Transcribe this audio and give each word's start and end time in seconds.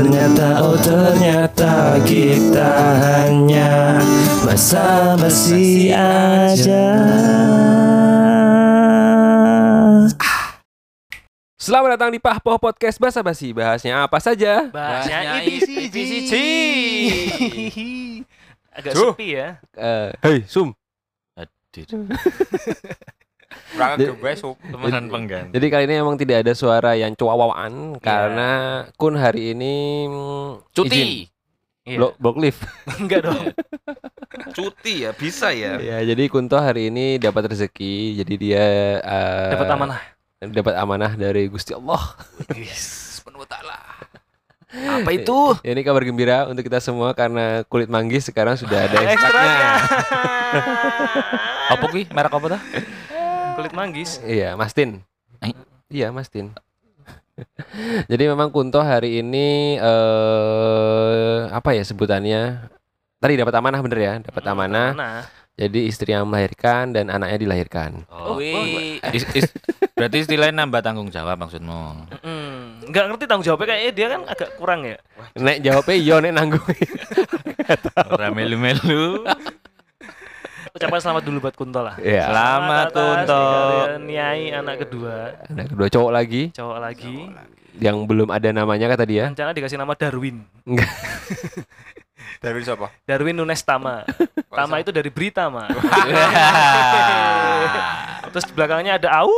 Ternyata 0.00 0.64
oh 0.64 0.80
ternyata 0.80 2.00
Kita 2.08 2.72
hanya 3.04 4.00
Basa-basi 4.48 5.92
aja 5.92 6.88
Selamat 11.60 12.00
datang 12.00 12.16
di 12.16 12.16
Pahpoh 12.16 12.56
Podcast 12.56 12.96
Basa 12.96 13.20
Basi. 13.20 13.52
Bahasnya 13.52 14.08
apa 14.08 14.16
saja? 14.24 14.72
Bahasnya 14.72 15.44
EPCG. 15.44 15.92
EPCG. 15.92 16.32
Agak 18.72 18.96
Duh. 18.96 19.12
sepi 19.12 19.36
ya. 19.36 19.60
Eh, 19.76 20.08
Hei, 20.24 20.48
Sum. 20.48 20.72
Kurang 21.76 22.08
Temenan 24.58 25.06
pengganti. 25.06 25.52
Jadi 25.54 25.66
kali 25.70 25.84
ini 25.86 25.94
emang 26.02 26.16
tidak 26.18 26.42
ada 26.42 26.52
suara 26.54 26.98
yang 26.98 27.14
cuawaan 27.14 27.98
karena 28.02 28.50
Kun 28.98 29.14
hari 29.14 29.54
ini 29.54 30.06
mm, 30.10 30.74
izin. 30.74 30.74
Cuti. 30.74 31.04
Iya. 31.90 31.98
Blok, 31.98 32.12
blok 32.20 32.36
lift. 32.38 32.60
Enggak 33.00 33.26
dong. 33.26 33.42
Cuti 34.56 35.06
ya, 35.06 35.10
bisa 35.10 35.50
ya. 35.50 35.78
ya, 35.78 35.98
jadi 36.06 36.30
Kunto 36.30 36.58
hari 36.58 36.92
ini 36.92 37.18
dapat 37.18 37.50
rezeki. 37.50 38.22
Jadi 38.22 38.34
dia 38.38 38.64
eh, 39.02 39.50
Dapat 39.54 39.68
amanah. 39.74 40.00
Dapat 40.40 40.74
amanah 40.78 41.12
dari 41.18 41.50
Gusti 41.50 41.74
Allah. 41.74 42.14
Sepenuh 43.14 43.44
ta'ala. 43.44 43.78
Apa 44.70 45.10
itu? 45.10 45.58
Ya, 45.66 45.74
ini 45.74 45.82
kabar 45.82 46.06
gembira 46.06 46.46
untuk 46.46 46.62
kita 46.62 46.78
semua 46.78 47.10
karena 47.10 47.66
kulit 47.66 47.90
manggis 47.90 48.30
sekarang 48.30 48.54
sudah 48.54 48.86
ada 48.86 49.02
Ekstraknya. 49.02 49.66
Apa 51.74 51.84
ki? 51.90 52.02
Merek 52.14 52.30
apa 52.30 52.46
dah? 52.54 52.62
Kulit 53.60 53.76
manggis. 53.76 54.16
Iya, 54.24 54.56
Mastin. 54.56 55.04
Eh? 55.44 55.52
Iya, 55.92 56.08
Mastin. 56.08 56.56
Jadi 58.10 58.24
memang 58.24 58.48
Kunto 58.48 58.80
hari 58.80 59.20
ini 59.20 59.76
eh 59.76 61.40
apa 61.48 61.76
ya 61.76 61.84
sebutannya? 61.84 62.72
Tadi 63.20 63.36
dapat 63.36 63.52
amanah 63.52 63.80
bener 63.84 64.00
ya, 64.00 64.14
dapat 64.24 64.42
amanah. 64.48 64.90
Nah, 64.96 65.20
Jadi 65.60 65.92
istri 65.92 66.16
yang 66.16 66.24
melahirkan 66.24 66.96
dan 66.96 67.12
anaknya 67.12 67.36
dilahirkan. 67.36 68.08
Oh, 68.08 68.40
wih. 68.40 68.96
Is- 69.12 69.28
is- 69.36 69.52
berarti 69.92 70.24
istilahnya 70.24 70.64
nambah 70.64 70.80
tanggung 70.80 71.12
jawab 71.12 71.36
maksudmu. 71.36 72.08
mm, 72.24 72.88
nggak 72.88 73.04
ngerti 73.12 73.24
tanggung 73.28 73.44
jawabnya 73.44 73.76
kayaknya 73.76 73.92
dia 73.92 74.06
kan 74.08 74.20
agak 74.24 74.56
kurang 74.56 74.88
ya. 74.88 74.96
Nek 75.36 75.60
jawabnya 75.60 75.96
iya 76.00 76.16
nek 76.16 76.32
nanggung. 76.32 76.64
Ora 78.08 78.32
melu-melu. 78.32 79.20
Ucapan 80.80 80.96
selamat 80.96 81.28
dulu 81.28 81.44
buat 81.44 81.52
Kunto 81.52 81.84
lah. 81.84 82.00
Iya. 82.00 82.32
Selamat 82.32 82.88
atas 82.88 82.96
Kunto. 82.96 83.44
Niai 84.00 84.48
anak 84.48 84.88
kedua, 84.88 85.36
Anak 85.52 85.68
kedua 85.68 85.92
cowok 85.92 86.08
lagi 86.08 86.48
cowok 86.56 86.78
lagi. 86.80 87.28
yang 87.76 88.08
belum 88.08 88.32
ada 88.32 88.48
namanya 88.48 88.88
kata 88.88 89.04
dia. 89.04 89.28
Rencana 89.28 89.52
dikasih 89.52 89.76
nama 89.76 89.92
Darwin. 89.92 90.40
Enggak. 90.64 90.88
Dari 92.40 92.64
siapa? 92.64 92.88
Darwin 93.04 93.36
Nunes 93.36 93.60
Tama. 93.60 94.08
Tama 94.48 94.80
itu 94.80 94.88
dari 94.88 95.12
berita, 95.12 95.52
Ma. 95.52 95.68
Terus 98.32 98.48
di 98.48 98.52
belakangnya 98.56 98.96
ada 98.96 99.20
au. 99.20 99.28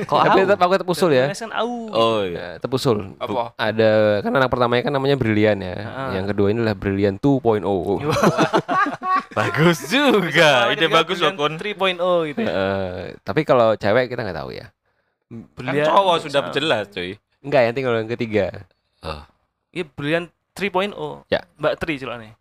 Kok 0.00 0.16
Tapi 0.16 0.38
tetap 0.48 0.58
aku 0.64 0.72
tetap 0.80 0.88
usul 0.88 1.10
ya. 1.12 1.28
Kan 1.30 1.52
au. 1.52 1.72
Oh 1.92 2.20
iya. 2.24 2.36
Ya, 2.36 2.48
tetap 2.56 2.72
usul. 2.72 3.14
Apa? 3.20 3.52
Ada 3.54 3.90
kan 4.24 4.32
anak 4.32 4.48
pertamanya 4.48 4.82
kan 4.88 4.92
namanya 4.96 5.16
Brilian 5.20 5.58
ya. 5.60 5.76
Ah. 5.84 6.10
Yang 6.16 6.32
kedua 6.34 6.46
ini 6.50 6.58
adalah 6.64 6.76
Brilian 6.76 7.16
2.0. 7.20 7.60
Bagus 9.38 9.78
juga. 9.86 10.74
Ide 10.74 10.90
bagus 10.90 11.22
loh. 11.22 11.30
Brilliant 11.36 11.54
3.0 11.54 12.28
gitu 12.34 12.40
ya. 12.42 12.50
Eh, 12.50 13.00
tapi 13.22 13.46
kalau 13.46 13.78
cewek 13.78 14.10
kita 14.10 14.26
nggak 14.26 14.38
tahu 14.42 14.50
ya. 14.56 14.66
Kan 15.30 15.46
Brilliant- 15.54 15.88
cowok 15.92 16.16
sudah 16.26 16.42
jelas, 16.50 16.84
cuy. 16.90 17.14
Enggak, 17.40 17.60
yang 17.70 17.74
tinggal 17.76 17.94
yang 17.94 18.10
ketiga. 18.10 18.46
Iya, 19.70 19.84
Brilliant 19.86 20.28
3.0. 20.60 20.94
Ya. 21.32 21.40
Mbak 21.56 21.74
Tri 21.80 21.96
celana. 21.96 22.28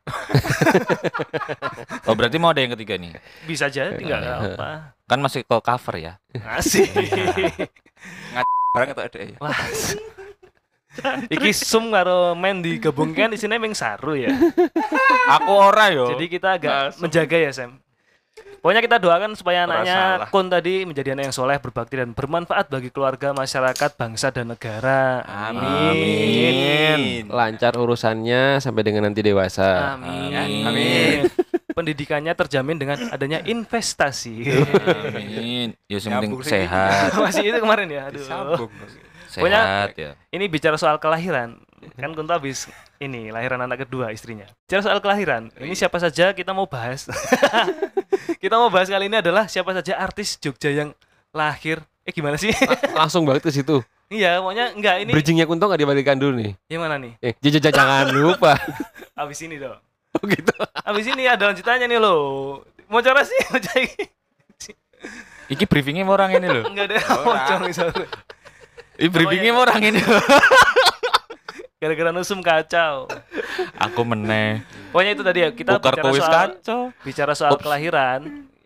Oh, 2.10 2.18
berarti 2.18 2.42
mau 2.42 2.50
ada 2.50 2.62
yang 2.62 2.74
ketiga 2.74 2.98
nih. 2.98 3.14
Bisa 3.46 3.70
aja 3.70 3.94
tinggal 3.94 4.20
apa. 4.22 4.98
Kan 5.06 5.22
masih 5.22 5.46
ke 5.46 5.56
cover 5.62 5.96
ya. 6.02 6.14
Asik. 6.58 6.90
Barang 8.74 8.90
atau 8.94 9.04
ada 9.06 9.20
ya? 9.22 9.38
Wah. 9.38 9.54
Iki 11.34 11.54
sum 11.54 11.94
karo 11.94 12.34
men 12.34 12.66
digabungkan 12.66 13.32
di 13.32 13.38
sini 13.38 13.56
emang 13.56 13.78
saru 13.78 14.18
ya. 14.18 14.34
Aku 15.38 15.54
ora 15.54 15.94
yo. 15.94 16.18
Jadi 16.18 16.26
kita 16.28 16.58
agak 16.58 16.98
menjaga 16.98 17.38
ya 17.38 17.52
Sam. 17.54 17.78
Pokoknya 18.60 18.84
kita 18.84 18.98
doakan 19.00 19.32
supaya 19.40 19.64
anaknya 19.64 20.20
salah. 20.20 20.28
Kun 20.28 20.52
tadi 20.52 20.84
menjadi 20.84 21.16
anak 21.16 21.32
yang 21.32 21.36
soleh, 21.36 21.56
berbakti 21.64 21.96
dan 21.96 22.12
bermanfaat 22.12 22.68
bagi 22.68 22.92
keluarga, 22.92 23.32
masyarakat, 23.32 23.96
bangsa 23.96 24.36
dan 24.36 24.52
negara. 24.52 25.24
Amin. 25.24 27.32
Lancar 27.32 27.80
urusannya 27.80 28.60
sampai 28.60 28.84
dengan 28.84 29.08
nanti 29.08 29.24
dewasa. 29.24 29.96
Amin. 29.96 30.68
Amin. 30.68 31.32
Pendidikannya 31.78 32.36
terjamin 32.36 32.76
dengan 32.76 33.00
adanya 33.08 33.40
investasi. 33.48 34.44
Amin. 35.08 35.72
Ya 35.88 36.04
yang 36.04 36.20
penting 36.20 36.36
sehat. 36.44 37.16
Masih 37.24 37.56
itu 37.56 37.60
kemarin 37.64 37.88
ya. 37.88 38.12
Aduh. 38.12 38.68
Sehat 39.32 39.96
ya. 39.96 40.20
Ini 40.36 40.52
bicara 40.52 40.76
soal 40.76 41.00
kelahiran. 41.00 41.56
Kan 41.96 42.12
Kunto 42.12 42.32
habis 42.32 42.68
ini 42.98 43.30
lahiran 43.30 43.60
anak 43.60 43.84
kedua 43.84 44.10
istrinya. 44.10 44.48
Bicara 44.64 44.82
soal 44.82 45.00
kelahiran. 45.00 45.52
Ini 45.54 45.74
siapa 45.74 45.98
saja 45.98 46.32
kita 46.32 46.52
mau 46.52 46.66
bahas. 46.66 47.08
kita 48.44 48.56
mau 48.56 48.68
bahas 48.68 48.88
kali 48.88 49.08
ini 49.08 49.20
adalah 49.20 49.46
siapa 49.46 49.72
saja 49.72 49.96
artis 49.96 50.36
Jogja 50.36 50.70
yang 50.70 50.90
lahir. 51.30 51.80
Eh 52.04 52.12
gimana 52.12 52.36
sih? 52.36 52.50
Langsung 52.92 53.24
banget 53.24 53.46
ke 53.46 53.52
situ. 53.52 53.80
iya, 54.10 54.42
pokoknya 54.42 54.74
enggak 54.74 54.96
ini 55.00 55.12
Bridgingnya 55.14 55.46
Kunto 55.46 55.70
nggak 55.70 55.80
dibalikan 55.80 56.18
dulu 56.18 56.42
nih. 56.42 56.52
yang 56.66 56.82
mana 56.82 56.98
nih? 56.98 57.14
Eh, 57.22 57.38
j- 57.38 57.54
j- 57.54 57.70
jangan 57.70 58.10
lupa. 58.10 58.58
Abis 59.22 59.46
ini 59.46 59.62
dong. 59.62 59.78
Oh 60.18 60.26
gitu. 60.26 60.50
Abis 60.82 61.06
ini 61.06 61.30
ada 61.30 61.54
lanjutannya 61.54 61.86
nih 61.86 62.02
lo. 62.02 62.16
Mau 62.90 63.00
cara 63.00 63.22
sih, 63.22 63.38
mau 63.48 63.62
cari. 63.62 63.86
Iki 65.50 65.66
briefingnya 65.66 66.02
mau 66.02 66.18
orang 66.18 66.34
ini 66.34 66.48
loh. 66.50 66.66
Enggak 66.66 66.90
ada 66.90 66.98
mau 67.22 67.38
cari 67.38 67.64
misalnya. 67.70 68.06
Ini 68.98 69.08
briefingnya 69.08 69.52
mau 69.54 69.62
orang 69.62 69.82
ini 69.84 70.02
loh. 70.02 70.22
Gara-gara 71.80 72.12
nusum 72.12 72.44
kacau. 72.44 73.08
Aku 73.80 74.04
meneh. 74.04 74.60
Pokoknya 74.92 75.12
itu 75.16 75.24
tadi 75.24 75.40
ya 75.48 75.50
kita 75.56 75.80
Tukar 75.80 75.96
bicara 75.96 76.12
soal 76.12 76.32
kacau. 76.52 76.82
bicara 77.08 77.34
soal 77.40 77.54
Ups. 77.56 77.64
kelahiran. 77.64 78.20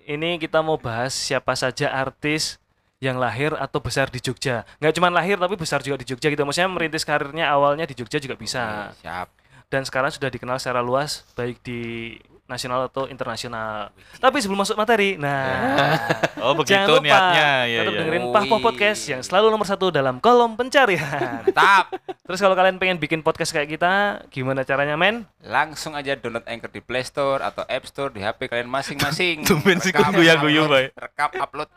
Ini 0.03 0.41
kita 0.41 0.65
mau 0.65 0.81
bahas 0.81 1.13
siapa 1.13 1.53
saja 1.53 1.93
artis 1.93 2.57
yang 2.97 3.21
lahir 3.21 3.53
atau 3.53 3.77
besar 3.77 4.09
di 4.09 4.17
Jogja. 4.17 4.65
Nggak 4.81 4.97
cuma 4.97 5.13
lahir 5.13 5.37
tapi 5.37 5.53
besar 5.53 5.85
juga 5.85 6.01
di 6.01 6.09
Jogja 6.09 6.25
gitu. 6.33 6.41
Maksudnya 6.41 6.73
merintis 6.73 7.05
karirnya 7.05 7.53
awalnya 7.53 7.85
di 7.85 7.93
Jogja 7.93 8.17
juga 8.17 8.33
bisa. 8.33 8.89
Siap. 9.05 9.29
Dan 9.69 9.85
sekarang 9.85 10.09
sudah 10.09 10.33
dikenal 10.33 10.57
secara 10.57 10.81
luas 10.81 11.21
baik 11.37 11.61
di 11.61 12.17
nasional 12.53 12.85
atau 12.85 13.09
internasional. 13.09 13.89
Tapi 14.21 14.37
sebelum 14.37 14.61
masuk 14.61 14.77
materi, 14.77 15.17
nah 15.17 15.97
Oh 16.45 16.53
begitu 16.53 16.75
Jangan 16.75 16.87
lupa 16.99 17.05
niatnya. 17.07 17.51
Ya, 17.65 17.79
tetap 17.81 17.93
ya. 17.93 17.99
dengerin. 18.03 18.23
Pahpoh 18.29 18.59
Podcast 18.61 19.01
yang 19.09 19.21
selalu 19.25 19.47
nomor 19.49 19.65
satu 19.65 19.89
dalam 19.89 20.21
kolom 20.21 20.53
pencarian. 20.53 21.41
Tap. 21.55 21.89
Terus 22.23 22.39
kalau 22.39 22.55
kalian 22.55 22.79
pengen 22.79 22.99
bikin 22.99 23.23
podcast 23.23 23.55
kayak 23.55 23.79
kita, 23.79 24.23
gimana 24.27 24.67
caranya 24.67 24.99
men? 24.99 25.23
Langsung 25.43 25.95
aja 25.95 26.15
download 26.19 26.43
Anchor 26.47 26.71
di 26.71 26.79
Play 26.83 27.03
Store 27.03 27.39
atau 27.43 27.63
App 27.67 27.83
Store 27.87 28.11
di 28.11 28.19
HP 28.23 28.51
kalian 28.51 28.67
masing-masing. 28.67 29.43
Tumben 29.49 29.79
sih 29.79 29.95
guyu-guyu, 29.95 30.67
upload, 30.67 30.71
Bay. 30.71 30.85
Rekam 30.95 31.31
upload 31.39 31.69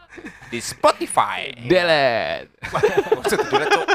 di 0.51 0.59
Spotify. 0.63 1.55
Delete. 1.55 2.51
Maksud 3.15 3.39
Cuk. 3.47 3.87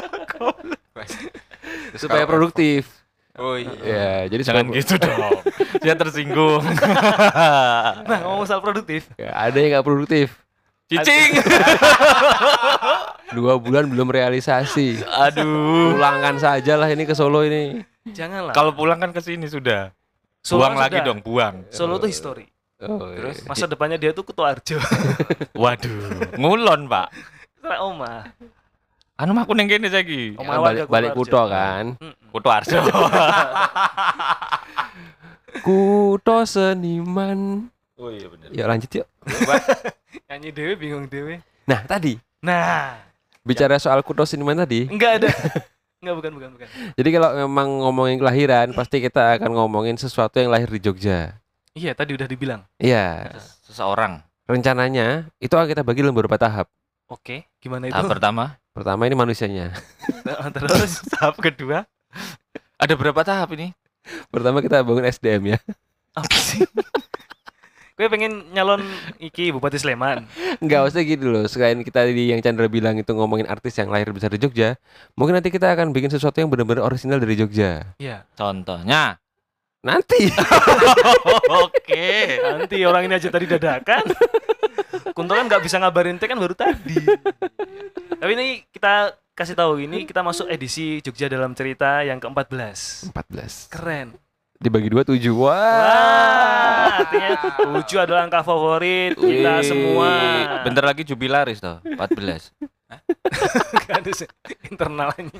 Supaya 2.00 2.24
produktif. 2.24 3.01
Oh 3.40 3.56
iya. 3.56 3.72
Ya, 3.80 4.08
jadi 4.28 4.42
Jangan 4.44 4.68
gitu 4.76 5.00
dong. 5.00 5.40
Dia 5.84 5.96
tersinggung. 5.96 6.60
Nah 8.08 8.18
ngomong 8.28 8.44
soal 8.44 8.60
produktif, 8.60 9.08
Ya, 9.16 9.32
ada 9.32 9.56
yang 9.56 9.78
nggak 9.78 9.86
produktif. 9.86 10.36
Cicing. 10.92 11.40
Dua 13.36 13.56
bulan 13.56 13.88
belum 13.88 14.12
realisasi. 14.12 15.00
Aduh. 15.08 15.96
Pulangkan 15.96 16.36
saja 16.36 16.76
lah 16.76 16.92
ini 16.92 17.08
ke 17.08 17.16
Solo 17.16 17.40
ini. 17.48 17.80
janganlah. 18.12 18.52
Kalau 18.52 18.76
pulang 18.76 19.00
kan 19.00 19.08
ke 19.08 19.24
sini 19.24 19.48
sudah. 19.48 19.88
Solo 20.44 20.68
buang 20.68 20.76
sudah. 20.76 20.84
lagi 20.84 20.98
dong, 21.00 21.18
buang. 21.24 21.54
Solo 21.72 21.96
tuh 21.96 22.12
history. 22.12 22.44
Oh, 22.82 23.08
Terus? 23.14 23.40
iya. 23.40 23.48
Masa 23.48 23.64
depannya 23.64 23.96
dia 23.96 24.12
tuh 24.12 24.26
Kutu 24.26 24.42
Arjo. 24.44 24.76
Waduh, 25.54 26.34
ngulon, 26.36 26.90
Pak. 26.90 27.08
Karena 27.62 27.76
oma. 27.80 28.26
Anu 29.20 29.36
mah 29.36 29.44
aku 29.44 29.52
neng 29.52 29.68
kene 29.68 29.86
saiki. 29.86 30.34
Oma 30.40 30.58
balik, 30.58 30.88
balik 30.88 31.12
Arjo. 31.12 31.42
kan. 31.54 31.84
Kutu 32.32 32.48
Arjo. 32.48 32.78
Kuto 35.62 36.36
seniman. 36.48 37.68
Oh 38.00 38.08
iya 38.08 38.26
benar. 38.26 38.48
Ya 38.50 38.64
lanjut 38.66 38.90
yuk. 38.90 39.06
Nyanyi 40.32 40.48
dewe 40.50 40.72
bingung 40.74 41.06
dewe. 41.06 41.44
Nah 41.68 41.84
tadi 41.84 42.16
Nah, 42.42 42.98
bicara 43.46 43.78
soal 43.78 44.02
kuto 44.02 44.26
seniman 44.26 44.58
tadi. 44.58 44.90
enggak 44.90 45.22
ada. 45.22 45.30
Enggak 46.02 46.14
bukan 46.18 46.32
bukan 46.34 46.50
bukan. 46.58 46.66
Jadi 46.98 47.08
kalau 47.14 47.30
memang 47.46 47.68
ngomongin 47.86 48.18
kelahiran, 48.18 48.74
pasti 48.74 48.98
kita 48.98 49.38
akan 49.38 49.54
ngomongin 49.54 49.94
sesuatu 49.94 50.42
yang 50.42 50.50
lahir 50.50 50.66
di 50.66 50.82
Jogja. 50.82 51.38
Iya, 51.78 51.94
tadi 51.94 52.18
udah 52.18 52.26
dibilang. 52.26 52.66
Iya, 52.74 53.30
Seseorang. 53.62 54.18
rencananya 54.50 55.30
itu 55.38 55.54
akan 55.54 55.70
kita 55.70 55.86
bagi 55.86 56.02
dalam 56.02 56.10
beberapa 56.10 56.34
tahap. 56.34 56.66
Oke, 57.06 57.46
gimana 57.62 57.86
itu? 57.86 57.94
Tahap 57.94 58.10
pertama. 58.18 58.58
Pertama 58.72 59.04
ini 59.04 59.12
manusianya. 59.12 59.76
Terus 60.56 61.04
tahap 61.12 61.36
kedua 61.36 61.84
Ada 62.80 62.96
berapa 62.96 63.20
tahap 63.20 63.52
ini? 63.52 63.76
Pertama 64.32 64.64
kita 64.64 64.80
bangun 64.82 65.04
SDM 65.06 65.54
ya. 65.54 65.58
apa 66.18 66.36
sih? 66.36 66.64
Gue 67.92 68.08
pengen 68.08 68.48
nyalon 68.50 68.82
iki 69.20 69.52
Bupati 69.52 69.78
Sleman. 69.78 70.26
Enggak 70.58 70.90
usah 70.90 71.04
gitu 71.04 71.28
loh. 71.28 71.44
Selain 71.46 71.78
kita 71.84 72.08
di 72.08 72.32
yang 72.32 72.40
Chandra 72.42 72.66
bilang 72.66 72.98
itu 72.98 73.12
ngomongin 73.12 73.46
artis 73.46 73.78
yang 73.78 73.92
lahir 73.92 74.10
besar 74.10 74.32
di 74.32 74.40
Jogja, 74.42 74.74
mungkin 75.14 75.38
nanti 75.38 75.52
kita 75.52 75.70
akan 75.70 75.92
bikin 75.92 76.10
sesuatu 76.10 76.40
yang 76.40 76.50
benar-benar 76.50 76.82
orisinal 76.82 77.22
dari 77.22 77.38
Jogja. 77.38 77.94
Iya. 78.02 78.26
Contohnya. 78.34 79.22
Nanti. 79.86 80.30
Oke. 81.62 82.40
Nanti 82.42 82.76
orang 82.82 83.06
ini 83.06 83.14
aja 83.20 83.28
tadi 83.28 83.46
dadakan. 83.46 84.02
Kunto 85.16 85.36
kan 85.36 85.44
nggak 85.46 85.62
bisa 85.62 85.76
ngabarin 85.78 86.16
teh 86.16 86.26
kan 86.26 86.40
baru 86.40 86.56
tadi. 86.56 86.96
Tapi 88.22 88.38
ini 88.38 88.62
kita 88.70 89.18
kasih 89.34 89.58
tahu 89.58 89.82
ini 89.82 90.06
kita 90.06 90.22
masuk 90.22 90.46
edisi 90.46 91.02
Jogja 91.02 91.26
dalam 91.26 91.58
cerita 91.58 92.06
yang 92.06 92.22
ke-14. 92.22 93.10
14. 93.10 93.66
Keren. 93.66 94.14
Dibagi 94.62 94.86
dua 94.86 95.02
tujuh. 95.02 95.34
Wah. 95.34 95.50
Wah, 95.58 97.02
artinya 97.02 97.30
7 97.82 97.82
adalah 97.98 98.22
angka 98.22 98.46
favorit 98.46 99.18
kita 99.18 99.66
semua. 99.66 100.12
Bentar 100.62 100.86
lagi 100.86 101.02
jubilaris 101.02 101.58
toh, 101.58 101.82
14. 101.82 102.54
Nggak 103.90 103.98
ada 104.06 104.10
sih. 104.14 104.28
internal 104.70 105.10
ini. 105.18 105.34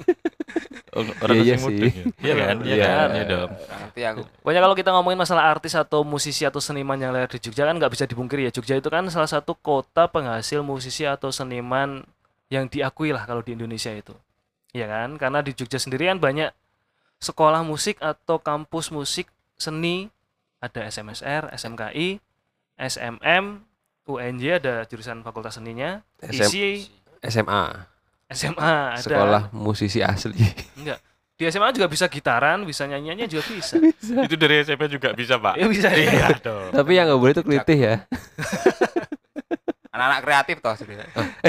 Oh, 0.90 1.06
Iya 1.30 1.54
sing 1.54 1.62
sih. 1.62 1.62
mudeng 1.62 1.94
ya? 1.94 2.04
Iya 2.18 2.34
kan? 2.34 2.56
Iya 2.66 2.74
Iya. 2.74 2.82
kan? 2.84 3.08
Iya 3.14 3.24
dong. 3.30 3.50
Nanti 3.54 4.00
aku. 4.02 4.22
Pokoknya 4.42 4.60
kalau 4.60 4.74
kita 4.74 4.90
ngomongin 4.90 5.18
masalah 5.22 5.44
artis 5.54 5.78
atau 5.78 6.02
musisi 6.02 6.42
atau 6.42 6.58
seniman 6.58 6.98
yang 6.98 7.14
lahir 7.14 7.30
di 7.30 7.38
Jogja 7.38 7.62
kan 7.62 7.78
nggak 7.78 7.94
bisa 7.94 8.10
dipungkiri 8.10 8.50
ya. 8.50 8.52
Jogja 8.52 8.74
itu 8.74 8.90
kan 8.90 9.06
salah 9.06 9.30
satu 9.30 9.54
kota 9.54 10.10
penghasil 10.10 10.66
musisi 10.66 11.06
atau 11.06 11.30
seniman 11.30 12.02
yang 12.52 12.68
diakui 12.68 13.16
lah 13.16 13.24
kalau 13.24 13.40
di 13.40 13.56
Indonesia 13.56 13.88
itu. 13.88 14.12
Iya 14.76 14.84
kan? 14.84 15.16
Karena 15.16 15.40
di 15.40 15.56
Jogja 15.56 15.80
sendiri 15.80 16.12
kan 16.12 16.20
banyak 16.20 16.52
sekolah 17.16 17.64
musik 17.64 17.96
atau 18.04 18.36
kampus 18.36 18.92
musik 18.92 19.32
seni 19.56 20.12
ada 20.60 20.84
SMSR, 20.84 21.48
SMKI, 21.56 22.20
SMM, 22.76 23.64
UNJ 24.04 24.44
ada 24.60 24.84
jurusan 24.84 25.24
fakultas 25.24 25.56
seninya, 25.56 26.04
SM 26.20 26.50
ISI, 26.52 26.68
SMA. 27.24 27.64
SMA 28.32 28.74
ada. 28.96 29.00
Sekolah 29.00 29.42
musisi 29.56 30.04
asli. 30.04 30.36
Enggak. 30.76 31.00
Di 31.32 31.48
SMA 31.48 31.74
juga 31.74 31.88
bisa 31.88 32.06
gitaran, 32.06 32.62
bisa 32.68 32.84
nyanyiannya 32.86 33.26
juga 33.26 33.42
bisa. 33.48 33.74
Itu 34.28 34.36
dari 34.36 34.62
SMP 34.62 34.86
juga 34.92 35.10
bisa, 35.16 35.40
Pak. 35.40 35.58
ya 35.58 35.66
bisa. 35.66 35.88
Iya 35.90 36.38
dong. 36.38 36.70
Tapi 36.70 36.90
yang 36.94 37.08
nggak 37.08 37.20
boleh 37.20 37.32
itu 37.34 37.42
kelitih 37.42 37.78
ya. 37.80 37.94
Anak-anak 40.02 40.20
kreatif 40.20 40.56
toh 40.58 40.74
sebenarnya. 40.74 41.06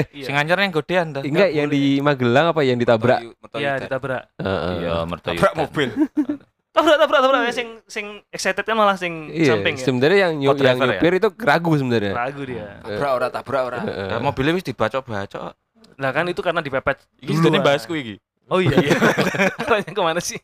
Iya. 0.08 0.24
Sing 0.24 0.34
anyar 0.36 0.56
yang 0.56 0.70
godean 0.70 1.06
toh. 1.10 1.22
Enggak 1.22 1.50
yang 1.50 1.66
di 1.66 1.98
Magelang 1.98 2.46
apa 2.48 2.62
yang 2.62 2.78
ditabrak? 2.78 3.18
Iya, 3.52 3.72
ditabrak. 3.80 4.22
Heeh. 4.38 4.74
Iya. 4.80 4.90
Tabrak 5.18 5.52
mobil. 5.56 5.88
tabrak 6.74 6.96
tabrak 6.96 7.20
tabrak 7.20 7.40
sing 7.50 7.68
sing 7.86 8.06
excited 8.28 8.62
kan 8.62 8.74
malah 8.74 8.94
sing 8.94 9.26
Iya, 9.28 9.54
samping 9.54 9.74
ya 9.74 9.82
sebenarnya 9.84 10.18
yang 10.20 10.32
nyu- 10.36 10.50
Oh, 10.50 10.56
yang 10.56 10.74
ya? 10.74 10.86
nyupir 10.88 11.12
itu 11.14 11.28
ragu 11.38 11.70
sebenarnya. 11.72 12.12
ragu 12.12 12.42
dia 12.42 12.78
Tabrak 12.80 13.12
ora, 13.12 13.26
tabrak 13.28 13.62
ora. 13.64 13.78
Ya, 14.10 14.18
mobilnya 14.18 14.52
wis 14.52 14.62
dibacok-bacok. 14.64 15.54
lah 15.94 16.10
kan 16.10 16.26
itu 16.26 16.38
karena 16.38 16.58
dipepet 16.58 16.98
Iki 17.16 17.30
sedene 17.32 17.58
bahasku 17.60 17.94
iki. 17.94 18.18
oh 18.44 18.58
iya 18.58 18.74
iya 18.76 18.98
arahnya 19.62 19.86
ke 19.88 20.02
mana 20.02 20.18
sih 20.18 20.42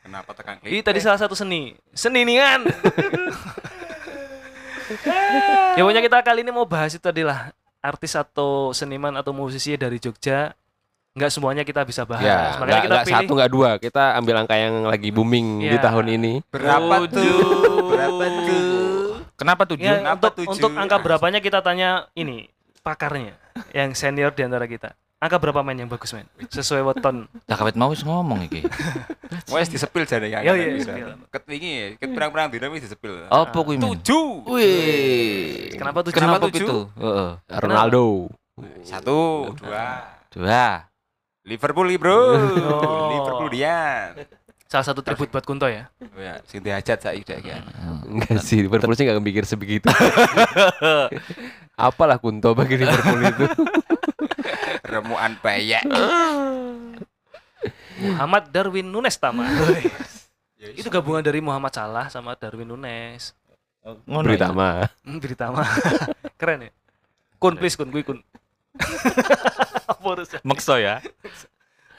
Kenapa 0.00 0.32
tekan 0.32 0.56
ini 0.58 0.80
klik? 0.80 0.88
tadi 0.88 0.98
salah 0.98 1.20
satu 1.20 1.36
seni 1.36 1.76
seni 1.92 2.24
ningan 2.24 2.64
ya 5.76 5.80
pokoknya 5.80 6.02
kita 6.02 6.18
kali 6.20 6.40
ini 6.42 6.50
mau 6.50 6.64
bahas 6.64 6.90
itu 6.90 7.00
tadi 7.00 7.22
lah 7.22 7.50
artis 7.80 8.12
atau 8.12 8.70
seniman 8.70 9.14
atau 9.14 9.30
musisi 9.30 9.72
dari 9.74 9.96
Jogja 9.96 10.52
nggak 11.10 11.30
semuanya 11.30 11.62
kita 11.64 11.82
bisa 11.82 12.06
bahas 12.06 12.22
Ya, 12.22 12.54
makanya 12.54 12.70
nggak 12.70 12.80
kita 12.80 12.92
nggak 12.92 13.06
pilih 13.06 13.18
satu 13.18 13.32
nggak 13.34 13.50
dua. 13.50 13.70
Kita 13.76 14.04
ambil 14.14 14.34
angka 14.38 14.54
yang 14.54 14.74
lagi 14.84 15.10
booming 15.10 15.48
di 15.60 15.74
Iya. 15.74 15.82
tahun 15.82 16.06
ini. 16.06 16.32
Berapa 16.46 16.94
Tujuh. 17.02 17.10
tuh? 17.10 17.82
Berapa 17.90 18.24
tuh? 18.46 18.70
Kenapa 19.34 19.62
tujuh? 19.66 19.82
ya, 19.82 19.98
Kenapa 19.98 20.14
untuk 20.20 20.32
tujuh? 20.38 20.52
untuk 20.54 20.70
angka 20.76 20.96
berapanya 21.02 21.40
kita 21.40 21.58
tanya 21.60 22.06
ini 22.12 22.46
pakarnya 22.80 23.34
yang 23.74 23.90
senior 23.92 24.30
di 24.30 24.42
antara 24.46 24.64
kita 24.64 24.94
angka 25.20 25.36
berapa 25.36 25.60
main 25.60 25.76
yang 25.76 25.90
bagus 25.92 26.16
men 26.16 26.24
sesuai 26.48 26.80
weton 26.80 27.28
Lah 27.44 27.56
kawet 27.60 27.76
mau 27.76 27.92
wis 27.92 28.00
ngomong 28.00 28.48
iki. 28.48 28.64
Wes 29.52 29.68
disepil 29.68 30.08
jane 30.08 30.32
ya. 30.32 30.40
Iya, 30.40 30.52
iya, 30.56 30.66
disepil. 30.80 31.08
Ket 31.28 31.44
wingi, 31.44 32.00
ket 32.00 32.08
perang-perang 32.08 32.48
dina 32.48 32.72
wis 32.72 32.88
disepil. 32.88 33.28
Apa 33.28 33.52
kuwi 33.60 33.76
men? 33.76 33.92
Tujuh. 33.92 34.48
Wih. 34.48 35.76
kenapa 35.76 36.00
tujuh 36.08 36.16
Kenapa 36.16 36.36
Kenapa 36.40 36.46
tujuh? 36.48 36.66
itu? 36.66 36.78
Heeh. 36.96 37.30
Ronaldo. 37.60 38.04
Satu, 38.80 39.52
dua. 39.60 39.86
Dua. 40.32 40.88
Liverpool 41.44 41.86
nih, 41.88 41.98
bro. 42.00 42.16
Oh. 42.16 43.08
Liverpool 43.12 43.48
dia. 43.52 43.78
salah 44.70 44.86
satu 44.86 45.02
tribut 45.02 45.26
buat 45.34 45.42
Kunto 45.42 45.66
ya 45.66 45.90
Oh 45.98 46.22
ya, 46.22 46.38
sing 46.46 46.62
dihajat 46.62 47.02
saiki 47.02 47.26
dak 47.26 47.42
iki. 47.42 47.50
Enggak 48.06 48.38
sih, 48.38 48.62
Liverpool 48.62 48.94
sih 48.94 49.02
nggak 49.02 49.18
mikir 49.18 49.42
sebegitu. 49.42 49.90
Apalah 51.74 52.22
Kunto 52.22 52.54
bagi 52.54 52.78
Liverpool 52.78 53.18
itu. 53.18 53.44
Remuan 54.90 55.38
bayek. 55.38 55.86
Muhammad 58.00 58.48
Darwin 58.48 58.88
Nunes 58.88 59.16
Tama 59.20 59.44
itu 60.80 60.88
gabungan 60.88 61.20
dari 61.20 61.40
Muhammad 61.44 61.72
Salah 61.72 62.08
sama 62.08 62.32
Darwin 62.32 62.68
Nunes 62.68 63.36
Ngono. 63.80 64.24
Berita 64.28 64.48
ya? 64.48 64.56
mah. 64.56 64.88
hmm, 65.04 65.20
keren 66.40 66.68
ya 66.68 66.72
kun 67.40 67.56
please 67.56 67.76
kun 67.76 67.88
gue 67.92 68.04
kun 68.04 68.20
Makso 70.44 70.80
ya. 70.80 71.04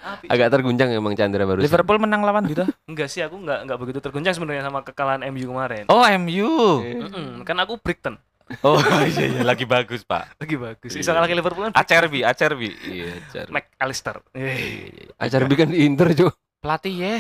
Api. 0.02 0.26
Agak 0.34 0.50
terguncang 0.50 0.90
emang 0.90 1.14
Chandra 1.14 1.46
baru. 1.46 1.62
Liverpool 1.62 2.02
menang 2.02 2.26
lawan 2.26 2.42
gitu. 2.50 2.66
enggak 2.90 3.06
sih 3.06 3.22
aku 3.22 3.38
enggak 3.38 3.70
enggak 3.70 3.78
begitu 3.78 4.00
terguncang 4.02 4.34
sebenarnya 4.34 4.66
sama 4.66 4.82
kekalahan 4.82 5.22
MU 5.30 5.46
kemarin 5.54 5.86
Oh, 5.86 6.02
MU. 6.18 6.82
Mm-mm, 6.82 7.46
kan 7.46 7.54
aku 7.62 7.78
Brighton 7.78 8.18
Oh, 8.62 8.76
iya 9.12 9.26
iya 9.32 9.42
lagi 9.42 9.64
bagus, 9.64 10.04
Pak. 10.04 10.36
lagi 10.38 10.56
bagus 10.60 10.92
bisa 10.92 11.16
ngalahin 11.16 11.40
Liverpool 11.40 11.70
kan 11.70 11.74
Acerbi, 11.74 12.20
Acerbi. 12.22 12.70
Iya, 12.84 13.18
Acerbi. 13.24 13.52
Mac 13.52 13.66
Alistair 13.80 14.18
Eh, 14.36 15.08
Acar 15.16 15.48
bikin 15.48 15.72
di 15.72 15.88
Inter, 15.88 16.12
Cuk. 16.12 16.36
Pelatih 16.60 16.96
ya. 16.96 17.16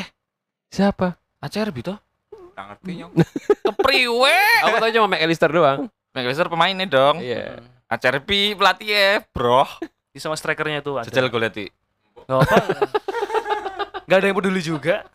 Siapa? 0.67 1.15
Acerbi 1.39 1.81
toh. 1.81 1.97
Tak 2.53 2.65
ngerti 2.75 2.91
nyong. 3.01 3.11
Kepriwe? 3.71 4.37
Aku 4.67 4.75
tahu 4.77 4.91
cuma 4.91 5.07
McAllister 5.07 5.49
doang. 5.49 5.79
McAllister 6.11 6.47
pemainnya 6.51 6.85
dong. 6.85 7.23
Iya. 7.23 7.63
Acerbi 7.87 8.53
pelatih 8.55 8.87
ya, 8.91 9.09
bro. 9.31 9.63
di 10.11 10.19
sama 10.19 10.35
strikernya 10.35 10.83
tuh 10.83 10.99
ada 10.99 11.07
Jajal 11.07 11.31
goleti. 11.31 11.71
Nggak 12.27 12.39
apa 12.43 12.55
nggak 14.05 14.17
ada 14.19 14.27
yang 14.27 14.35
peduli 14.35 14.59
juga 14.59 15.07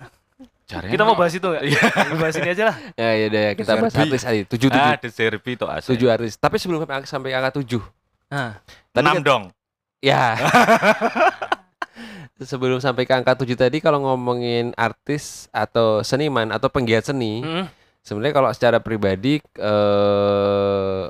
Jarene 0.66 0.90
kita 0.90 1.02
mau 1.02 1.14
bahas 1.14 1.30
itu 1.30 1.46
nggak 1.46 1.62
Kita 1.62 2.14
bahas 2.18 2.34
ini 2.36 2.48
aja 2.50 2.64
lah 2.68 2.76
Ya 2.98 3.08
ya 3.14 3.26
ya, 3.30 3.52
kita 3.54 3.72
bahas 3.78 3.94
artis 3.94 4.26
aja. 4.26 4.42
Tujuh 4.44 4.66
tujuh. 4.66 4.90
Ah, 4.90 4.98
De 4.98 5.08
Serbi 5.08 5.54
toh 5.54 5.70
asli. 5.70 5.94
Tujuh 5.94 6.10
artis. 6.10 6.34
Tapi 6.34 6.58
sebelum 6.58 6.82
sampai 6.82 7.06
sampai 7.06 7.30
angka 7.32 7.56
tujuh. 7.56 7.80
nah 8.26 8.58
Tadi 8.90 9.00
Enam 9.00 9.14
kan- 9.16 9.24
dong. 9.24 9.44
Ya. 10.02 10.34
sebelum 12.36 12.78
sampai 12.78 13.06
ke 13.06 13.12
angka 13.14 13.34
tujuh 13.34 13.54
tadi 13.54 13.78
kalau 13.78 14.02
ngomongin 14.02 14.74
artis 14.76 15.46
atau 15.50 16.02
seniman 16.02 16.50
atau 16.52 16.68
penggiat 16.68 17.06
seni, 17.06 17.40
mm, 17.40 17.64
sebenarnya 18.02 18.34
kalau 18.34 18.50
secara 18.52 18.76
pribadi 18.76 19.40
eh 19.56 21.02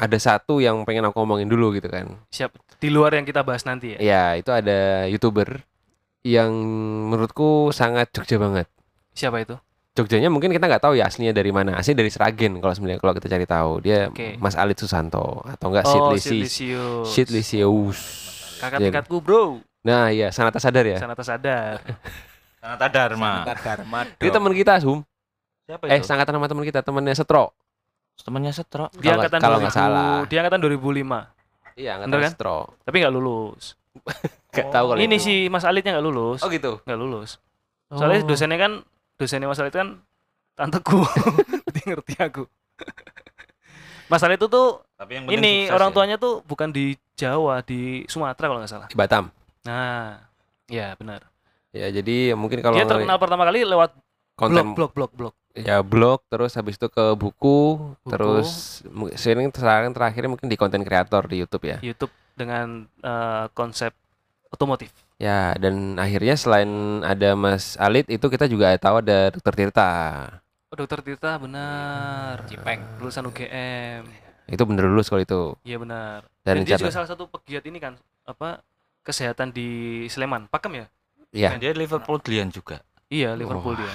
ada 0.00 0.16
satu 0.16 0.58
yang 0.58 0.80
pengen 0.88 1.04
aku 1.04 1.20
ngomongin 1.20 1.44
dulu 1.44 1.76
gitu 1.76 1.86
kan. 1.86 2.16
siap 2.32 2.56
di 2.80 2.88
luar 2.88 3.12
yang 3.12 3.22
kita 3.22 3.44
bahas 3.44 3.62
nanti 3.68 3.92
ya 3.92 3.98
Ya, 4.00 4.24
itu 4.34 4.48
ada 4.48 5.04
YouTuber 5.04 5.60
yang 6.24 6.50
menurutku 7.06 7.70
sangat 7.70 8.10
Jogja 8.10 8.40
banget. 8.40 8.66
Siapa 9.12 9.38
itu 9.38 9.56
Jogjanya 9.90 10.30
mungkin 10.30 10.48
kita 10.48 10.64
nggak 10.64 10.80
tahu 10.80 10.94
ya 10.94 11.04
aslinya 11.04 11.34
dari 11.34 11.50
mana. 11.50 11.74
Aslinya 11.74 11.98
dari 11.98 12.08
Seragen 12.08 12.56
kalau 12.56 12.70
sebenarnya 12.70 12.98
kalau 12.98 13.10
kita 13.10 13.26
cari 13.26 13.42
tahu. 13.42 13.82
Dia 13.82 14.06
Oke. 14.06 14.38
Mas 14.38 14.54
Alit 14.54 14.78
Susanto 14.78 15.42
atau 15.42 15.66
enggak 15.66 15.82
Sid 15.84 15.98
oh 15.98 16.14
Sid 17.04 17.28
Lisius. 17.28 18.00
kakak 18.56 18.78
Dia- 18.78 18.86
tingkatku 18.88 19.18
bro 19.18 19.58
Nah, 19.80 20.08
iya, 20.08 20.28
Sanata 20.28 20.60
sadar 20.60 20.86
ya. 20.86 20.94
Sanata 20.96 21.20
sadar 21.20 21.82
Sanata 22.62 22.86
Dharma. 22.86 23.42
Sanata 23.42 23.54
Dharma. 23.58 24.00
Dia 24.14 24.30
teman 24.30 24.52
kita, 24.52 24.78
Sum. 24.78 25.00
Siapa 25.64 25.84
Eh, 25.86 26.00
sangat 26.00 26.28
nama 26.28 26.46
teman 26.46 26.62
kita, 26.62 26.80
temannya 26.80 27.12
Setro. 27.12 27.50
temannya 28.16 28.52
Setro. 28.52 28.92
dia 28.94 29.10
Kalau- 29.10 29.24
angkatan 29.24 29.38
kalau 29.40 29.56
2000 29.56 29.64
nggak 29.64 29.74
salah. 29.74 30.16
dia 30.28 30.38
angkatan 30.38 30.60
2005 30.60 31.18
Iya, 31.74 31.90
angkatan 31.96 32.10
Bener 32.10 32.22
kan? 32.22 32.30
Setro. 32.30 32.58
tapi 32.84 32.96
nggak 33.00 33.10
lulus 33.10 33.64
Gak 34.52 34.66
tahu 34.68 34.86
kalau 34.92 35.00
ini 35.00 35.16
itu. 35.16 35.24
si 35.24 35.34
Mas 35.46 35.64
Alitnya 35.64 35.96
nggak 35.96 36.04
lulus 36.04 36.40
Oh 36.40 36.48
gitu. 36.48 36.78
nggak 36.84 36.94
lulus 36.96 37.40
soalnya 37.88 38.22
dosennya 38.22 38.54
kan 38.54 38.72
dosennya 39.20 39.52
Mas 39.52 39.60
Alit 39.60 39.76
kan 39.76 40.00
tanteku. 40.56 41.04
Jadi 41.68 41.80
ngerti 41.84 42.14
aku. 42.16 42.48
Masalah 44.08 44.34
itu 44.34 44.48
tuh 44.48 44.80
Tapi 44.96 45.20
yang 45.20 45.24
ini 45.28 45.68
orang 45.68 45.92
tuanya 45.92 46.16
tuh 46.16 46.40
bukan 46.48 46.72
di 46.72 46.96
Jawa, 47.14 47.60
di 47.60 48.08
Sumatera 48.08 48.48
kalau 48.48 48.60
nggak 48.64 48.72
salah. 48.72 48.88
Di 48.88 48.96
Batam. 48.96 49.28
Nah, 49.68 50.24
ya 50.66 50.96
benar. 50.96 51.28
Ya 51.70 51.92
jadi 51.92 52.34
mungkin 52.34 52.64
kalau 52.64 52.74
Dia 52.74 52.88
terkenal 52.88 53.20
pertama 53.20 53.46
kali 53.46 53.62
lewat 53.62 53.94
konten 54.34 54.72
blog, 54.72 54.90
blog, 54.96 55.12
blog, 55.12 55.12
blog. 55.14 55.34
ya 55.52 55.84
blog 55.84 56.24
terus 56.32 56.56
habis 56.56 56.80
itu 56.80 56.88
ke 56.88 57.12
buku, 57.14 57.76
Buku. 57.76 58.08
terus 58.08 58.80
sering 59.18 59.52
sekarang 59.52 59.92
terakhirnya 59.92 60.32
mungkin 60.32 60.48
di 60.48 60.56
konten 60.56 60.80
kreator 60.82 61.28
di 61.28 61.44
YouTube 61.44 61.68
ya. 61.68 61.78
YouTube 61.84 62.10
dengan 62.34 62.88
eh, 63.04 63.46
konsep 63.54 63.92
otomotif. 64.50 64.90
Ya 65.20 65.52
dan 65.60 66.00
akhirnya 66.00 66.32
selain 66.32 67.04
ada 67.04 67.36
Mas 67.36 67.76
Alit 67.76 68.08
itu 68.08 68.24
kita 68.24 68.48
juga 68.48 68.72
tahu 68.80 69.04
ada 69.04 69.28
Dokter 69.28 69.52
Tirta. 69.52 69.90
Oh, 70.72 70.76
Dokter 70.80 71.04
Tirta 71.04 71.36
benar. 71.36 72.48
Cipeng. 72.48 72.80
Lulusan 72.96 73.28
UGM. 73.28 74.08
Itu 74.48 74.64
bener 74.64 74.88
lulus 74.88 75.12
kalau 75.12 75.20
itu. 75.20 75.42
Iya 75.60 75.76
benar. 75.76 76.24
Dan 76.40 76.64
Dan, 76.64 76.72
dia 76.72 76.80
juga 76.80 76.88
salah 76.88 77.04
satu 77.04 77.28
pegiat 77.28 77.68
ini 77.68 77.76
kan 77.76 78.00
apa 78.24 78.64
kesehatan 79.04 79.52
di 79.52 80.02
Sleman. 80.08 80.48
Pakem 80.48 80.80
ya? 80.80 80.86
Iya. 81.36 81.60
dia 81.60 81.76
Liverpool 81.76 82.18
Lian 82.26 82.48
juga. 82.48 82.80
Iya, 83.12 83.36
Liverpool 83.36 83.76
Wah. 83.76 83.84
dia. 83.84 83.92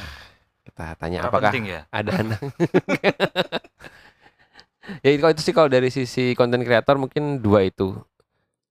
Kita 0.65 0.86
tanya 0.96 1.17
Kurang 1.25 1.34
apakah 1.34 1.51
penting 1.51 1.65
ya? 1.74 1.82
ada 1.89 2.12
anak. 2.22 2.39
ya 5.03 5.10
kalau 5.17 5.32
itu 5.34 5.41
sih 5.41 5.53
kalau 5.58 5.70
dari 5.74 5.89
sisi 5.89 6.38
konten 6.38 6.62
kreator 6.62 7.01
mungkin 7.01 7.41
dua 7.41 7.65
itu. 7.65 7.98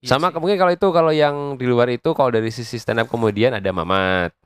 Iya 0.05 0.13
Sama 0.13 0.29
sih. 0.29 0.37
mungkin 0.37 0.61
kalau 0.61 0.73
itu 0.77 0.89
kalau 0.93 1.13
yang 1.17 1.57
di 1.57 1.65
luar 1.65 1.89
itu 1.89 2.13
kalau 2.13 2.29
dari 2.29 2.53
sisi 2.53 2.77
stand 2.77 3.01
up 3.01 3.09
komedian 3.09 3.57
ada 3.57 3.71
Mamat. 3.73 4.37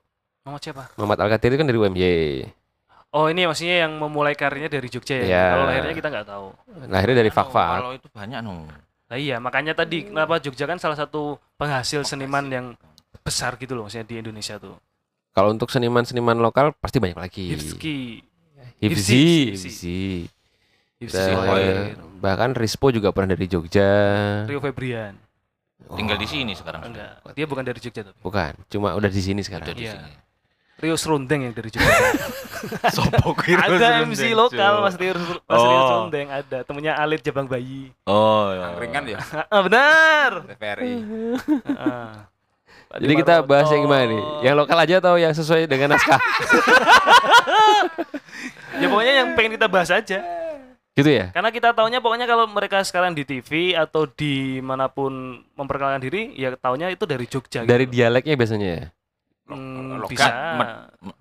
Mamat 0.47 0.61
siapa? 0.63 0.87
Mamat 0.95 1.19
Alkatir 1.19 1.51
itu 1.51 1.59
kan 1.59 1.67
dari 1.67 1.79
UMY. 1.83 2.07
Oh, 3.11 3.27
ini 3.27 3.43
maksudnya 3.43 3.89
yang 3.89 3.99
memulai 3.99 4.39
karirnya 4.39 4.71
dari 4.71 4.87
Jogja 4.87 5.19
ya. 5.19 5.27
Iya. 5.27 5.45
Kalau 5.51 5.65
lahirnya 5.67 5.95
kita 5.99 6.09
nggak 6.15 6.27
tahu. 6.29 6.47
Lahirnya 6.87 7.17
dari 7.19 7.31
Fakfak. 7.35 7.75
Kalau 7.83 7.91
itu 7.91 8.07
banyak 8.07 8.39
no. 8.39 8.71
Nah, 9.09 9.17
iya, 9.17 9.41
makanya 9.41 9.75
tadi 9.75 10.07
kenapa 10.07 10.39
Jogja 10.39 10.69
kan 10.69 10.79
salah 10.79 10.95
satu 10.95 11.43
penghasil 11.59 12.07
seniman 12.07 12.47
yang 12.47 12.67
besar 13.25 13.59
gitu 13.59 13.75
loh 13.75 13.89
maksudnya 13.89 14.07
di 14.07 14.21
Indonesia 14.21 14.61
tuh. 14.63 14.79
Kalau 15.35 15.51
untuk 15.51 15.73
seniman-seniman 15.75 16.39
lokal 16.39 16.71
pasti 16.79 17.03
banyak 17.03 17.19
lagi. 17.19 17.51
Hifski, 17.51 18.23
Hifzi, 18.79 18.87
Hifzi. 18.87 19.23
Hifzi. 19.57 20.01
Hifski 20.99 21.15
Dan- 21.17 21.33
Sohair, 21.35 21.77
bahkan 22.21 22.51
Rispo 22.55 22.93
juga 22.93 23.11
pernah 23.11 23.35
dari 23.35 23.49
Jogja. 23.49 23.91
Rio 24.47 24.61
Febrian. 24.61 25.17
Tinggal 25.79 26.19
di 26.19 26.27
sini 26.27 26.53
sekarang. 26.53 26.83
Enggak, 26.85 27.23
dia 27.33 27.47
bukan 27.47 27.63
dari 27.63 27.79
Jogja 27.79 28.03
tapi. 28.03 28.19
Bukan, 28.19 28.53
cuma 28.67 28.93
udah 28.93 29.07
di 29.07 29.23
sini 29.23 29.39
Udah 29.39 29.47
sekarang. 29.47 29.67
di 29.73 29.87
Iya. 29.87 29.95
sini. 29.95 30.13
Rio 30.79 30.95
Serundeng 30.95 31.41
yang 31.43 31.55
dari 31.55 31.71
Jogja. 31.71 31.91
Sopo 32.95 33.35
ada 33.35 34.03
MC 34.03 34.31
lokal 34.31 34.83
Mas 34.83 34.95
Rio, 34.95 35.15
Mas 35.47 35.59
Rio 35.59 35.75
Oh. 35.75 35.87
Serundeng 35.89 36.27
ada 36.29 36.59
temennya 36.63 36.95
Alit 36.95 37.23
Jabang 37.23 37.47
Bayi. 37.47 37.91
Oh, 38.05 38.51
ya. 38.51 38.75
Angkringan 38.75 39.05
ya. 39.07 39.19
Ah, 39.55 39.63
benar. 39.63 40.31
TVRI. 40.55 40.93
Ah. 41.79 42.27
Jadi 42.89 43.15
kita 43.17 43.45
bahas 43.45 43.69
yang 43.69 43.85
gimana 43.85 44.09
nih? 44.09 44.23
Yang 44.43 44.55
lokal 44.57 44.79
aja 44.81 44.95
atau 44.97 45.15
yang 45.15 45.31
sesuai 45.31 45.69
dengan 45.69 45.93
naskah? 45.93 46.17
ya 48.79 48.87
pokoknya 48.89 49.15
yang 49.15 49.29
pengen 49.37 49.61
kita 49.61 49.67
bahas 49.69 49.91
aja. 49.93 50.19
Gitu 50.99 51.11
ya? 51.15 51.27
Karena 51.31 51.51
kita 51.55 51.71
taunya 51.71 52.03
pokoknya 52.03 52.27
kalau 52.27 52.51
mereka 52.51 52.83
sekarang 52.83 53.15
di 53.15 53.23
TV 53.23 53.79
atau 53.79 54.11
di 54.11 54.59
mana 54.59 54.91
pun 54.91 55.39
memperkenalkan 55.55 56.03
diri, 56.03 56.35
ya 56.35 56.53
taunya 56.59 56.91
itu 56.91 57.07
dari 57.07 57.25
Jogja. 57.31 57.63
Dari 57.63 57.87
gitu. 57.87 57.95
dialeknya 57.95 58.35
biasanya 58.35 58.69
ya? 58.69 58.85
Hmm, 59.49 60.03
Logat, 60.03 60.11
bisa. 60.11 60.29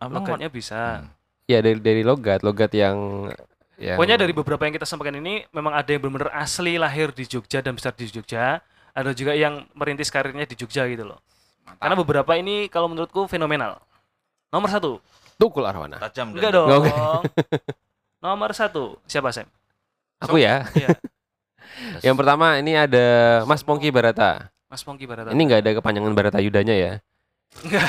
Logatnya 0.10 0.50
bisa. 0.50 0.82
Hmm. 1.06 1.10
Ya 1.48 1.64
dari 1.64 1.80
dari 1.80 2.04
logat, 2.04 2.44
logat 2.44 2.76
yang 2.76 3.30
yang 3.78 3.96
Pokoknya 3.96 4.18
dari 4.18 4.34
beberapa 4.34 4.66
yang 4.66 4.74
kita 4.74 4.90
sampaikan 4.90 5.22
ini 5.22 5.46
memang 5.54 5.72
ada 5.78 5.86
yang 5.86 6.02
benar-benar 6.02 6.34
asli 6.34 6.82
lahir 6.82 7.14
di 7.14 7.30
Jogja 7.30 7.62
dan 7.62 7.78
besar 7.78 7.94
di 7.94 8.10
Jogja, 8.10 8.58
ada 8.92 9.14
juga 9.14 9.38
yang 9.38 9.70
merintis 9.78 10.10
karirnya 10.10 10.50
di 10.50 10.58
Jogja 10.58 10.90
gitu 10.90 11.06
loh. 11.06 11.22
Karena 11.78 11.94
beberapa 11.94 12.34
ini 12.34 12.66
kalau 12.74 12.90
menurutku 12.90 13.30
fenomenal. 13.30 13.78
Nomor 14.50 14.74
satu, 14.74 14.98
Tukul 15.38 15.62
Arwana. 15.70 16.02
tajam 16.02 16.34
dan 16.34 16.42
enggak 16.42 16.52
dong. 16.58 16.68
Oke. 16.74 16.92
Nomor 18.26 18.50
satu, 18.58 18.98
siapa 19.06 19.30
Sam? 19.30 19.46
Aku 20.24 20.38
ya. 20.42 20.66
Iya, 20.74 20.90
Yang 22.06 22.16
pertama 22.18 22.58
ini 22.58 22.74
ada 22.74 23.06
Mas 23.46 23.62
Pongki 23.62 23.94
Barata. 23.94 24.50
Mas 24.66 24.82
Pongki 24.82 25.06
Barata. 25.06 25.30
Ini 25.30 25.42
nggak 25.46 25.62
ada 25.62 25.72
kepanjangan 25.78 26.14
Barata 26.18 26.40
Yudanya 26.42 26.74
ya? 26.74 26.94
enggak. 27.64 27.86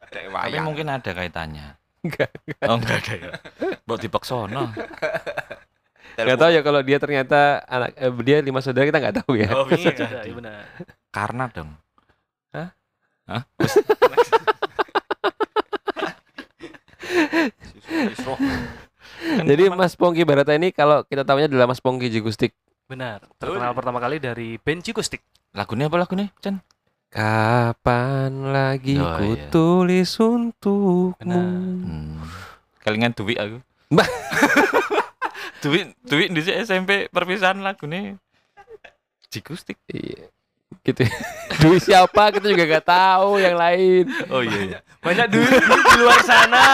Ada 0.00 0.18
Tapi 0.26 0.58
mungkin 0.62 0.86
ada 0.90 1.10
kaitannya. 1.10 1.66
Enggak. 2.02 2.30
Oh, 2.66 2.76
enggak 2.78 2.96
ada 3.04 3.14
ya. 3.14 3.30
Buat 3.84 4.00
dipaksono. 4.00 4.70
Nggak 6.16 6.38
tahu 6.38 6.50
ya 6.50 6.60
kalau 6.62 6.80
dia 6.82 6.98
ternyata 6.98 7.62
anak 7.66 7.90
eh, 7.94 8.10
dia 8.22 8.38
lima 8.42 8.58
saudara 8.62 8.86
kita 8.86 8.98
nggak 9.02 9.16
tahu 9.22 9.32
ya. 9.38 9.48
Oh, 9.54 9.66
bisa 9.66 9.90
Iya, 9.90 9.98
jadi. 9.98 10.16
iya 10.30 10.34
benar. 10.34 10.62
Karena 11.10 11.44
dong. 11.50 11.70
Isroh. 18.10 18.38
Jadi 19.38 19.62
Mas 19.70 19.94
Pongki 19.94 20.26
Barata 20.26 20.52
ini 20.52 20.70
kalau 20.70 21.06
kita 21.06 21.22
tahunya 21.22 21.46
adalah 21.46 21.70
Mas 21.70 21.78
Pongki 21.78 22.10
Jigustik. 22.10 22.52
Benar. 22.90 23.22
Terkenal 23.38 23.70
pertama 23.70 24.02
kali 24.02 24.18
dari 24.18 24.58
band 24.58 24.82
Cikustik. 24.82 25.22
Lagunya 25.54 25.86
apa 25.86 25.98
lagunya, 25.98 26.30
Chan? 26.42 26.58
Kapan 27.10 28.54
lagi 28.54 28.94
Oh, 28.98 29.18
ku 29.18 29.34
iya. 29.34 29.50
tulis 29.50 30.10
untukmu? 30.14 31.18
Benar. 31.18 31.42
Hmm. 31.42 32.22
Kelingan 32.82 33.14
duit 33.14 33.34
aku. 33.34 33.58
Mbak. 33.90 34.08
duit 35.66 35.86
duit 36.06 36.28
di 36.30 36.40
SMP 36.46 37.10
perpisahan 37.10 37.58
lagunya. 37.62 38.14
Jikustik. 39.26 39.78
Iya. 39.90 40.30
Gitu. 40.86 41.02
ya. 41.06 41.10
Dwi 41.58 41.78
siapa 41.82 42.30
kita 42.30 42.46
juga 42.46 42.64
nggak 42.66 42.86
tahu 42.86 43.42
yang 43.42 43.58
lain. 43.58 44.06
Oh 44.30 44.42
iya 44.46 44.60
iya. 44.66 44.78
Banyak 45.02 45.26
duit 45.34 45.50
di 45.66 45.94
luar 45.98 46.22
sana. 46.22 46.66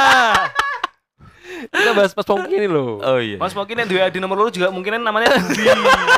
Kita 1.72 1.92
bahas 1.96 2.12
Mas 2.12 2.26
Pongki 2.26 2.54
ini 2.56 2.68
loh. 2.68 3.00
Oh 3.00 3.18
iya. 3.20 3.36
Mas 3.40 3.52
mungkin 3.56 3.76
yang 3.78 3.88
dua 3.88 4.08
di 4.12 4.18
nomor 4.20 4.36
lu 4.36 4.50
juga 4.52 4.68
mungkin 4.68 5.00
namanya 5.00 5.36
Dwi. 5.40 5.66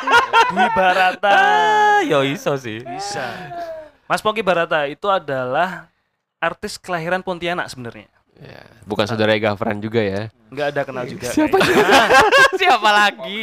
Dwi 0.54 0.66
Barata. 0.74 1.30
Ah, 1.30 1.98
yo 2.02 2.24
iso 2.26 2.54
sih. 2.58 2.82
Bisa. 2.82 3.26
Mas 4.08 4.22
Pongki 4.24 4.42
Barata 4.42 4.88
itu 4.88 5.06
adalah 5.06 5.90
artis 6.42 6.78
kelahiran 6.78 7.22
Pontianak 7.22 7.68
sebenarnya. 7.70 8.08
Ya, 8.38 8.62
bukan 8.86 9.02
saudara 9.02 9.34
Gafran 9.34 9.82
juga 9.82 9.98
ya. 9.98 10.30
Enggak 10.46 10.66
ada 10.70 10.80
kenal 10.86 11.04
juga. 11.10 11.26
Siapa 11.26 11.58
kayaknya. 11.58 12.06
Siapa 12.62 12.90
lagi? 12.94 13.42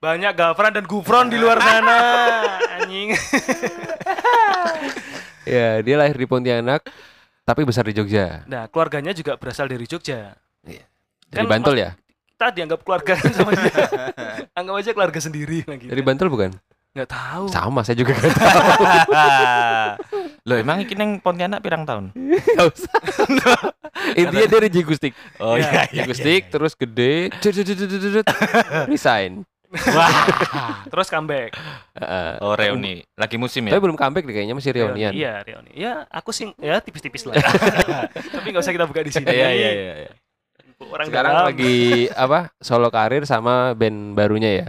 Banyak 0.00 0.32
Gafran 0.32 0.72
dan 0.72 0.84
Gufron 0.88 1.28
di 1.28 1.36
luar 1.36 1.60
sana. 1.60 1.98
Anjing. 2.80 3.12
Ya, 5.48 5.82
dia 5.82 5.96
lahir 5.98 6.14
di 6.14 6.28
Pontianak 6.30 6.86
tapi 7.42 7.66
besar 7.66 7.82
di 7.82 7.96
Jogja. 7.96 8.46
Nah, 8.46 8.70
keluarganya 8.70 9.10
juga 9.10 9.34
berasal 9.34 9.66
dari 9.66 9.82
Jogja. 9.88 10.36
Dari 11.30 11.46
Kan 11.46 11.50
Bantul 11.50 11.76
ya? 11.78 11.90
Kita 12.34 12.46
dianggap 12.50 12.80
keluarga 12.82 13.12
kan 13.14 13.30
sama 13.38 13.50
dia. 13.54 13.74
Anggap 14.52 14.74
aja 14.82 14.90
keluarga 14.90 15.20
sendiri 15.22 15.62
lagi. 15.62 15.86
Dari 15.86 16.02
Bantul 16.02 16.26
bukan? 16.26 16.50
Enggak 16.90 17.14
tahu. 17.14 17.44
Sama, 17.46 17.80
saya 17.86 17.94
juga 17.94 18.18
nggak 18.18 18.34
tahu. 18.42 18.82
Loh 20.42 20.56
emang 20.58 20.82
iki 20.82 20.98
neng 20.98 21.22
Pontianak 21.22 21.62
pirang 21.62 21.86
tahun? 21.86 22.10
Nggak 22.56 22.66
usah. 22.66 22.98
Intinya 24.18 24.48
dari 24.50 24.68
Jigustik. 24.72 25.14
Oh 25.38 25.54
iya, 25.54 25.86
Jigustik 25.86 26.50
terus 26.50 26.74
gede, 26.74 27.30
cut, 27.38 27.54
cut, 27.54 27.62
cut, 27.62 27.78
cut, 27.78 27.90
cut, 27.94 28.10
cut, 28.10 28.26
resign. 28.90 29.46
Terus 30.90 31.06
comeback. 31.06 31.54
Heeh. 31.94 32.30
Oh 32.42 32.58
reuni. 32.58 33.06
Lagi 33.14 33.38
musim 33.38 33.70
Tapi 33.70 33.78
ya? 33.78 33.78
belum 33.78 33.94
comeback 33.94 34.26
deh 34.26 34.34
kayaknya 34.34 34.58
masih 34.58 34.74
reunian. 34.74 35.12
Iya, 35.14 35.46
reuni. 35.46 35.70
Ya, 35.78 36.10
aku 36.10 36.34
sih 36.34 36.50
ya 36.58 36.82
tipis-tipis 36.82 37.22
lah. 37.22 37.38
Tapi 38.10 38.46
nggak 38.50 38.66
usah 38.66 38.74
kita 38.74 38.90
buka 38.90 39.06
di 39.06 39.14
sini. 39.14 39.30
Iya 39.30 39.48
iya 39.54 39.70
iya. 39.70 40.10
Orang 40.80 41.06
Sekarang 41.06 41.32
dalam. 41.36 41.46
lagi 41.52 41.76
apa? 42.10 42.48
Solo 42.56 42.88
karir 42.88 43.22
sama 43.24 43.76
band 43.76 44.16
barunya 44.16 44.52
ya. 44.52 44.68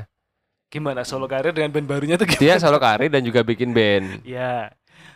gimana 0.68 1.03
solo 1.03 1.27
karir 1.27 1.51
dengan 1.51 1.68
band 1.68 1.84
barunya 1.84 2.15
tuh 2.15 2.24
gimana? 2.24 2.39
Dia 2.39 2.56
solo 2.56 2.80
karir 2.80 3.12
dan 3.12 3.24
juga 3.24 3.44
bikin 3.44 3.72
band. 3.72 4.24
Iya. 4.24 4.72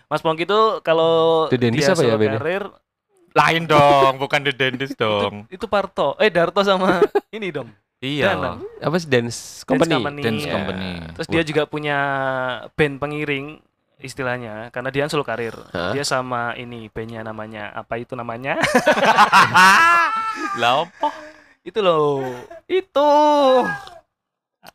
Mas 0.06 0.20
Pongki 0.20 0.44
tuh 0.44 0.84
kalau 0.84 1.48
dia 1.48 1.58
apa 1.58 1.80
ya 1.80 1.96
solo 1.96 2.16
bandnya? 2.16 2.40
karir 2.40 2.64
Lain 3.36 3.64
dong, 3.64 4.16
bukan 4.16 4.40
The 4.42 4.52
Dentist 4.52 4.96
dong. 4.96 5.44
itu 5.48 5.68
Parto. 5.68 6.16
Eh 6.20 6.32
Darto 6.32 6.64
sama 6.64 7.04
ini 7.36 7.52
dong. 7.52 7.68
Iya. 8.00 8.32
Danang. 8.32 8.64
Apa 8.80 8.96
sih 8.96 9.08
dance 9.08 9.64
company? 9.64 9.92
Company. 9.92 10.22
Dance. 10.24 10.48
Company. 10.48 10.90
Terus 11.16 11.28
dia 11.28 11.44
juga 11.44 11.64
punya 11.66 11.98
band 12.76 12.96
pengiring 12.96 13.60
istilahnya 14.00 14.70
karena 14.76 14.90
dia 14.92 15.06
kan 15.06 15.12
solo 15.12 15.24
karir. 15.24 15.56
Hah? 15.72 15.96
Dia 15.96 16.04
sama 16.04 16.56
ini 16.60 16.92
bandnya 16.92 17.24
namanya 17.24 17.72
apa 17.72 17.96
itu 18.00 18.14
namanya? 18.16 18.60
Lah 20.62 20.84
apa? 20.88 21.10
itu 21.66 21.80
loh. 21.82 22.22
Itu. 22.70 23.10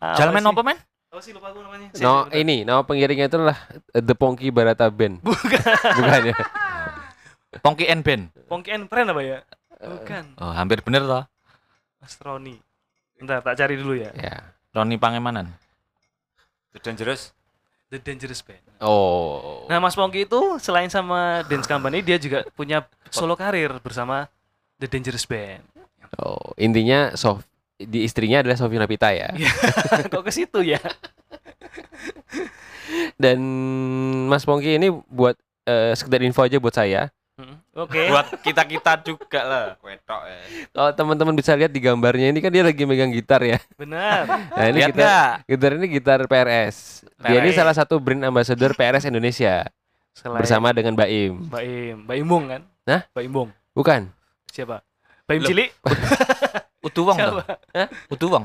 Jalan 0.00 0.42
sih? 0.42 0.50
apa 0.50 0.62
men? 0.66 0.78
Apa 1.10 1.20
sih 1.22 1.32
lupa 1.34 1.50
aku 1.50 1.62
namanya? 1.62 1.90
No, 1.98 2.26
Saya- 2.30 2.38
ini 2.38 2.62
nama 2.62 2.86
pengiringnya 2.86 3.26
itu 3.26 3.38
uh, 3.38 3.58
The 3.94 4.14
Pongki 4.14 4.54
Barata 4.54 4.86
Band. 4.90 5.22
Bukan. 5.22 5.58
Bukan 5.98 6.20
ya? 6.30 6.36
Pongki 7.62 7.84
and 7.90 8.02
Band. 8.06 8.30
Pongki 8.46 8.70
and 8.70 8.86
Friend 8.86 9.10
apa 9.10 9.22
ya? 9.22 9.38
Bukan. 9.80 10.38
Oh, 10.38 10.54
hampir 10.54 10.82
bener 10.86 11.02
toh. 11.02 11.24
Mas 11.98 12.14
Roni. 12.22 12.62
Bentar, 13.18 13.42
tak 13.42 13.58
cari 13.58 13.74
dulu 13.74 13.98
ya. 13.98 14.14
Ya. 14.14 14.54
Roni 14.70 14.96
Pangemanan. 14.96 15.50
The 16.72 16.78
Dangerous. 16.78 17.34
The 17.90 17.98
Dangerous 17.98 18.38
Band. 18.46 18.62
Oh. 18.78 19.66
Nah, 19.66 19.82
Mas 19.82 19.98
Pongki 19.98 20.22
itu 20.22 20.40
selain 20.62 20.86
sama 20.86 21.42
Dance 21.50 21.66
Company, 21.66 22.06
dia 22.06 22.22
juga 22.22 22.46
punya 22.54 22.86
solo 23.10 23.34
karir 23.34 23.82
bersama 23.82 24.30
The 24.78 24.86
Dangerous 24.86 25.26
Band. 25.26 25.66
Oh, 26.18 26.54
intinya 26.54 27.14
Sof 27.18 27.42
di 27.80 28.06
istrinya 28.06 28.46
adalah 28.46 28.54
Sofi 28.54 28.78
Napita 28.78 29.10
ya. 29.10 29.34
Iya. 29.34 29.52
Kok 30.12 30.22
ke 30.22 30.30
situ 30.30 30.60
ya? 30.62 30.78
Dan 33.18 33.40
Mas 34.30 34.46
Pongki 34.46 34.78
ini 34.78 34.94
buat 35.10 35.34
eh, 35.66 35.92
sekedar 35.98 36.22
info 36.22 36.46
aja 36.46 36.62
buat 36.62 36.74
saya. 36.76 37.10
Mm, 37.40 37.56
Oke. 37.72 38.02
Buat 38.12 38.26
kita-kita 38.44 38.92
juga 39.00 39.40
lah. 39.40 39.66
Wetok 39.80 40.22
ya. 40.22 40.38
Kalau 40.68 40.90
teman-teman 40.92 41.32
bisa 41.32 41.56
lihat 41.56 41.72
di 41.72 41.80
gambarnya 41.80 42.28
ini 42.28 42.38
kan 42.38 42.52
dia 42.52 42.60
lagi 42.60 42.84
megang 42.84 43.08
gitar 43.08 43.40
ya. 43.40 43.56
Benar. 43.74 44.28
Nah, 44.28 44.64
ini 44.66 44.76
Lihat 44.76 44.88
gitar, 44.92 45.00
nggak? 45.00 45.32
gitar 45.48 45.70
ini 45.72 45.86
gitar 45.88 46.18
PRS. 46.24 46.76
Dia 47.18 47.40
ini 47.40 47.48
PRS. 47.48 47.56
salah 47.56 47.72
satu 47.72 47.96
brand 47.96 48.20
ambassador 48.22 48.76
PRS 48.76 49.08
Indonesia 49.08 49.64
Selain 50.12 50.36
bersama 50.36 50.68
dengan 50.70 50.92
Mbak 50.92 51.08
Im. 51.08 51.32
Mbak 51.48 51.62
Im, 51.64 51.96
Mbak 52.04 52.16
Imbung 52.18 52.44
kan? 52.46 52.62
Hah? 52.84 53.00
Mbak 53.08 53.24
Imbung. 53.24 53.48
Bukan? 53.72 54.00
Siapa? 54.50 54.76
Mbak 55.24 55.34
Im. 55.34 55.42
Cili? 55.48 55.64
Utuwang 56.86 57.16
Siapa? 57.16 57.30
dong. 57.40 57.88
Utuwang. 58.10 58.44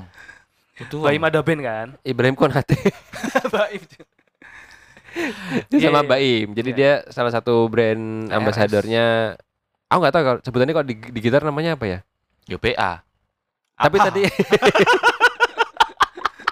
Utuwang. 0.78 1.04
Mbak 1.04 1.18
Im 1.18 1.24
ada 1.28 1.40
band 1.44 1.62
kan? 1.62 1.88
Ibrahim 2.02 2.36
Konate 2.36 2.80
Mbak 3.52 3.68
Im. 3.76 3.84
Sama. 5.72 6.04
Mbak 6.04 6.20
Im. 6.22 6.48
Jadi 6.54 6.70
Iya. 6.72 6.78
dia 6.78 6.92
salah 7.10 7.32
satu 7.32 7.68
brand 7.68 8.28
ambasadornya. 8.30 9.36
Aku 9.88 10.00
nggak 10.02 10.14
tahu 10.14 10.24
kalau 10.24 10.40
sebutannya 10.42 10.74
kalau 10.74 10.88
di, 10.88 10.96
di 10.98 11.20
gitar 11.20 11.42
namanya 11.42 11.76
apa 11.76 11.86
ya. 11.88 12.00
Yo 12.46 12.58
PA. 12.58 13.02
Tapi 13.76 13.98
tadi 14.08 14.22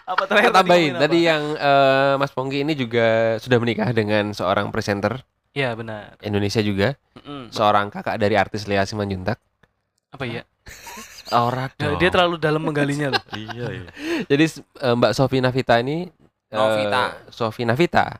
Apa 0.03 0.27
terakhir 0.27 0.51
tambahin 0.51 0.93
tadi 0.99 1.23
yang 1.23 1.43
eh, 1.55 2.13
Mas 2.19 2.35
Pongki 2.35 2.61
ini 2.61 2.75
juga 2.75 3.39
sudah 3.39 3.57
menikah 3.57 3.89
dengan 3.95 4.35
seorang 4.35 4.67
presenter 4.69 5.23
Iya, 5.53 5.77
benar. 5.77 6.17
Indonesia 6.25 6.65
juga, 6.65 6.97
Mm-mm. 7.13 7.53
seorang 7.53 7.93
kakak 7.93 8.17
dari 8.17 8.33
artis 8.33 8.65
Lea 8.65 8.89
Simanjuntak. 8.89 9.37
Apa 10.09 10.25
ya? 10.25 10.41
Ora 11.29 11.69
Nah, 11.77 11.93
dia 12.01 12.09
terlalu 12.09 12.41
dalam 12.41 12.57
menggalinya 12.57 13.13
loh. 13.13 13.23
Iya, 13.37 13.65
iya. 13.69 13.89
Jadi 14.25 14.43
eh, 14.81 14.93
Mbak 14.97 15.13
Sofi 15.13 15.37
Navita 15.39 15.77
ini 15.77 16.09
eh, 16.49 16.57
Novita. 16.57 17.21
Sofi 17.29 17.69
Navita, 17.69 18.17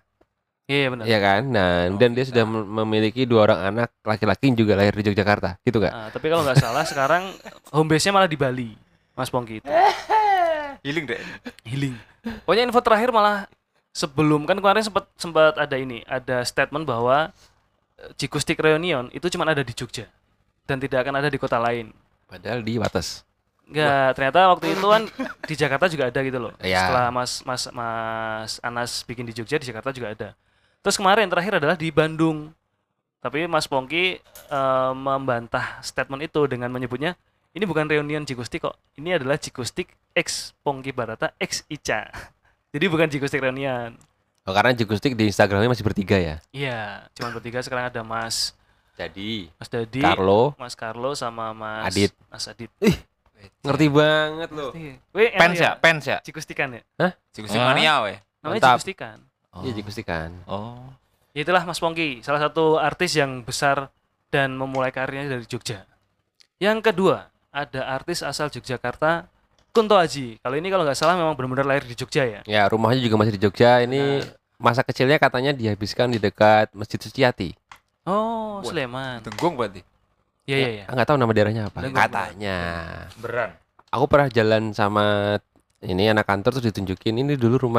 Iya, 0.64 0.96
benar. 0.96 1.04
ya 1.04 1.20
kan? 1.20 1.42
Nah, 1.52 1.92
dan 2.00 2.16
dia 2.16 2.24
Novita. 2.24 2.30
sudah 2.32 2.44
mem- 2.48 2.70
memiliki 2.84 3.28
dua 3.28 3.52
orang 3.52 3.60
anak 3.68 3.90
laki-laki 4.00 4.56
juga 4.56 4.80
lahir 4.80 4.96
di 4.96 5.04
Yogyakarta, 5.12 5.60
gitu 5.62 5.84
gak? 5.84 5.92
Nah, 5.92 6.08
tapi 6.08 6.32
kalau 6.32 6.44
nggak 6.48 6.60
salah 6.64 6.88
sekarang 6.88 7.36
home 7.76 7.92
base-nya 7.92 8.16
malah 8.16 8.32
di 8.32 8.40
Bali. 8.40 8.72
Mas 9.14 9.28
Pongki 9.28 9.60
itu. 9.60 9.68
Healing 10.88 11.06
deh. 11.06 11.20
Healing. 11.68 11.96
Pokoknya 12.48 12.64
info 12.64 12.80
terakhir 12.80 13.12
malah 13.12 13.46
sebelum 13.92 14.48
kan 14.48 14.58
kemarin 14.58 14.82
sempat 14.82 15.06
sempat 15.20 15.54
ada 15.60 15.76
ini, 15.76 16.02
ada 16.08 16.42
statement 16.48 16.88
bahwa 16.88 17.30
eh, 18.00 18.10
Jikustik 18.16 18.58
Reunion 18.58 19.12
itu 19.12 19.28
cuma 19.30 19.44
ada 19.46 19.62
di 19.62 19.76
Jogja 19.76 20.08
dan 20.64 20.80
tidak 20.80 21.04
akan 21.04 21.20
ada 21.20 21.28
di 21.28 21.38
kota 21.38 21.60
lain. 21.60 21.92
Padahal 22.26 22.64
di 22.64 22.80
Wates. 22.80 23.22
Enggak, 23.64 24.16
ternyata 24.20 24.40
waktu 24.52 24.76
itu 24.76 24.88
kan 24.88 25.04
di 25.48 25.56
Jakarta 25.56 25.86
juga 25.88 26.04
ada 26.12 26.20
gitu 26.20 26.40
loh. 26.40 26.52
Iya. 26.60 26.84
Setelah 26.84 27.08
Mas 27.12 27.32
Mas 27.48 27.64
Mas 27.72 28.52
Anas 28.60 28.92
bikin 29.08 29.24
di 29.24 29.32
Jogja, 29.36 29.60
di 29.60 29.68
Jakarta 29.68 29.92
juga 29.96 30.12
ada. 30.12 30.30
Terus 30.84 31.00
kemarin 31.00 31.32
terakhir 31.32 31.64
adalah 31.64 31.80
di 31.80 31.90
Bandung. 31.90 32.52
Tapi 33.24 33.48
Mas 33.48 33.72
Pongki 33.72 34.20
eh, 34.52 34.92
membantah 34.94 35.80
statement 35.80 36.28
itu 36.28 36.44
dengan 36.44 36.68
menyebutnya 36.68 37.16
ini 37.56 37.64
bukan 37.64 37.88
reunion 37.88 38.28
Jikustik 38.28 38.68
kok. 38.68 38.76
Ini 39.00 39.16
adalah 39.16 39.40
Jikustik 39.40 39.96
X 40.12 40.52
Pongki 40.60 40.92
Barata 40.92 41.32
X 41.40 41.64
Ica. 41.72 42.12
Jadi 42.76 42.86
bukan 42.92 43.08
Jikustik 43.08 43.40
reunion. 43.40 43.96
Oh, 44.44 44.52
karena 44.52 44.76
Jikustik 44.76 45.16
di 45.16 45.32
Instagramnya 45.32 45.72
masih 45.72 45.88
bertiga 45.88 46.20
ya. 46.20 46.36
Iya, 46.52 47.08
cuma 47.16 47.32
bertiga 47.32 47.64
sekarang 47.64 47.88
ada 47.88 48.04
Mas 48.04 48.52
Jadi 48.94 49.48
Mas 49.58 49.72
Dadi, 49.72 50.04
Carlo 50.04 50.54
Mas 50.60 50.76
Carlo 50.76 51.16
sama 51.16 51.56
Mas 51.56 51.88
Adit. 51.88 52.12
Mas 52.28 52.46
Adit. 52.46 52.70
ngerti 53.64 53.88
banget 53.88 54.50
loh. 54.52 54.76
Wih, 55.16 55.32
Pens 55.32 55.58
ya, 55.58 55.80
pens 55.80 56.04
ya. 56.04 56.20
Jikustikan 56.20 56.76
ya. 56.76 56.84
Jikustik 57.32 57.56
Ah. 57.58 57.72
mania 57.72 58.04
weh. 58.04 58.20
Namanya 58.44 58.76
Mantap. 58.76 58.78
Iya 59.62 60.02
kan. 60.02 60.34
Oh. 60.50 60.82
Ya 61.34 61.46
itulah 61.46 61.66
Mas 61.66 61.78
Pongki, 61.78 62.26
salah 62.26 62.42
satu 62.42 62.82
artis 62.82 63.14
yang 63.14 63.46
besar 63.46 63.94
dan 64.34 64.58
memulai 64.58 64.90
karirnya 64.90 65.38
dari 65.38 65.46
Jogja. 65.46 65.86
Yang 66.58 66.90
kedua, 66.90 67.30
ada 67.54 67.86
artis 67.94 68.26
asal 68.26 68.50
Yogyakarta, 68.50 69.30
Kunto 69.74 69.98
Aji. 69.98 70.38
Kalau 70.42 70.56
ini 70.58 70.70
kalau 70.70 70.86
nggak 70.86 70.98
salah 70.98 71.18
memang 71.18 71.34
benar-benar 71.34 71.66
lahir 71.66 71.86
di 71.90 71.98
Jogja 71.98 72.26
ya. 72.26 72.42
Ya 72.46 72.66
rumahnya 72.70 73.02
juga 73.02 73.18
masih 73.18 73.34
di 73.38 73.42
Jogja. 73.42 73.82
Ini 73.82 74.22
masa 74.62 74.86
kecilnya 74.86 75.18
katanya 75.18 75.54
dihabiskan 75.54 76.14
di 76.14 76.22
dekat 76.22 76.70
Masjid 76.78 77.02
Suciati. 77.02 77.58
Oh. 78.06 78.62
Sleman. 78.62 79.26
Tenggung 79.26 79.58
berarti. 79.58 79.82
Iya, 80.46 80.58
iya, 80.60 80.70
iya. 80.70 80.84
Ah, 80.86 80.94
nggak 80.94 81.08
tahu 81.10 81.18
nama 81.18 81.34
daerahnya 81.34 81.64
apa. 81.74 81.78
Dengung. 81.82 81.98
Katanya. 81.98 82.58
Beran. 83.18 83.50
Aku 83.90 84.06
pernah 84.06 84.30
jalan 84.30 84.74
sama 84.78 85.38
ini 85.82 86.10
anak 86.10 86.30
kantor 86.30 86.58
terus 86.58 86.70
ditunjukin 86.70 87.18
ini 87.18 87.34
dulu 87.34 87.70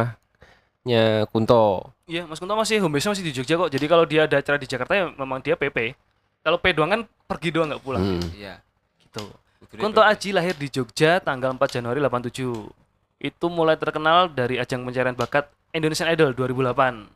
rumahnya 0.85 1.25
Kunto. 1.33 1.89
Iya, 2.05 2.29
Mas 2.29 2.37
Kunto 2.37 2.53
masih 2.53 2.77
home 2.85 3.01
base 3.01 3.09
masih 3.09 3.25
di 3.25 3.33
Jogja 3.33 3.57
kok. 3.57 3.73
Jadi 3.73 3.87
kalau 3.89 4.05
dia 4.05 4.29
ada 4.29 4.37
acara 4.37 4.61
di 4.61 4.69
Jakarta 4.69 4.93
ya 4.93 5.05
memang 5.17 5.41
dia 5.41 5.57
PP. 5.57 5.97
Kalau 6.45 6.61
P 6.61 6.77
doang 6.77 6.91
kan 6.93 7.01
pergi 7.25 7.49
doang 7.49 7.73
nggak 7.73 7.83
pulang. 7.83 8.05
Hmm. 8.05 8.21
Iya. 8.37 8.61
Gitu. 9.01 9.25
Kudune 9.65 9.81
Kunto 9.81 10.05
dong. 10.05 10.13
Aji 10.13 10.29
lahir 10.37 10.55
di 10.61 10.69
Jogja 10.69 11.25
tanggal 11.25 11.57
4 11.57 11.81
Januari 11.81 11.99
87. 12.05 12.69
Itu 13.25 13.47
mulai 13.49 13.81
terkenal 13.81 14.29
dari 14.29 14.61
ajang 14.61 14.85
pencarian 14.85 15.17
bakat 15.17 15.49
Indonesian 15.73 16.13
Idol 16.13 16.37
2008. 16.37 17.09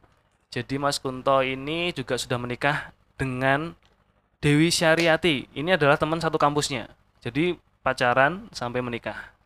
Jadi 0.49 0.75
Mas 0.81 0.97
Kunto 0.97 1.45
ini 1.45 1.93
juga 1.93 2.17
sudah 2.17 2.41
menikah 2.41 2.97
dengan 3.21 3.77
Dewi 4.41 4.73
Syariati. 4.73 5.53
Ini 5.53 5.77
adalah 5.77 6.01
teman 6.01 6.17
satu 6.25 6.41
kampusnya. 6.41 6.89
Jadi 7.21 7.61
pacaran 7.85 8.49
sampai 8.57 8.81
menikah. 8.81 9.37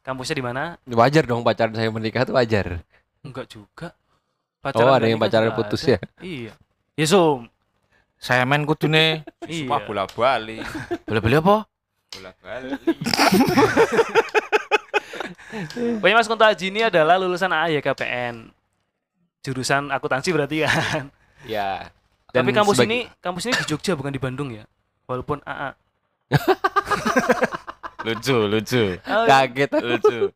Kampusnya 0.00 0.38
di 0.38 0.44
mana? 0.46 0.62
Wajar 0.88 1.28
dong 1.28 1.44
pacaran 1.44 1.76
saya 1.76 1.92
menikah 1.92 2.24
tuh 2.24 2.40
wajar. 2.40 2.80
Enggak 3.26 3.46
juga. 3.48 3.88
Oh, 4.66 4.82
ada 4.90 4.98
dan 4.98 5.08
yang 5.08 5.18
nikah 5.18 5.30
pacaran 5.30 5.52
putus 5.54 5.80
ada. 5.82 5.90
ya? 5.92 5.98
Iya. 6.18 6.52
Yesum. 6.94 7.46
Semen 8.16 8.64
kudune. 8.64 9.22
Sumpah 9.42 9.78
Iya. 9.78 9.86
bola 9.86 10.04
bali. 10.06 10.58
Boleh 11.04 11.20
beli 11.20 11.36
apa? 11.36 11.56
Bola 12.10 12.30
bali. 12.36 12.72
Pokoknya 15.96 16.16
Mas 16.16 16.26
Kunto 16.26 16.44
Aji 16.44 16.68
ini 16.68 16.82
adalah 16.82 17.16
lulusan 17.16 17.48
AYKPN. 17.48 18.50
Jurusan 19.40 19.88
akuntansi 19.88 20.34
berarti 20.34 20.66
kan. 20.66 21.08
Ya. 21.46 21.88
Tapi 22.28 22.50
kampus 22.50 22.76
sebagi- 22.76 22.90
ini 22.90 22.98
kampus 23.16 23.46
ini 23.46 23.54
di 23.54 23.64
Jogja 23.66 23.94
bukan 23.94 24.10
di 24.10 24.18
Bandung 24.18 24.50
ya. 24.50 24.66
Walaupun 25.06 25.38
AA. 25.42 25.70
Lucu, 28.06 28.38
lucu. 28.46 28.84
Oh, 29.02 29.26
kaget. 29.26 29.70
Lucu. 29.82 30.30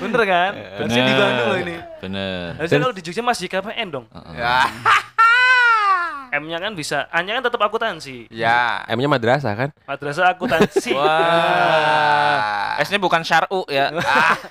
bener 0.00 0.22
kan? 0.24 0.52
Harusnya 0.56 1.02
di 1.04 1.12
Bener. 1.12 1.20
Bandung 1.20 1.48
loh 1.52 1.58
ini. 1.60 1.76
Bener. 2.00 2.44
Harusnya 2.56 2.78
kalau 2.80 2.94
di 2.96 3.02
Jogja 3.04 3.20
masih 3.20 3.44
KPN 3.44 3.88
dong. 3.92 4.06
Ya. 4.32 4.64
M-nya 6.40 6.62
kan 6.62 6.72
bisa, 6.72 7.10
A-nya 7.10 7.36
kan 7.36 7.44
tetap 7.44 7.60
akuntansi. 7.60 8.30
Ya. 8.32 8.86
M-nya 8.88 9.10
madrasah 9.10 9.52
kan? 9.52 9.68
Madrasah 9.84 10.32
akuntansi. 10.32 10.94
Wah. 10.98 12.80
S-nya 12.80 12.96
bukan 12.96 13.20
syar'u 13.20 13.68
ya. 13.68 13.92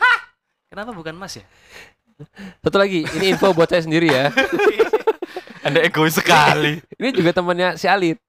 Kenapa 0.69 0.93
bukan 0.93 1.17
Mas 1.17 1.41
ya? 1.41 1.45
Satu 2.61 2.77
lagi, 2.77 3.01
ini 3.17 3.33
info 3.33 3.49
buat 3.55 3.65
saya 3.65 3.81
sendiri 3.81 4.13
ya. 4.13 4.29
Anda 5.65 5.81
egois 5.81 6.13
sekali. 6.13 6.83
Ini 7.01 7.09
juga 7.17 7.33
temannya 7.33 7.79
si 7.81 7.89
Alit. 7.89 8.21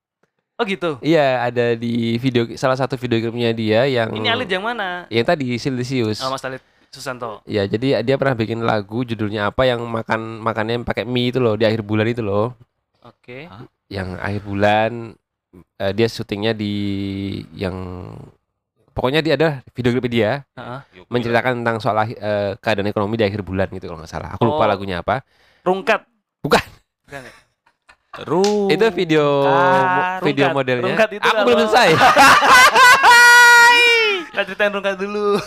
Oh 0.61 0.64
gitu. 0.64 1.01
Iya, 1.01 1.49
ada 1.49 1.73
di 1.73 2.20
video 2.20 2.44
salah 2.53 2.77
satu 2.77 3.01
video 3.01 3.16
klipnya 3.18 3.49
dia 3.51 3.88
yang 3.88 4.12
Ini 4.12 4.29
Alit 4.29 4.44
yang 4.46 4.61
mana? 4.61 5.09
yang 5.09 5.25
tadi 5.25 5.57
Silisius. 5.57 6.20
Oh, 6.20 6.29
Mas 6.29 6.44
Alit 6.44 6.61
Susanto. 6.92 7.40
Ya, 7.49 7.64
jadi 7.64 8.05
dia 8.05 8.20
pernah 8.20 8.37
bikin 8.37 8.61
lagu 8.61 9.01
judulnya 9.01 9.49
apa 9.49 9.64
yang 9.64 9.81
makan 9.81 10.37
makannya 10.38 10.85
pakai 10.85 11.09
mie 11.09 11.33
itu 11.33 11.40
loh 11.40 11.57
di 11.57 11.64
akhir 11.64 11.81
bulan 11.81 12.05
itu 12.05 12.20
loh. 12.20 12.53
Oke. 13.01 13.49
Yang 13.88 14.09
akhir 14.20 14.42
bulan 14.44 14.90
eh, 15.81 15.92
dia 15.96 16.07
syutingnya 16.07 16.53
di 16.53 16.75
yang 17.57 17.73
pokoknya 18.92 19.25
dia 19.25 19.35
ada 19.35 19.49
video 19.73 19.96
klip 19.96 20.12
dia 20.12 20.44
Heeh. 20.53 20.81
menceritakan 21.09 21.64
tentang 21.64 21.81
soal 21.81 22.05
eh, 22.05 22.53
keadaan 22.61 22.85
ekonomi 22.85 23.16
di 23.16 23.25
akhir 23.25 23.40
bulan 23.40 23.73
gitu 23.73 23.88
kalau 23.88 24.05
nggak 24.05 24.12
salah. 24.12 24.37
Aku 24.37 24.44
lupa 24.44 24.66
Oh. 24.66 24.68
lagunya 24.68 25.01
apa. 25.01 25.25
Rungkat. 25.64 26.05
Bukan. 26.44 26.64
Bukan 27.09 27.20
ya? 27.25 27.33
Ru. 28.11 28.66
Itu 28.66 28.90
video 28.90 29.46
Ah, 29.46 30.18
video 30.18 30.51
Rungkat. 30.51 30.59
modelnya. 30.59 30.87
Rungkat 30.90 31.11
itu 31.14 31.23
Aku 31.23 31.31
kalau- 31.31 31.46
belum 31.46 31.59
selesai. 31.62 31.88
Kita 34.31 34.42
ceritain 34.46 34.73
rungkat 34.73 34.96
dulu. 34.99 35.38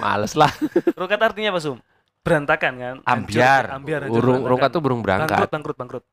Males 0.00 0.32
lah. 0.32 0.48
rungkat 0.96 1.20
artinya 1.20 1.52
apa, 1.52 1.60
Sum? 1.60 1.76
Berantakan 2.24 2.72
kan? 2.74 2.96
Ambiar. 3.04 3.76
ambiar 3.76 4.08
Urung 4.08 4.40
rungkat 4.40 4.72
tuh 4.72 4.80
burung 4.80 5.04
bangkrut, 5.04 5.28
berangkat. 5.28 5.50
bangkrut, 5.52 5.76
bangkrut. 5.76 6.04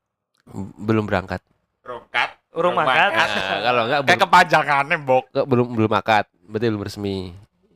Belum 0.75 1.05
berangkat. 1.07 1.39
Rokat. 1.79 2.29
Urung 2.51 2.75
mangkat. 2.75 3.13
Nah, 3.13 3.59
kalau 3.61 3.81
enggak 3.87 3.99
Kayak 4.03 4.19
kepanjangannya, 4.19 4.97
Bok. 4.99 5.23
belum 5.31 5.67
belum 5.69 5.91
akad, 5.93 6.25
berarti 6.43 6.65
belum 6.67 6.83
resmi. 6.83 7.31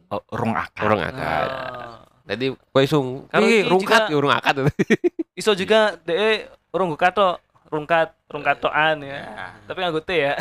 Oh, 0.10 0.22
rung 0.34 0.52
akad. 0.52 0.84
Urung 0.84 1.00
akad. 1.00 1.48
Oh. 1.48 1.96
Jadi 2.24 2.46
kowe 2.52 2.82
iki 2.82 2.98
iki 3.38 3.58
rungkat 3.64 4.02
juga- 4.02 4.12
ya 4.12 4.16
urung 4.18 4.34
akad. 4.34 4.56
Iso 5.34 5.54
juga 5.54 5.94
DE 6.02 6.50
urung 6.72 6.90
gue 6.90 6.98
kato, 6.98 7.38
rungkat, 7.74 8.14
rungkatoan 8.30 9.02
ya. 9.02 9.18
Ya. 9.26 9.48
Tapi 9.66 9.80
T 10.06 10.12
ya. 10.14 10.34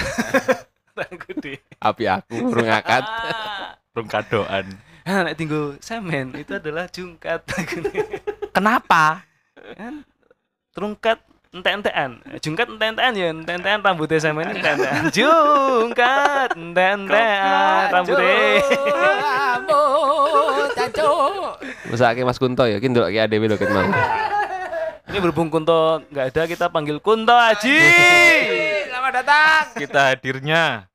D. 1.41 1.47
Api 1.81 2.05
aku 2.05 2.53
urung 2.53 2.69
akad. 2.69 3.05
Ah. 3.05 3.81
Rung 3.93 4.09
kadoan. 4.09 4.67
Nah, 5.05 5.21
nek 5.27 5.37
tinggal 5.37 5.77
semen 5.81 6.33
itu 6.37 6.53
adalah 6.57 6.89
jungkat. 6.89 7.45
Kenapa? 8.57 9.25
kan 9.73 10.05
terungkat 10.73 11.19
ente-entean. 11.53 12.21
Jungkat 12.41 12.67
ente-entean 12.73 13.13
ya, 13.13 13.27
ente-entean 13.33 13.81
rambutnya 13.85 14.21
semen 14.21 14.49
ente-entean. 14.53 15.13
Jungkat 15.17 16.57
ente-entean 16.57 17.85
rambutnya. 17.93 18.37
Masa 21.93 22.17
Mas 22.17 22.41
Kunto 22.41 22.65
ya, 22.65 22.81
ki 22.81 22.89
ndelok 22.89 23.13
ki 23.13 23.21
adewe 23.21 23.47
lho 23.53 23.57
ket 23.61 23.69
mau. 23.69 23.85
Ini 25.13 25.21
berhubung 25.21 25.53
Kunto 25.53 26.01
nggak 26.09 26.27
ada, 26.33 26.43
kita 26.49 26.67
panggil 26.73 26.97
Kunto 26.97 27.37
Aji. 27.37 27.77
Selamat 28.89 29.13
datang. 29.21 29.65
Kita 29.77 30.09
hadirnya. 30.09 30.89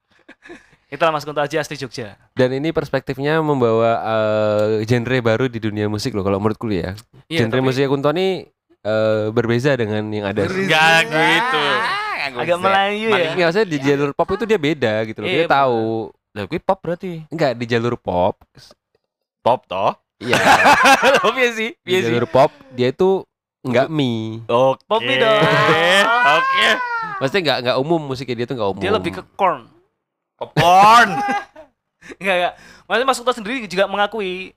Itulah 0.89 1.13
Mas 1.13 1.21
Kunto 1.21 1.37
Aji 1.37 1.61
asli 1.61 1.77
Jogja. 1.77 2.17
Dan 2.33 2.49
ini 2.57 2.73
perspektifnya 2.73 3.37
membawa 3.45 4.01
eh, 4.01 4.89
genre 4.89 5.21
baru 5.21 5.45
di 5.45 5.61
dunia 5.61 5.85
musik 5.85 6.17
loh 6.17 6.25
kalau 6.25 6.41
menurutku 6.41 6.65
ya. 6.73 6.97
Iya, 7.29 7.45
genre 7.45 7.61
tapi 7.61 7.69
musiknya 7.69 7.93
Kunto 7.93 8.09
ini 8.17 8.49
eh, 8.81 9.29
berbeza 9.29 9.77
dengan 9.77 10.01
yang 10.09 10.33
ada. 10.33 10.49
Enggak 10.49 11.13
gitu. 11.13 11.61
Ah, 11.77 12.41
agak. 12.41 12.57
Melayu 12.57 13.13
ya. 13.13 13.37
Nggak 13.37 13.47
maksudnya 13.53 13.69
di 13.69 13.77
jalur 13.85 14.09
pop 14.17 14.29
itu 14.33 14.49
dia 14.49 14.57
beda 14.57 14.93
gitu 15.05 15.19
loh. 15.21 15.29
Iya, 15.29 15.45
Dia 15.45 15.45
tahu. 15.45 16.09
Lah 16.33 16.43
pop 16.65 16.79
berarti. 16.81 17.21
Enggak 17.29 17.53
di 17.53 17.65
jalur 17.69 17.93
pop. 18.01 18.33
Pop 19.45 19.61
toh? 19.69 19.93
Iya. 20.17 20.41
Piye 21.37 21.49
sih? 21.53 21.69
di 21.85 22.01
jalur 22.01 22.25
pop 22.25 22.49
dia 22.73 22.89
itu 22.89 23.21
enggak 23.67 23.87
mie. 23.91 24.41
Oke. 24.47 24.81
Pop 24.87 25.01
nih 25.03 25.17
dong. 25.19 25.41
Oke. 26.39 26.67
Maksudnya 27.19 27.41
enggak 27.43 27.57
enggak 27.63 27.77
umum 27.83 28.01
musiknya 28.01 28.35
dia 28.43 28.45
tuh 28.47 28.55
enggak 28.57 28.69
umum. 28.71 28.81
Dia 28.81 28.91
lebih 28.95 29.11
ke 29.19 29.23
corn. 29.35 29.67
Popcorn. 30.37 31.09
Enggak, 32.21 32.35
enggak. 32.39 32.53
Maksudnya 32.87 33.07
Mas 33.09 33.17
Kunto 33.19 33.33
sendiri 33.35 33.67
juga 33.67 33.83
mengakui 33.83 34.55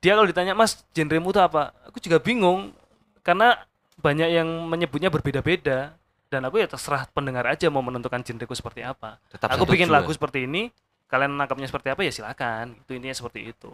dia 0.00 0.16
kalau 0.16 0.24
ditanya 0.24 0.56
Mas 0.56 0.80
genremu 0.96 1.28
itu 1.28 1.40
apa? 1.42 1.76
Aku 1.92 2.00
juga 2.00 2.16
bingung 2.16 2.72
karena 3.20 3.58
banyak 4.00 4.28
yang 4.32 4.48
menyebutnya 4.70 5.12
berbeda-beda 5.12 5.92
dan 6.26 6.40
aku 6.46 6.62
ya 6.62 6.66
terserah 6.70 7.06
pendengar 7.10 7.46
aja 7.46 7.70
mau 7.70 7.82
menentukan 7.82 8.22
genreku 8.22 8.54
seperti 8.54 8.86
apa. 8.86 9.18
Tetap 9.28 9.50
aku 9.50 9.66
bikin 9.66 9.90
lagu 9.90 10.10
seperti 10.10 10.46
ini, 10.46 10.70
kalian 11.10 11.34
nangkapnya 11.38 11.68
seperti 11.70 11.92
apa 11.92 12.00
ya 12.06 12.12
silakan. 12.14 12.78
Itu 12.86 12.96
intinya 12.96 13.16
seperti 13.16 13.50
itu. 13.50 13.70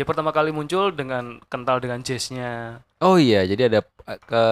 Dia 0.00 0.08
pertama 0.08 0.32
kali 0.32 0.48
muncul 0.48 0.88
dengan 0.90 1.44
kental 1.44 1.76
dengan 1.76 2.00
jazznya. 2.00 2.80
Oh 3.04 3.20
iya, 3.20 3.44
jadi 3.44 3.68
ada 3.68 3.80
eh, 3.84 4.16
ke 4.16 4.42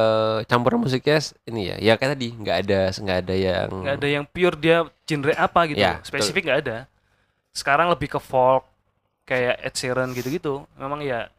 campuran 0.45 0.85
musiknya 0.85 1.17
s- 1.17 1.33
ini 1.49 1.73
ya. 1.73 1.77
Ya 1.81 1.97
kayak 1.97 2.21
tadi 2.21 2.37
enggak 2.37 2.69
ada 2.69 2.81
enggak 2.93 3.19
ada 3.25 3.33
yang 3.35 3.69
nggak 3.73 3.97
ada 3.97 4.09
yang 4.13 4.25
pure 4.29 4.57
dia 4.61 4.85
genre 5.09 5.33
apa 5.33 5.61
gitu 5.65 5.81
Ya, 5.81 6.05
spesifik 6.05 6.45
nggak 6.45 6.61
ada 6.69 6.77
sekarang 7.57 7.89
lebih 7.89 8.13
ke 8.13 8.21
folk 8.21 8.69
kayak 9.25 9.57
Ed 9.65 9.73
Sheeran 9.73 10.13
gitu-gitu 10.13 10.69
memang 10.77 11.01
ya 11.01 11.33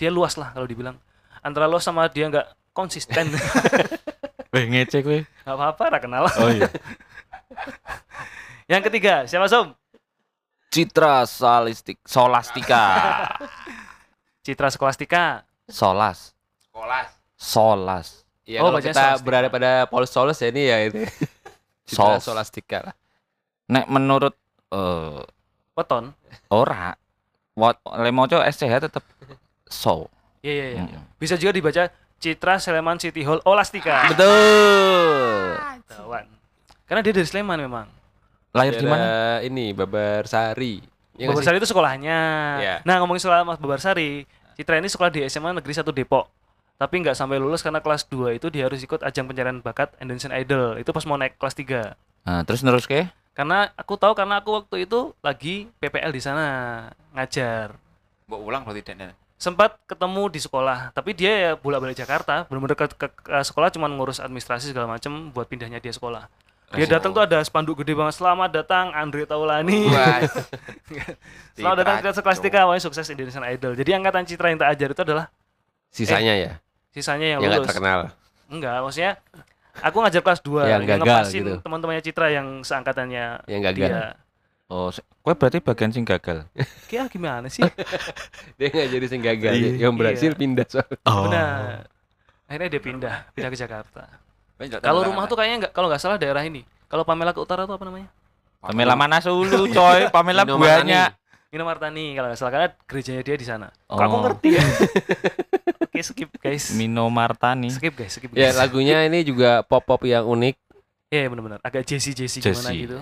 dia 0.00 0.08
luas 0.08 0.40
lah 0.40 0.56
kalau 0.56 0.64
dibilang 0.64 0.96
antara 1.40 1.68
luas 1.68 1.84
sama 1.84 2.08
dia 2.08 2.32
nggak 2.32 2.48
konsisten 2.72 3.28
Weh 4.56 4.64
ngecek 4.66 5.04
weh. 5.04 5.22
nggak 5.44 5.52
apa-apa 5.54 5.84
lah 5.86 6.00
kenal 6.00 6.24
Oh 6.32 6.48
iya. 6.48 6.64
yang 8.72 8.80
ketiga 8.80 9.28
siapa 9.28 9.46
Som 9.46 9.76
Citra 10.70 11.26
Salistik 11.26 11.98
Solastika. 12.06 12.82
Citra 14.46 14.70
Skolastika 14.70 15.42
solas. 15.66 16.32
Sekolah. 16.62 17.04
Solas. 17.34 18.22
Ya, 18.46 18.62
Oh, 18.62 18.70
kalau 18.70 18.80
kita 18.80 18.94
solastika. 18.94 19.22
berada 19.22 19.48
pada 19.48 19.70
Paulus 19.84 20.10
Solas 20.10 20.38
ya 20.38 20.48
ini 20.48 20.62
ya 20.64 20.78
itu. 20.82 21.02
Sol. 21.86 22.16
Citra 22.16 22.22
Solastika 22.22 22.78
lah. 22.86 22.94
Nek 23.68 23.86
menurut 23.86 24.34
eh 24.70 25.22
Weton 25.74 26.14
ora 26.46 26.94
wat 27.54 27.78
lemoco 27.96 28.38
SCH 28.38 28.74
tetep 28.80 29.02
so. 29.64 30.06
iya 30.40 30.52
iya 30.54 30.66
iya 30.72 30.82
Mm. 30.92 31.02
bisa 31.16 31.34
juga 31.34 31.50
dibaca 31.52 31.82
Citra 32.16 32.56
Sleman 32.56 32.96
City 32.96 33.22
Hall 33.22 33.38
Olastika 33.42 34.06
Betul. 34.08 35.56
Tawan. 35.86 36.26
karena 36.84 37.00
dia 37.00 37.12
dari 37.12 37.24
Sleman 37.24 37.58
memang 37.60 37.86
Lahir 38.50 38.74
di 38.76 38.86
mana? 38.86 39.38
Ini 39.40 39.72
Babar 39.72 40.26
Sari. 40.26 40.82
Ya? 41.20 41.28
Babarsari 41.28 41.60
itu 41.60 41.68
sekolahnya. 41.68 42.18
Iya. 42.58 42.74
Nah 42.82 42.96
ngomongin 42.98 43.20
soal 43.20 43.44
Mas 43.44 43.60
Babarsari, 43.60 44.24
Citra 44.56 44.80
ini 44.80 44.88
sekolah 44.88 45.12
di 45.12 45.20
SMA 45.28 45.52
Negeri 45.52 45.76
1 45.76 45.84
Depok. 45.92 46.32
Tapi 46.80 47.04
nggak 47.04 47.12
sampai 47.12 47.36
lulus 47.36 47.60
karena 47.60 47.84
kelas 47.84 48.08
2 48.08 48.40
itu 48.40 48.48
dia 48.48 48.64
harus 48.64 48.80
ikut 48.80 49.04
ajang 49.04 49.28
pencarian 49.28 49.60
bakat 49.60 49.92
Indonesian 50.00 50.32
Idol. 50.32 50.80
Itu 50.80 50.96
pas 50.96 51.04
mau 51.04 51.20
naik 51.20 51.36
kelas 51.36 51.52
3. 51.52 51.92
Nah, 52.24 52.40
terus 52.48 52.64
terus 52.64 52.88
ke? 52.88 53.04
Karena 53.36 53.68
aku 53.76 54.00
tahu 54.00 54.16
karena 54.16 54.40
aku 54.40 54.64
waktu 54.64 54.88
itu 54.88 55.12
lagi 55.20 55.68
PPL 55.76 56.08
di 56.08 56.20
sana 56.24 56.44
ngajar. 57.12 57.76
Mbok 58.28 58.40
ulang 58.40 58.62
berarti 58.64 58.80
dan 58.84 59.12
Sempat 59.40 59.80
ketemu 59.88 60.28
di 60.28 60.36
sekolah, 60.36 60.92
tapi 60.92 61.16
dia 61.16 61.32
ya 61.32 61.50
bolak-balik 61.56 61.96
Jakarta, 61.96 62.44
benar-benar 62.44 62.76
ke, 62.76 62.92
ke- 62.92 63.08
ke 63.24 63.40
sekolah 63.40 63.72
cuma 63.72 63.88
ngurus 63.88 64.20
administrasi 64.20 64.68
segala 64.68 64.84
macam 64.84 65.32
buat 65.32 65.48
pindahnya 65.48 65.80
dia 65.80 65.96
sekolah. 65.96 66.28
Dia 66.70 66.86
datang 66.86 67.10
tuh 67.10 67.18
ada 67.20 67.42
spanduk 67.42 67.82
gede 67.82 67.92
banget, 67.92 68.14
selamat 68.14 68.50
datang 68.54 68.94
Andre 68.94 69.26
Taulani. 69.26 69.90
Wah. 69.90 70.22
Selamat 71.58 71.76
datang 71.82 71.96
kelas 72.00 72.38
3 72.38 72.46
awalnya 72.56 72.78
sukses 72.80 73.10
Indonesian 73.10 73.42
Idol. 73.44 73.74
Jadi 73.74 73.90
angkatan 73.90 74.22
Citra 74.22 74.48
yang 74.48 74.58
tak 74.58 74.70
ajar 74.72 74.88
itu 74.90 75.02
adalah 75.02 75.26
Sisanya 75.90 76.34
ya. 76.34 76.52
sisanya 76.90 77.26
yang 77.28 77.40
Yang 77.40 77.50
nggak 77.50 77.58
lulus. 77.58 77.68
terkenal. 77.68 78.00
Enggak, 78.46 78.76
maksudnya 78.80 79.12
aku 79.76 79.96
ngajar 79.98 80.22
kelas 80.22 80.40
2 80.40 80.62
Yang 80.64 80.82
gagal 80.86 80.98
ngepasin 81.00 81.42
gitu. 81.42 81.54
teman-temannya 81.60 82.02
Citra 82.02 82.26
yang 82.30 82.46
seangkatannya 82.62 83.24
Yang 83.44 83.62
gagal. 83.66 83.88
dia. 83.90 84.02
Oh, 84.70 84.86
kowe 85.20 85.34
berarti 85.34 85.58
bagian 85.58 85.90
sing 85.90 86.06
gagal. 86.06 86.46
Kayak 86.88 87.10
gimana 87.10 87.50
sih? 87.50 87.66
Dia 88.58 88.70
nggak 88.70 88.88
jadi 88.88 89.06
sing 89.06 89.18
gagal. 89.20 89.52
Iya. 89.52 89.70
Yang 89.82 89.92
berhasil 89.96 90.30
Iya. 90.30 90.38
pindah 90.38 90.66
soalnya. 90.70 90.98
Oh. 91.04 91.26
Benar. 91.26 91.90
Akhirnya 92.46 92.68
dia 92.68 92.82
pindah, 92.82 93.14
pindah 93.30 93.50
ke 93.50 93.58
Jakarta. 93.58 94.02
Kalau 94.60 95.00
rumah 95.02 95.24
tuh 95.24 95.34
kayaknya 95.34 95.56
enggak 95.58 95.72
kalau 95.72 95.88
nggak 95.88 95.98
salah 95.98 96.16
daerah 96.16 96.42
ini. 96.42 96.60
Kalau 96.84 97.02
Pamela 97.02 97.30
ke 97.30 97.38
utara 97.38 97.64
tuh 97.64 97.72
apa 97.72 97.82
namanya? 97.82 98.12
Pamela 98.60 98.92
mana 98.92 99.16
Sulu, 99.18 99.70
coy. 99.70 100.10
Pamela 100.10 100.44
banyak. 100.44 101.16
Nino 101.50 101.64
Martani 101.64 102.12
kalau 102.12 102.28
nggak 102.28 102.38
salah 102.38 102.52
karena 102.52 102.68
gerejanya 102.84 103.22
dia 103.22 103.34
di 103.34 103.42
sana. 103.42 103.66
Kok 103.84 103.90
Oh. 103.90 103.98
aku 103.98 104.16
ngerti 104.22 104.48
ya? 104.52 104.64
Oke, 105.82 106.00
skip 106.00 106.30
guys. 106.36 106.70
Mino 106.72 107.08
Martani. 107.08 107.72
Skip 107.72 107.94
guys, 107.94 108.12
skip 108.12 108.30
Ya 108.30 108.48
guys. 108.48 108.56
lagunya 108.56 109.02
ini 109.02 109.24
juga 109.24 109.62
pop-pop 109.62 110.04
yang 110.04 110.22
unik. 110.24 110.54
Iya 111.08 111.26
benar-benar 111.26 111.58
agak 111.60 111.82
Jesse 111.84 112.12
Jesse 112.12 112.38
gimana 112.38 112.70
Jesse. 112.70 112.84
gitu. 112.84 112.98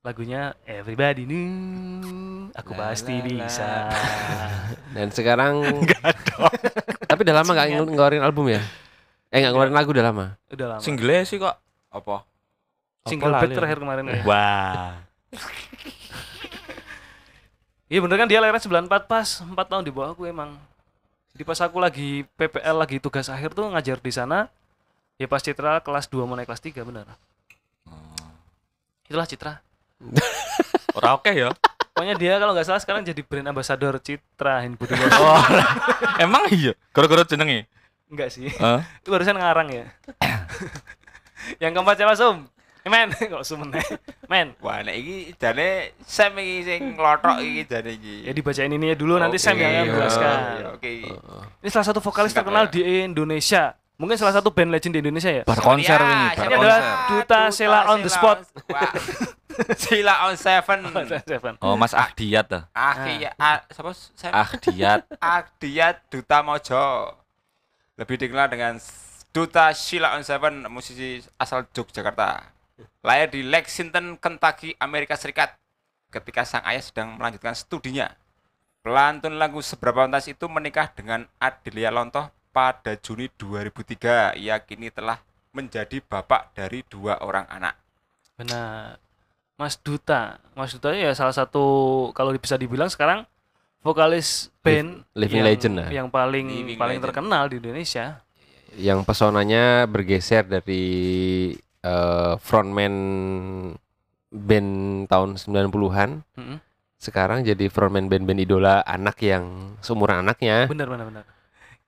Lagunya 0.00 0.56
Everybody 0.64 1.28
Knew 1.28 2.48
Aku 2.54 2.72
La, 2.72 2.88
pasti 2.88 3.12
la, 3.12 3.20
la. 3.20 3.28
bisa. 3.44 3.68
Dan 4.90 5.12
sekarang 5.12 5.60
Tapi 7.10 7.20
udah 7.20 7.36
lama 7.36 7.50
nggak 7.52 7.68
ngeluarin 7.84 8.24
album 8.24 8.48
ya? 8.48 8.64
Eh 9.30 9.38
nggak 9.38 9.52
ngeluarin 9.54 9.74
lagu 9.74 9.90
udah 9.94 10.04
lama. 10.10 10.26
Udah 10.50 10.66
lama. 10.76 10.82
Single 10.82 11.22
sih 11.22 11.38
kok. 11.38 11.54
apa? 11.90 12.22
Single 13.06 13.34
bed 13.42 13.50
terakhir 13.54 13.78
kemarin 13.82 14.04
ya. 14.10 14.22
Wah. 14.26 15.02
Iya 17.90 17.98
bener 18.06 18.22
kan 18.22 18.30
dia 18.30 18.38
lahirnya 18.38 18.62
94 18.86 19.10
pas 19.10 19.42
4 19.42 19.50
tahun 19.50 19.82
di 19.82 19.90
bawah 19.90 20.14
aku 20.14 20.22
emang. 20.22 20.54
Jadi 21.34 21.42
pas 21.42 21.58
aku 21.58 21.82
lagi 21.82 22.22
PPL 22.38 22.78
lagi 22.78 23.02
tugas 23.02 23.26
akhir 23.26 23.50
tuh 23.50 23.66
ngajar 23.66 23.98
di 23.98 24.14
sana. 24.14 24.46
Ya 25.18 25.26
pas 25.26 25.42
Citra 25.42 25.82
kelas 25.82 26.06
2 26.06 26.22
mau 26.22 26.38
naik 26.38 26.46
kelas 26.46 26.62
3 26.62 26.86
bener. 26.86 27.10
Itulah 29.10 29.26
Citra. 29.26 29.58
Ora 31.02 31.18
oke 31.18 31.34
ya. 31.34 31.50
Pokoknya 31.90 32.14
dia 32.14 32.38
kalau 32.38 32.54
nggak 32.54 32.70
salah 32.70 32.78
sekarang 32.78 33.02
jadi 33.02 33.26
brand 33.26 33.50
ambassador 33.50 33.98
Citra 33.98 34.62
Handbudi 34.62 34.94
Oh. 34.94 35.42
Emang 36.24 36.46
iya. 36.54 36.78
Gara-gara 36.94 37.26
jenenge. 37.26 37.66
Enggak 38.10 38.28
sih. 38.34 38.50
Hah? 38.58 38.82
Itu 39.00 39.14
barusan 39.14 39.38
ngarang 39.38 39.68
ya. 39.70 39.86
Yang 41.62 41.72
keempat 41.78 41.94
siapa 41.96 42.14
Sum? 42.18 42.36
Eh, 42.80 42.88
men, 42.88 43.12
kok 43.32 43.44
Sum? 43.44 43.60
Men, 44.26 44.56
Wah, 44.64 44.80
nek 44.80 44.96
iki 44.96 45.36
jane 45.36 45.92
Sam 46.00 46.32
iki 46.40 46.64
sing 46.64 46.80
nglothok 46.96 47.36
iki 47.44 47.68
jane 47.68 47.92
iki. 47.92 48.24
ya 48.24 48.32
dibacain 48.32 48.72
ini 48.72 48.92
ya 48.92 48.96
dulu 48.96 49.20
nanti 49.20 49.36
Sam 49.36 49.56
Oke, 49.56 49.60
yang 49.60 49.70
akan 49.70 49.84
iya, 49.84 49.92
menjelaskan. 49.92 50.36
iya, 50.40 50.66
Oke. 50.72 50.90
Ini 51.60 51.68
salah 51.68 51.86
satu 51.92 52.00
vokalis 52.00 52.32
Singkat 52.32 52.40
terkenal 52.48 52.64
ya. 52.68 52.72
di 52.72 52.80
Indonesia. 53.04 53.76
Mungkin 54.00 54.16
salah 54.16 54.32
satu 54.32 54.48
band 54.48 54.72
legend 54.72 54.96
di 54.96 55.00
Indonesia 55.04 55.28
ya. 55.28 55.42
Bar 55.44 55.60
konser 55.60 56.00
ini, 56.00 56.26
adalah 56.32 56.48
konser. 56.56 56.80
Duta 57.12 57.40
Sheila 57.52 57.80
on 57.92 57.98
the 58.00 58.08
spot. 58.08 58.38
Sheila 59.76 60.14
on 60.24 60.34
seven. 60.40 60.80
Oh, 61.60 61.76
Mas 61.76 61.92
Ahdiat 61.92 62.48
ah. 62.48 62.62
Ah, 62.72 62.96
iya. 63.12 63.36
Ah, 63.36 63.60
siapa? 63.68 63.92
Sam? 63.92 64.32
Ahdiat. 64.32 65.04
Akdiat 65.20 66.00
Duta 66.08 66.40
Mojo. 66.40 67.19
Lebih 68.00 68.16
dikenal 68.16 68.48
dengan 68.48 68.80
Duta 69.28 69.68
Sheila 69.76 70.16
on 70.16 70.24
Seven, 70.24 70.64
musisi 70.72 71.20
asal 71.36 71.68
Yogyakarta. 71.68 72.48
Lahir 73.04 73.28
di 73.28 73.44
Lexington, 73.44 74.16
Kentucky, 74.16 74.72
Amerika 74.80 75.20
Serikat. 75.20 75.52
Ketika 76.08 76.48
sang 76.48 76.64
ayah 76.64 76.80
sedang 76.80 77.20
melanjutkan 77.20 77.52
studinya. 77.52 78.08
Pelantun 78.80 79.36
lagu 79.36 79.60
Seberapa 79.60 80.08
Pantas 80.08 80.24
itu 80.32 80.48
menikah 80.48 80.88
dengan 80.96 81.28
Adelia 81.36 81.92
Lontoh 81.92 82.32
pada 82.56 82.96
Juni 82.96 83.28
2003. 83.36 84.40
Ia 84.40 84.56
kini 84.64 84.88
telah 84.88 85.20
menjadi 85.52 86.00
bapak 86.00 86.56
dari 86.56 86.80
dua 86.88 87.20
orang 87.20 87.44
anak. 87.52 87.76
Benar. 88.40 88.96
Mas 89.60 89.76
Duta. 89.76 90.40
Mas 90.56 90.72
Duta 90.72 90.96
ya 90.96 91.12
salah 91.12 91.36
satu 91.36 92.08
kalau 92.16 92.32
bisa 92.40 92.56
dibilang 92.56 92.88
sekarang 92.88 93.28
vokalis 93.80 94.52
band 94.60 95.02
living 95.16 95.40
yang, 95.40 95.48
legend 95.48 95.74
lah. 95.76 95.88
yang 95.90 96.08
paling 96.08 96.46
Living 96.46 96.76
paling 96.76 97.00
legend. 97.00 97.04
terkenal 97.08 97.44
di 97.48 97.56
Indonesia. 97.58 98.20
Yang 98.70 98.98
pesonanya 99.02 99.84
bergeser 99.84 100.46
dari 100.46 100.84
eh, 101.82 102.34
frontman 102.38 102.94
band 104.30 104.70
tahun 105.06 105.34
90-an 105.34 106.22
Mm-mm. 106.38 106.58
sekarang 106.94 107.42
jadi 107.42 107.66
frontman 107.66 108.06
band-band 108.06 108.38
idola 108.38 108.84
anak 108.84 109.18
yang 109.20 109.74
seumuran 109.80 110.22
anaknya. 110.22 110.68
Benar 110.68 110.86
benar 110.86 111.06
benar. 111.08 111.24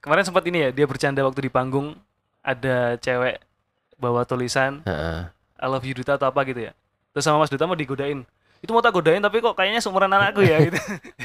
Kemarin 0.03 0.25
sempat 0.27 0.43
ini 0.49 0.59
ya 0.59 0.71
dia 0.75 0.87
bercanda 0.89 1.23
waktu 1.23 1.47
di 1.47 1.51
panggung 1.53 1.95
ada 2.43 2.99
cewek 2.99 3.39
bawa 3.95 4.27
tulisan 4.27 4.83
Heeh. 4.83 5.31
I 5.63 5.67
love 5.71 5.87
you 5.87 5.95
Duta 5.95 6.19
atau 6.19 6.27
apa 6.27 6.43
gitu 6.43 6.67
ya. 6.67 6.73
Terus 7.15 7.23
sama 7.23 7.39
Mas 7.39 7.53
Duta 7.53 7.69
mau 7.69 7.79
digodain. 7.79 8.27
Itu 8.63 8.71
mau 8.71 8.79
tak 8.79 8.95
godain 8.95 9.19
tapi 9.19 9.43
kok 9.43 9.59
kayaknya 9.59 9.83
seumuran 9.83 10.07
anakku 10.07 10.47
ya 10.47 10.63
gitu. 10.63 10.79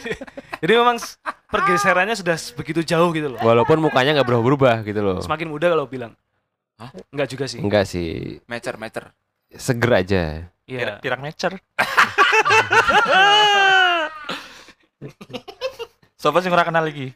Jadi 0.65 0.73
memang 0.73 0.97
pergeserannya 1.53 2.17
sudah 2.17 2.33
begitu 2.57 2.81
jauh 2.81 3.13
gitu 3.13 3.29
loh. 3.29 3.37
Walaupun 3.45 3.77
mukanya 3.77 4.17
nggak 4.17 4.25
berubah-berubah 4.25 4.81
gitu 4.81 5.05
loh. 5.05 5.21
Semakin 5.21 5.45
muda 5.45 5.69
kalau 5.69 5.85
bilang. 5.85 6.17
Hah? 6.81 6.89
Enggak 7.13 7.29
juga 7.29 7.45
sih. 7.45 7.61
Enggak 7.61 7.85
sih, 7.85 8.41
Mecer, 8.49 8.81
mecer. 8.81 9.13
seger 9.53 9.91
aja. 9.93 10.49
Iya. 10.65 10.97
Pirang 10.97 11.21
mecer. 11.21 11.53
Siapa 16.17 16.41
sih 16.41 16.49
kenal 16.49 16.89
lagi? 16.89 17.13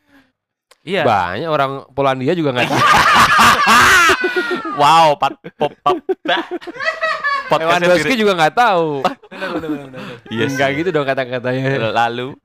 Iya. 0.86 1.02
Banyak 1.02 1.50
orang 1.50 1.72
Polandia 1.94 2.34
juga 2.38 2.54
nggak 2.54 2.70
wow, 4.82 5.18
pat 5.18 5.34
pop 5.58 5.74
pop. 5.82 5.98
Lewandowski 7.52 8.16
juga 8.16 8.32
nggak 8.38 8.56
tahu. 8.56 9.04
Benar 9.42 9.50
benar 9.58 9.70
benar. 9.90 10.02
Iya 10.28 10.46
Enggak 10.46 10.70
gitu 10.78 10.90
dong 10.90 11.04
kata-katanya. 11.04 11.90
Lalu. 11.92 12.38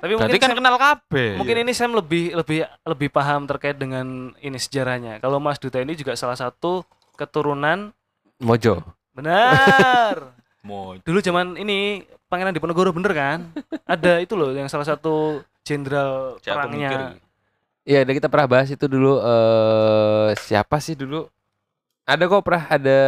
Tapi 0.00 0.12
Berarti 0.12 0.32
mungkin 0.32 0.40
kan 0.40 0.50
Sam- 0.50 0.58
kenal 0.58 0.76
kabeh. 0.76 1.30
mungkin 1.36 1.56
ini 1.58 1.72
Sam 1.72 1.92
lebih 1.92 2.32
lebih 2.34 2.58
lebih 2.82 3.08
paham 3.08 3.44
terkait 3.44 3.76
dengan 3.76 4.32
ini 4.38 4.56
sejarahnya. 4.56 5.16
Kalau 5.18 5.36
Mas 5.36 5.56
Duta 5.56 5.76
ini 5.76 5.92
juga 5.92 6.12
salah 6.14 6.36
satu 6.36 6.84
keturunan 7.14 7.92
Mojo. 8.38 8.80
benar. 9.12 10.32
Mau 10.60 10.96
Dulu 10.98 11.18
zaman 11.20 11.56
ini 11.56 12.04
Pangeran 12.28 12.52
Diponegoro 12.52 12.92
bener 12.92 13.12
kan? 13.12 13.38
Ada 13.84 14.20
itu 14.20 14.36
loh 14.36 14.52
yang 14.52 14.68
salah 14.68 14.84
satu 14.84 15.40
jenderal 15.62 16.36
perangnya. 16.38 17.16
Iya, 17.82 18.04
kita 18.04 18.28
pernah 18.28 18.46
bahas 18.46 18.68
itu 18.68 18.84
dulu 18.84 19.18
eh 19.18 20.30
siapa 20.38 20.76
sih 20.78 20.94
dulu? 20.94 21.28
Ada 22.10 22.24
kok 22.26 22.42
pernah 22.42 22.64
ada 22.66 22.98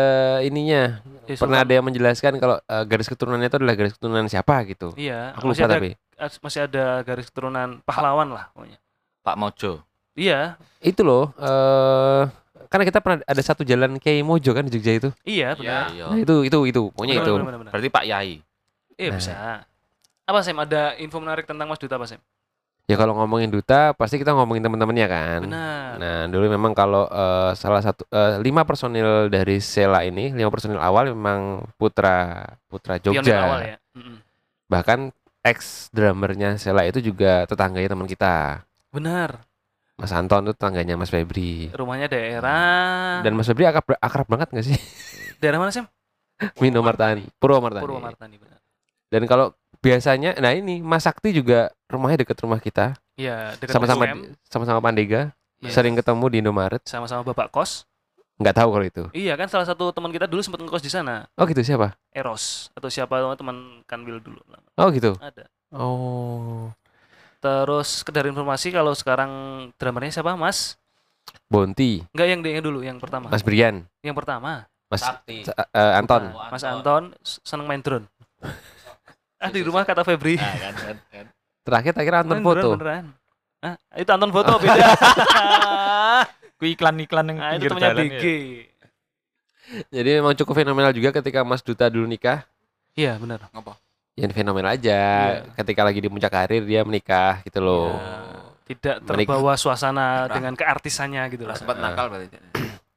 ininya. 0.40 1.02
Ya, 1.22 1.34
Pernah 1.34 1.58
ada 1.60 1.72
yang 1.72 1.82
menjelaskan 1.82 2.38
kalau 2.38 2.58
eh, 2.58 2.84
garis 2.84 3.06
keturunannya 3.06 3.46
itu 3.46 3.56
adalah 3.56 3.74
garis 3.74 3.92
keturunan 3.92 4.26
siapa 4.26 4.62
gitu. 4.64 4.94
Iya, 4.94 5.34
Aku 5.34 5.46
masih 5.46 5.62
lupa 5.62 5.68
ada 5.68 5.76
tapi. 5.76 5.90
as- 6.16 6.38
masih 6.38 6.60
ada 6.64 6.84
garis 7.02 7.26
keturunan 7.26 7.82
pahlawan 7.82 8.30
lah 8.30 8.50
pokoknya. 8.52 8.78
Pak 9.20 9.36
Mojo. 9.36 9.72
Iya, 10.12 10.54
Itu 10.78 11.02
loh 11.02 11.34
eh 11.36 12.22
karena 12.68 12.84
kita 12.84 12.98
pernah 12.98 13.20
ada 13.22 13.42
satu 13.44 13.62
jalan 13.62 13.96
Kiai 13.96 14.22
Mojo 14.22 14.50
kan 14.50 14.64
di 14.64 14.72
Jogja 14.72 14.92
itu. 14.94 15.08
iya 15.24 15.52
benar. 15.52 15.90
Iya. 15.90 16.04
Nah, 16.08 16.18
itu 16.18 16.34
itu 16.42 16.58
itu 16.66 16.80
pokoknya 16.88 17.14
Benar, 17.16 17.24
itu. 17.24 17.32
benar, 17.32 17.44
benar, 17.44 17.58
benar. 17.60 17.72
Berarti 17.72 17.88
Pak 17.90 18.04
Yai. 18.06 18.32
Iya 18.94 19.08
Nah. 19.08 19.16
bisa. 19.16 19.32
Apa 20.22 20.38
Sam? 20.40 20.58
Ada 20.58 20.94
info 20.96 21.18
menarik 21.18 21.44
tentang 21.44 21.66
Mas 21.66 21.76
Duta 21.76 21.96
apa 21.96 22.06
Sam? 22.06 22.22
Ya 22.90 22.98
kalau 22.98 23.14
ngomongin 23.14 23.48
duta 23.48 23.94
pasti 23.94 24.18
kita 24.18 24.34
ngomongin 24.34 24.66
teman-temannya 24.66 25.06
kan. 25.06 25.40
Benar. 25.46 25.90
Nah, 26.02 26.18
dulu 26.26 26.50
memang 26.50 26.74
kalau 26.74 27.06
eh, 27.06 27.54
salah 27.54 27.78
satu 27.78 28.02
eh, 28.10 28.42
lima 28.42 28.66
personil 28.66 29.30
dari 29.30 29.62
Sela 29.62 30.02
ini, 30.02 30.34
lima 30.34 30.50
personil 30.50 30.82
awal 30.82 31.14
memang 31.14 31.62
putra 31.78 32.42
putra 32.66 32.98
Pionir 32.98 33.22
Jogja. 33.22 33.38
awal 33.38 33.60
ya. 33.62 33.76
Mm-mm. 33.94 34.16
Bahkan 34.66 35.14
ex 35.46 35.88
drummernya 35.94 36.58
Sela 36.58 36.82
itu 36.82 36.98
juga 36.98 37.46
tetangganya 37.46 37.94
teman 37.94 38.10
kita. 38.10 38.66
Benar. 38.90 39.46
Mas 39.96 40.10
Anton 40.10 40.50
itu 40.50 40.52
tetangganya 40.58 40.98
Mas 40.98 41.12
Febri. 41.14 41.70
Rumahnya 41.70 42.10
daerah 42.10 43.22
Dan 43.22 43.38
Mas 43.38 43.46
Febri 43.46 43.62
akrab, 43.68 43.86
akrab 44.02 44.26
banget 44.26 44.50
gak 44.50 44.66
sih? 44.66 44.78
daerah 45.38 45.62
mana 45.62 45.70
Sam? 45.70 45.86
Mino 46.62 46.82
Martani, 46.82 47.22
Purwomartani. 47.38 47.86
Purwomartani 47.86 48.36
benar. 48.42 48.58
Dan 49.06 49.22
kalau 49.30 49.54
biasanya, 49.82 50.38
nah 50.38 50.54
ini 50.54 50.78
Mas 50.78 51.02
Sakti 51.02 51.34
juga 51.34 51.68
rumahnya 51.90 52.22
deket 52.22 52.38
rumah 52.40 52.56
kita, 52.56 52.94
Iya, 53.18 53.58
dekat 53.58 53.74
sama-sama 53.74 54.06
sama-sama 54.46 54.80
Pandega, 54.80 55.34
Iya. 55.60 55.70
sering 55.74 55.98
ketemu 55.98 56.24
di 56.30 56.36
Indomaret. 56.40 56.82
sama-sama 56.86 57.20
Bapak 57.22 57.50
kos. 57.50 57.84
Nggak 58.40 58.56
tahu 58.56 58.68
kalau 58.72 58.86
itu. 58.86 59.04
Iya 59.12 59.36
kan 59.36 59.46
salah 59.46 59.68
satu 59.68 59.92
teman 59.92 60.10
kita 60.10 60.24
dulu 60.24 60.40
sempat 60.40 60.64
ngekos 60.64 60.82
di 60.82 60.90
sana. 60.90 61.28
Oh 61.36 61.44
gitu 61.44 61.60
siapa? 61.60 61.94
Eros 62.10 62.72
atau 62.72 62.88
siapa 62.88 63.20
teman 63.36 63.84
Kanwil 63.84 64.18
dulu. 64.18 64.40
Oh 64.74 64.88
gitu. 64.90 65.14
Ada. 65.20 65.46
Oh, 65.70 66.72
Terus 67.42 68.02
sekedar 68.02 68.22
informasi 68.24 68.70
kalau 68.70 68.94
sekarang 68.94 69.30
drummernya 69.74 70.14
siapa? 70.14 70.38
Mas? 70.38 70.78
Bonti, 71.50 72.00
Enggak 72.14 72.26
yang 72.30 72.40
yang 72.40 72.64
dulu, 72.64 72.80
yang 72.80 72.98
pertama. 73.02 73.28
Mas 73.28 73.42
Brian, 73.42 73.84
Yang 74.00 74.16
pertama. 74.16 74.66
Mas 74.88 75.02
Sakti. 75.02 75.44
Sa- 75.44 75.54
eh, 75.58 75.92
Anton. 75.98 76.32
Mas 76.50 76.62
Anton 76.62 77.12
seneng 77.22 77.66
main 77.66 77.82
drone. 77.82 78.06
Ah 79.42 79.50
di 79.50 79.60
rumah 79.60 79.82
kata 79.82 80.06
Febri. 80.06 80.38
Nah, 80.38 80.54
kan, 80.54 80.74
kan, 80.74 80.96
kan. 81.10 81.26
Terakhir 81.62 81.92
terakhir 81.92 82.14
Anton 82.22 82.40
foto. 82.40 82.68
beneran. 82.78 83.06
Ah, 83.58 83.74
itu 83.94 84.10
Anton 84.10 84.30
foto 84.30 84.52
beda. 84.58 84.86
Ku 86.58 86.64
iklan-iklan 86.64 87.26
yang 87.26 87.38
nah, 87.38 87.50
itu 87.58 87.66
pinggir 87.66 87.74
jalan 87.74 87.96
BG. 88.06 88.24
ya. 88.24 88.86
Jadi 89.90 90.10
memang 90.20 90.34
cukup 90.38 90.54
fenomenal 90.54 90.92
juga 90.94 91.10
ketika 91.10 91.42
Mas 91.42 91.62
Duta 91.62 91.90
dulu 91.90 92.06
nikah. 92.06 92.46
Iya, 92.94 93.18
benar. 93.18 93.48
Ya 94.12 94.26
fenomenal 94.28 94.76
aja. 94.76 95.00
Iya. 95.42 95.54
Ketika 95.58 95.82
lagi 95.82 95.98
di 95.98 96.06
puncak 96.06 96.30
karir 96.30 96.62
dia 96.62 96.84
menikah 96.84 97.40
gitu 97.42 97.58
loh. 97.58 97.96
Ya, 97.96 98.22
tidak 98.68 98.96
Menik- 99.02 99.26
terbawa 99.26 99.54
suasana 99.58 100.28
Nah. 100.28 100.30
dengan 100.30 100.54
keartisannya 100.54 101.22
gitu 101.32 101.48
loh. 101.48 101.56
Sempat 101.56 101.82
nakal 101.82 102.12
berarti. 102.12 102.38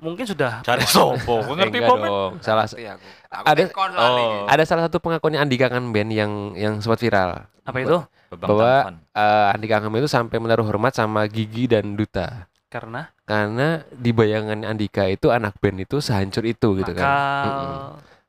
Mungkin 0.06 0.22
sudah 0.24 0.62
Cari 0.62 0.86
sopo, 0.96 1.42
ku 1.42 1.52
Eh, 1.52 1.56
ngerti 1.58 1.78
pom. 1.82 1.98
dong. 1.98 2.32
Salah 2.40 2.64
Ngerti 2.64 2.86
aku. 2.86 3.08
Aku 3.28 3.44
Ada- 3.44 3.74
Oh. 3.98 4.46
ada 4.46 4.64
salah 4.64 4.84
satu 4.86 4.98
pengakuannya 5.00 5.42
Andika 5.42 5.66
Kangen 5.66 5.90
Band 5.90 6.12
yang 6.12 6.32
yang 6.54 6.78
sempat 6.78 7.02
viral. 7.02 7.50
apa 7.60 7.78
itu? 7.82 7.98
Bahwa- 8.32 8.86
Tampan. 8.86 8.96
Eh 9.12 9.46
Andika 9.50 9.74
Kangen 9.76 9.90
Band 9.90 10.02
itu 10.02 10.12
sampai 10.12 10.38
menaruh 10.38 10.64
hormat 10.64 10.94
sama 10.94 11.26
Gigi 11.26 11.66
dan 11.66 11.96
Duta. 11.96 12.46
Karena 12.68 13.10
Karena 13.24 13.68
di 13.90 14.12
bayangan 14.12 14.62
Andika 14.62 15.08
itu 15.08 15.28
anak 15.28 15.58
band 15.58 15.82
itu 15.82 15.98
sehancur 15.98 16.44
itu 16.44 16.76
gitu 16.76 16.92
kan. 16.92 17.02
nakal. 17.02 17.48
Mm-mm. 17.48 17.82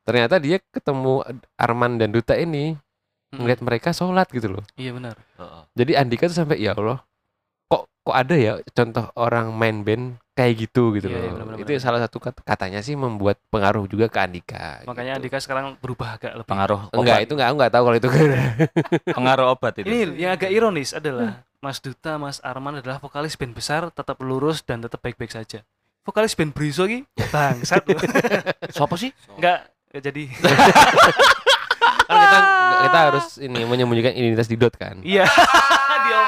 Ternyata 0.02 0.34
dia 0.38 0.56
ketemu 0.62 1.20
Arman 1.54 1.98
dan 1.98 2.08
Duta 2.08 2.32
ini 2.32 2.72
Mm-mm. 2.72 3.36
ngeliat 3.36 3.60
mereka 3.60 3.90
sholat 3.90 4.30
gitu 4.30 4.48
loh. 4.50 4.64
Iya 4.72 4.94
benar. 4.94 5.18
Heeh. 5.34 5.62
Jadi 5.74 5.92
Andika 5.94 6.24
tuh 6.24 6.38
sampai 6.38 6.56
ya 6.56 6.72
Allah, 6.72 7.02
kok 7.66 7.84
kok 8.00 8.14
ada 8.14 8.34
ya 8.34 8.52
contoh 8.70 9.04
orang 9.14 9.50
main 9.50 9.82
band 9.82 10.16
kayak 10.36 10.52
gitu 10.60 10.92
gitu 10.92 11.08
Iya, 11.08 11.16
iya, 11.16 11.24
loh. 11.24 11.32
benar-benar, 11.40 11.58
itu 11.64 11.80
salah 11.80 11.96
satu 11.98 12.20
kat- 12.20 12.44
katanya 12.44 12.78
sih 12.78 12.92
membuat 12.92 13.40
pengaruh 13.48 13.88
juga 13.88 14.04
ke 14.06 14.20
Andika. 14.20 14.84
Makanya 14.84 15.16
gitu. 15.16 15.20
Andika 15.24 15.38
sekarang 15.40 15.80
berubah 15.80 16.20
agak 16.20 16.32
lebih. 16.36 16.50
Pengaruh 16.52 16.80
enggak 16.92 17.16
obat. 17.16 17.24
itu 17.24 17.32
enggak 17.32 17.48
aku 17.48 17.56
enggak 17.56 17.72
tahu 17.72 17.82
kalau 17.82 17.96
itu 17.96 18.08
Pengaruh 19.16 19.46
obat 19.50 19.72
itu. 19.76 19.86
Ini 19.86 19.98
yang 20.14 20.32
agak 20.32 20.50
ironis 20.50 20.92
adalah 20.92 21.40
Mas 21.56 21.80
Duta, 21.80 22.14
Mas 22.14 22.38
Arman 22.40 22.78
adalah 22.78 23.00
vokalis 23.00 23.32
band 23.34 23.56
besar, 23.56 23.88
tetap 23.88 24.20
lurus 24.20 24.60
dan 24.60 24.78
tetap 24.78 25.00
baik-baik 25.00 25.32
saja. 25.32 25.64
Vokalis 26.04 26.36
band 26.36 26.52
Briso 26.52 26.84
ki 26.84 27.08
bangsat. 27.26 27.82
Siapa 28.76 28.94
sih? 28.94 29.10
Enggak 29.34 29.72
enggak 29.88 30.02
jadi. 30.04 30.24
kan 32.06 32.16
kita 32.20 32.38
kita 32.84 32.98
harus 33.02 33.26
ini 33.40 33.64
menyembunyikan 33.64 34.12
identitas 34.12 34.46
di 34.46 34.54
dot 34.54 34.76
kan. 34.76 35.00
Iya. 35.00 35.24
dia. 36.04 36.20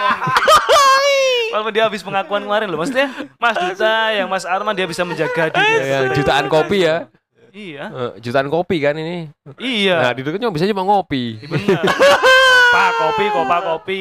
Walaupun 1.49 1.73
dia 1.73 1.85
habis 1.89 2.05
pengakuan 2.05 2.45
kemarin 2.45 2.69
loh. 2.69 2.79
Maksudnya 2.81 3.09
Mas 3.41 3.57
Duta 3.57 4.13
yang 4.13 4.29
Mas 4.29 4.45
Arman 4.45 4.77
dia 4.77 4.85
bisa 4.85 5.03
menjaga 5.03 5.49
diri. 5.49 5.75
Ya, 5.81 6.05
yang 6.05 6.13
jutaan 6.13 6.47
kopi 6.47 6.85
ya. 6.85 7.09
Iya. 7.49 7.85
Eh, 7.91 8.13
jutaan 8.21 8.53
kopi 8.53 8.77
kan 8.79 8.95
ini. 8.95 9.33
Nah, 9.43 9.57
Iya. 9.59 10.13
di 10.13 10.21
dot 10.23 10.37
kan 10.37 10.41
cuma 10.45 10.55
bisa 10.55 10.69
cuma 10.69 10.85
ngopi. 10.85 11.41
Benar. 11.43 11.83
Pak 12.75 12.91
kopi, 13.01 13.25
kopa 13.33 13.57
kopi. 13.65 14.01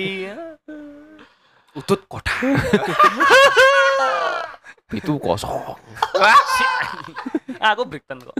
Utut 1.73 2.01
kota. 2.05 2.35
Itu 4.97 5.19
kosong. 5.19 5.75
Aku 7.71 7.83
Brickton 7.83 8.23
kok. 8.23 8.35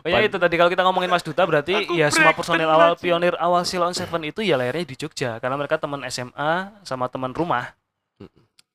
Oh 0.00 0.08
ya 0.08 0.24
itu 0.24 0.36
tadi 0.40 0.56
kalau 0.56 0.72
kita 0.72 0.80
ngomongin 0.80 1.12
Mas 1.12 1.20
Duta 1.20 1.44
berarti 1.44 1.84
ya 1.92 2.08
semua 2.08 2.32
personil 2.32 2.64
awal 2.64 2.96
pionir 2.96 3.36
awal 3.36 3.68
Silon 3.68 3.92
Seven 3.92 4.24
itu 4.24 4.40
ya 4.40 4.56
lahirnya 4.56 4.88
di 4.88 4.96
Jogja 4.96 5.36
karena 5.36 5.60
mereka 5.60 5.76
teman 5.76 6.00
SMA 6.08 6.72
sama 6.88 7.12
teman 7.12 7.36
rumah. 7.36 7.76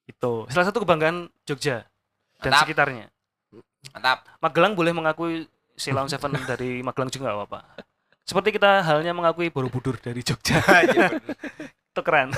Itu 0.05 0.45
salah 0.53 0.69
satu 0.69 0.85
kebanggaan 0.85 1.33
Jogja 1.49 1.89
dan 2.41 2.53
Mantap. 2.53 2.61
sekitarnya. 2.69 3.05
Mantap. 3.89 4.19
Magelang 4.37 4.77
boleh 4.77 4.93
mengakui 4.93 5.49
Silon 5.73 6.05
Seven 6.05 6.37
dari 6.49 6.85
Magelang 6.85 7.09
juga 7.09 7.33
nggak 7.33 7.37
apa-apa. 7.41 7.59
Seperti 8.25 8.57
kita 8.57 8.85
halnya 8.85 9.13
mengakui 9.13 9.49
Borobudur 9.49 9.97
dari 9.97 10.21
Jogja. 10.21 10.61
Iya. 10.93 11.09
Itu 11.89 12.01
keren. 12.05 12.33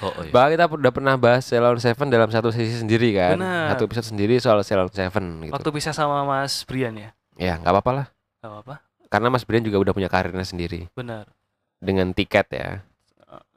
Oh, 0.00 0.10
oh, 0.10 0.22
iya. 0.22 0.32
Bahkan 0.32 0.50
kita 0.52 0.64
udah 0.70 0.92
pernah 0.92 1.14
bahas 1.14 1.42
Ceylon 1.44 1.78
Seven 1.78 2.08
dalam 2.08 2.28
satu 2.28 2.50
sesi 2.50 2.74
sendiri 2.74 3.12
kan. 3.12 3.36
Benar. 3.36 3.74
Satu 3.76 3.82
episode 3.86 4.06
sendiri 4.10 4.34
soal 4.38 4.62
Ceylon 4.62 4.88
Seven 4.88 5.24
gitu. 5.42 5.52
Waktu 5.52 5.70
bisa 5.70 5.90
sama 5.90 6.22
Mas 6.22 6.64
Brian 6.64 6.94
ya. 6.94 7.10
Ya 7.34 7.58
nggak 7.58 7.70
apa-apa 7.70 7.90
lah. 7.92 8.06
Gak 8.38 8.50
apa-apa. 8.50 8.74
Karena 9.08 9.28
Mas 9.28 9.44
Brian 9.44 9.62
juga 9.62 9.78
udah 9.78 9.92
punya 9.92 10.08
karirnya 10.08 10.42
sendiri 10.42 10.90
Benar. 10.92 11.30
dengan 11.78 12.10
tiket 12.10 12.46
ya. 12.50 12.68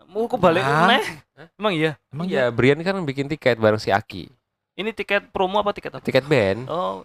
Mau 0.08 0.24
kebalik 0.26 0.64
meneh? 0.64 1.04
Emang 1.60 1.74
iya. 1.76 1.92
Emang 2.10 2.26
Iya, 2.26 2.48
Brian 2.48 2.80
kan 2.80 2.96
bikin 3.04 3.28
tiket 3.28 3.60
bareng 3.60 3.78
si 3.78 3.92
Aki. 3.92 4.32
Ini 4.78 4.96
tiket 4.96 5.34
promo 5.36 5.60
apa 5.60 5.76
tiket 5.76 5.92
apa? 5.92 6.02
Tiket 6.02 6.24
band. 6.24 6.64
Oh, 6.66 7.04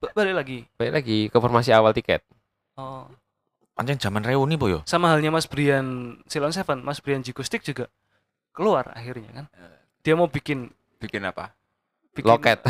ba- 0.00 0.14
balik 0.16 0.34
lagi. 0.34 0.58
Balik 0.74 0.92
lagi 0.94 1.18
ke 1.28 1.36
formasi 1.36 1.68
awal 1.68 1.92
tiket. 1.92 2.24
Oh, 2.80 3.04
Pancen 3.76 3.96
zaman 3.96 4.20
reuni 4.20 4.56
po 4.56 4.68
yo. 4.68 4.80
sama 4.84 5.12
halnya 5.12 5.28
Mas 5.28 5.44
Brian 5.44 6.16
Ceylon 6.24 6.50
Seven, 6.50 6.80
Mas 6.80 7.00
Brian 7.00 7.20
Jigostik 7.20 7.60
juga 7.60 7.92
keluar 8.60 8.92
akhirnya 8.92 9.32
kan. 9.32 9.46
Dia 10.04 10.12
mau 10.12 10.28
bikin 10.28 10.68
Bikin 11.00 11.24
apa? 11.24 11.56
bikin 12.12 12.28
Loket. 12.28 12.60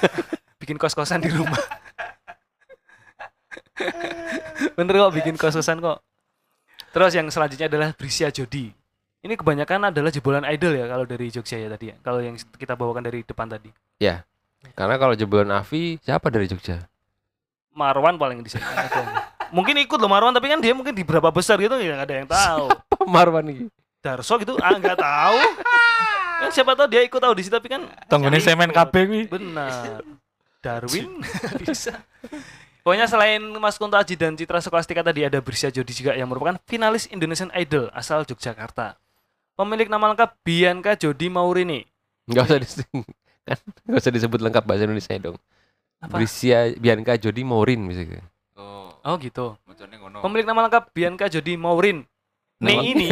bikin 0.62 0.78
kos-kosan 0.78 1.18
di 1.18 1.34
rumah. 1.34 1.58
Bener 4.78 4.94
kok 4.94 5.14
bikin 5.18 5.34
kos-kosan 5.34 5.82
kok. 5.82 5.98
Terus 6.94 7.12
yang 7.18 7.26
selanjutnya 7.32 7.66
adalah 7.66 7.90
Brisia 7.96 8.30
Jodi. 8.30 8.70
Ini 9.22 9.38
kebanyakan 9.38 9.90
adalah 9.90 10.10
jebolan 10.14 10.46
idol 10.46 10.78
ya 10.78 10.86
kalau 10.86 11.06
dari 11.06 11.26
Jogja 11.30 11.58
ya 11.58 11.66
tadi 11.66 11.90
ya. 11.90 11.96
Kalau 11.98 12.22
yang 12.22 12.38
kita 12.38 12.78
bawakan 12.78 13.02
dari 13.02 13.26
depan 13.26 13.50
tadi. 13.50 13.70
Karena 14.78 14.94
kalau 14.94 15.18
jebolan 15.18 15.50
Avi 15.50 15.98
siapa 16.06 16.30
dari 16.30 16.46
Jogja? 16.46 16.86
Marwan 17.74 18.20
paling 18.20 18.46
di 18.46 18.50
sini. 18.52 18.62
Mungkin 19.56 19.74
ikut 19.82 19.98
loh 19.98 20.08
Marwan 20.08 20.32
tapi 20.32 20.48
kan 20.48 20.64
dia 20.64 20.72
mungkin 20.72 20.96
di 20.96 21.04
berapa 21.04 21.28
besar 21.28 21.60
gitu 21.60 21.76
ya 21.76 21.92
nggak 21.92 22.08
ada 22.08 22.16
yang 22.16 22.28
tahu. 22.30 22.72
Marwan 23.04 23.44
nih. 23.44 23.68
Darso 24.02 24.34
gitu 24.42 24.58
ah 24.58 24.74
nggak 24.74 24.98
tahu. 24.98 25.38
Kan 26.42 26.50
siapa 26.50 26.74
tahu 26.74 26.90
dia 26.90 27.06
ikut 27.06 27.22
audisi 27.22 27.46
tapi 27.46 27.70
kan 27.70 27.86
Tonggone 28.10 28.42
semen 28.42 28.74
kabeh 28.74 29.02
kuwi. 29.06 29.22
Benar. 29.30 30.02
Darwin 30.62 31.22
bisa. 31.62 32.02
Pokoknya 32.82 33.06
selain 33.06 33.38
Mas 33.62 33.78
Kunto 33.78 33.94
Aji 33.94 34.18
dan 34.18 34.34
Citra 34.34 34.58
Skolastika 34.58 35.06
tadi 35.06 35.22
ada 35.22 35.38
Brisia 35.38 35.70
Jodi 35.70 35.94
juga 35.94 36.18
yang 36.18 36.26
merupakan 36.26 36.58
finalis 36.66 37.06
Indonesian 37.14 37.50
Idol 37.54 37.86
asal 37.94 38.26
Yogyakarta. 38.26 38.98
Pemilik 39.54 39.86
nama 39.86 40.10
lengkap 40.10 40.42
Bianca 40.42 40.98
Jodi 40.98 41.30
Maurini. 41.30 41.86
Enggak 42.26 42.50
usah 42.50 42.58
disebut 42.58 43.06
kan 43.42 43.58
enggak 43.86 44.00
usah 44.02 44.12
disebut 44.14 44.40
lengkap 44.42 44.62
bahasa 44.66 44.82
Indonesia 44.86 45.14
dong. 45.18 45.38
Apa? 46.02 46.18
Brisia 46.18 46.74
Bianca 46.74 47.14
Jodi 47.14 47.42
Maurin 47.46 47.86
misalnya. 47.86 48.26
Oh, 48.58 48.98
Oh 49.06 49.14
gitu. 49.18 49.54
Pemilik 50.22 50.46
nama 50.46 50.66
lengkap 50.66 50.90
Bianca 50.90 51.26
Jodi 51.30 51.54
Maurin. 51.54 52.02
Nih 52.62 52.78
ini. 52.94 53.08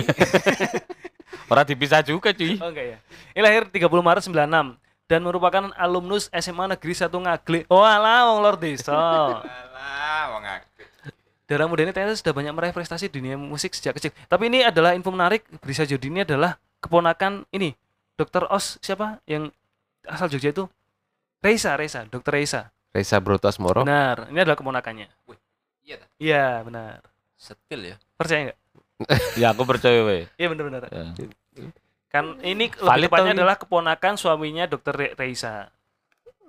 Ora 1.50 1.66
dipisah 1.66 2.06
juga 2.06 2.30
cuy. 2.30 2.54
Oh 2.62 2.70
enggak 2.70 2.86
ya. 2.94 2.98
Ini 3.34 3.42
lahir 3.42 3.62
30 3.66 3.90
Maret 3.90 4.22
96 4.30 4.78
dan 5.10 5.20
merupakan 5.26 5.64
alumnus 5.74 6.30
SMA 6.30 6.70
Negeri 6.70 6.94
1 6.94 7.10
Ngagle. 7.10 7.60
Oh 7.66 7.82
alah 7.82 8.30
wong 8.30 8.38
lor 8.46 8.54
desa. 8.54 8.94
Alah, 8.94 10.22
wong 10.38 10.44
akeh. 10.46 10.86
Darah 11.50 11.66
muda 11.66 11.82
ini 11.82 11.90
ternyata 11.90 12.14
sudah 12.14 12.30
banyak 12.30 12.54
meraih 12.54 12.70
prestasi 12.70 13.10
di 13.10 13.18
dunia 13.18 13.34
musik 13.34 13.74
sejak 13.74 13.98
kecil. 13.98 14.14
Tapi 14.30 14.46
ini 14.46 14.62
adalah 14.62 14.94
info 14.94 15.10
menarik, 15.10 15.42
Brisa 15.58 15.82
Jodi 15.82 16.06
ini 16.06 16.22
adalah 16.22 16.54
keponakan 16.78 17.42
ini, 17.50 17.74
Dokter 18.14 18.46
Os 18.46 18.78
siapa 18.78 19.18
yang 19.26 19.50
asal 20.06 20.30
Jogja 20.30 20.54
itu? 20.54 20.70
Reisa, 21.42 21.74
Reisa, 21.74 22.06
Dokter 22.06 22.38
Reisa. 22.38 22.70
Reza 22.94 23.18
Broto 23.18 23.50
Asmoro. 23.50 23.82
Benar, 23.82 24.30
ini 24.30 24.38
adalah 24.38 24.58
keponakannya. 24.58 25.10
Iya 25.82 25.94
ta? 25.98 26.06
Iya, 26.22 26.46
benar. 26.62 27.02
Setil 27.34 27.94
ya. 27.94 27.96
Percaya 28.14 28.50
nggak? 28.50 28.58
Ya 29.36 29.52
aku 29.52 29.64
percaya 29.64 30.04
we. 30.04 30.28
Iya 30.36 30.48
benar-benar. 30.52 30.88
Ya. 30.90 31.12
Kan 32.10 32.36
ini 32.42 32.68
lebih 32.68 33.06
tepatnya 33.06 33.32
adalah 33.38 33.56
keponakan 33.56 34.18
suaminya 34.18 34.66
Dokter 34.66 34.92
Re- 34.92 35.14
Reisa. 35.14 35.70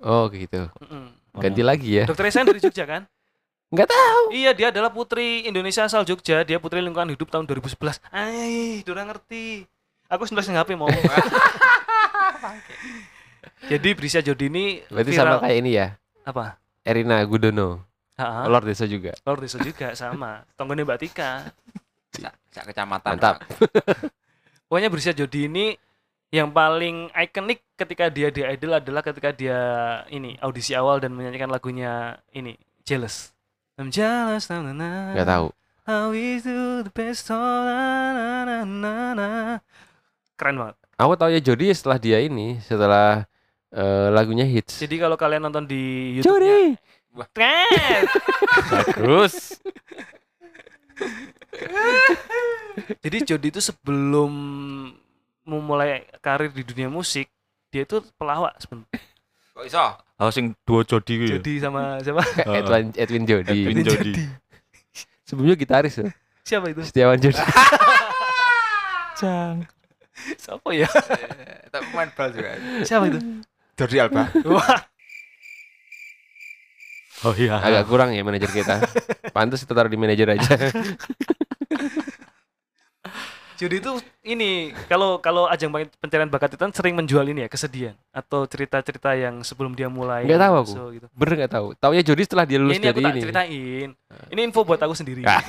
Oh 0.02 0.26
gitu. 0.28 0.66
Mm-mm. 0.82 1.14
Ganti 1.38 1.62
lagi 1.62 2.02
ya. 2.02 2.04
Dokter 2.04 2.26
Reisa 2.28 2.42
yang 2.42 2.50
dari 2.50 2.60
Jogja 2.60 2.84
kan? 2.84 3.02
Nggak 3.72 3.88
tahu. 3.88 4.22
Iya, 4.36 4.52
dia 4.52 4.68
adalah 4.68 4.92
putri 4.92 5.48
Indonesia 5.48 5.86
asal 5.88 6.04
Jogja. 6.04 6.44
Dia 6.44 6.60
putri 6.60 6.84
lingkungan 6.84 7.08
hidup 7.14 7.32
tahun 7.32 7.48
2011. 7.48 8.04
Ay, 8.12 8.84
udah 8.84 9.04
ngerti. 9.08 9.64
Aku 10.12 10.28
sebelah 10.28 10.44
HP 10.44 10.76
mau. 10.76 10.92
Jadi 13.72 13.88
Brisia 13.96 14.20
Jodi 14.20 14.50
ini 14.52 14.64
Berarti 14.92 15.10
viral. 15.14 15.38
sama 15.40 15.42
kayak 15.46 15.56
ini 15.62 15.70
ya. 15.78 15.88
apa? 16.26 16.58
Erina 16.84 17.22
Gudono. 17.24 17.80
Ha, 18.20 18.44
Lord 18.44 18.68
Desa 18.68 18.84
juga. 18.84 19.16
Lord 19.24 19.40
Desa 19.46 19.56
juga 19.62 19.94
sama. 19.96 20.44
Tonggone 20.58 20.84
Mbak 20.84 20.98
Tika. 21.00 21.48
Sak, 22.52 22.68
kecamatan. 22.68 23.16
Mantap. 23.16 23.40
Pokoknya 24.68 24.92
Brisia 24.92 25.16
Jodi 25.16 25.48
ini 25.48 25.72
yang 26.32 26.52
paling 26.52 27.08
ikonik 27.12 27.64
ketika 27.76 28.12
dia 28.12 28.28
di 28.28 28.44
Idol 28.44 28.76
adalah 28.76 29.00
ketika 29.00 29.32
dia 29.32 29.58
ini 30.12 30.36
audisi 30.40 30.76
awal 30.76 31.00
dan 31.00 31.12
menyanyikan 31.16 31.48
lagunya 31.48 32.20
ini 32.32 32.56
Jealous. 32.82 33.30
I'm 33.78 33.94
jealous, 33.94 34.50
na 34.50 34.58
na 34.58 34.72
na. 34.74 34.90
Nggak 35.14 35.28
tahu. 35.30 35.46
How 35.86 36.10
do 36.10 36.82
the 36.82 36.92
best, 36.94 37.30
na, 37.30 38.42
na, 38.42 38.56
na, 38.66 38.92
na. 39.14 39.28
Keren 40.34 40.58
banget. 40.58 40.76
Aku 40.98 41.14
tahu 41.14 41.30
ya 41.30 41.38
Jody 41.38 41.70
setelah 41.70 41.98
dia 41.98 42.18
ini, 42.18 42.58
setelah 42.62 43.22
eh, 43.70 44.08
lagunya 44.10 44.42
hits. 44.42 44.82
Jadi 44.82 44.98
kalau 44.98 45.14
kalian 45.14 45.46
nonton 45.46 45.62
di 45.66 46.18
YouTube 46.18 46.42
Jody. 46.42 46.74
Bagus. 48.72 49.34
Jadi 53.04 53.16
Jody 53.28 53.48
itu 53.52 53.60
sebelum 53.60 54.32
memulai 55.44 56.06
karir 56.22 56.48
di 56.48 56.64
dunia 56.64 56.88
musik, 56.88 57.28
dia 57.68 57.84
itu 57.84 58.00
pelawak 58.16 58.56
sebenarnya. 58.58 59.00
Kok 59.52 59.64
iso? 59.68 59.84
Oh 60.16 60.30
sing 60.32 60.54
jodi 60.64 61.12
kuwi. 61.18 61.28
ya? 61.28 61.36
Jody 61.36 61.52
sama 61.60 61.98
siapa? 62.00 62.22
Edwin 62.58 62.86
Edwin 62.96 63.24
Jody. 63.28 63.58
Edwin 63.68 63.84
Jody. 63.84 64.12
Sebelumnya 65.26 65.56
gitaris 65.58 66.00
ya. 66.00 66.08
Siapa 66.46 66.72
itu? 66.72 66.80
Setiawan 66.86 67.20
Jody. 67.20 67.36
Jang. 69.20 69.68
Siapa 70.40 70.68
ya? 70.72 70.88
Eh, 70.88 71.68
Tak 71.68 71.82
main 71.92 72.08
bal 72.16 72.28
juga. 72.32 72.56
Siapa 72.86 73.04
itu? 73.12 73.18
Jordi 73.76 73.96
Alba. 74.00 74.28
Wah, 74.52 74.80
Oh 77.22 77.34
iya. 77.38 77.54
Agak 77.62 77.86
kurang 77.86 78.10
ya 78.10 78.22
manajer 78.26 78.50
kita. 78.50 78.82
Pantas 79.30 79.62
kita 79.62 79.78
taruh 79.78 79.86
di 79.86 79.94
manajer 79.94 80.26
aja. 80.34 80.74
Jody 83.54 83.78
itu 83.78 83.92
ini 84.22 84.50
kalau 84.86 85.16
kalau 85.16 85.46
ajang 85.46 85.68
pen- 85.68 85.92
pencarian 85.96 86.26
bakat 86.26 86.50
itu 86.50 86.60
kan 86.60 86.70
sering 86.70 86.92
menjual 86.92 87.22
ini 87.24 87.42
ya 87.42 87.48
kesedihan 87.48 87.94
atau 88.10 88.44
cerita-cerita 88.44 89.12
yang 89.12 89.40
sebelum 89.40 89.72
dia 89.72 89.86
mulai 89.86 90.22
Nggak 90.22 90.40
tahu 90.40 90.54
aku. 90.56 90.72
so, 90.72 90.82
gitu. 90.90 91.06
Bener 91.12 91.34
nggak 91.38 91.52
tahu. 91.52 91.66
Taunya 91.76 92.02
Jody 92.02 92.22
setelah 92.22 92.44
dia 92.44 92.54
Ya, 92.54 92.60
lulus 92.60 92.74
ini 92.74 92.86
aku 92.86 92.92
dari 92.94 93.02
tak 93.02 93.12
ini. 93.12 93.22
ceritain. 93.22 93.88
Ini 94.28 94.40
info 94.42 94.60
buat 94.62 94.78
aku 94.78 94.94
sendiri. 94.94 95.22
Ah. 95.22 95.42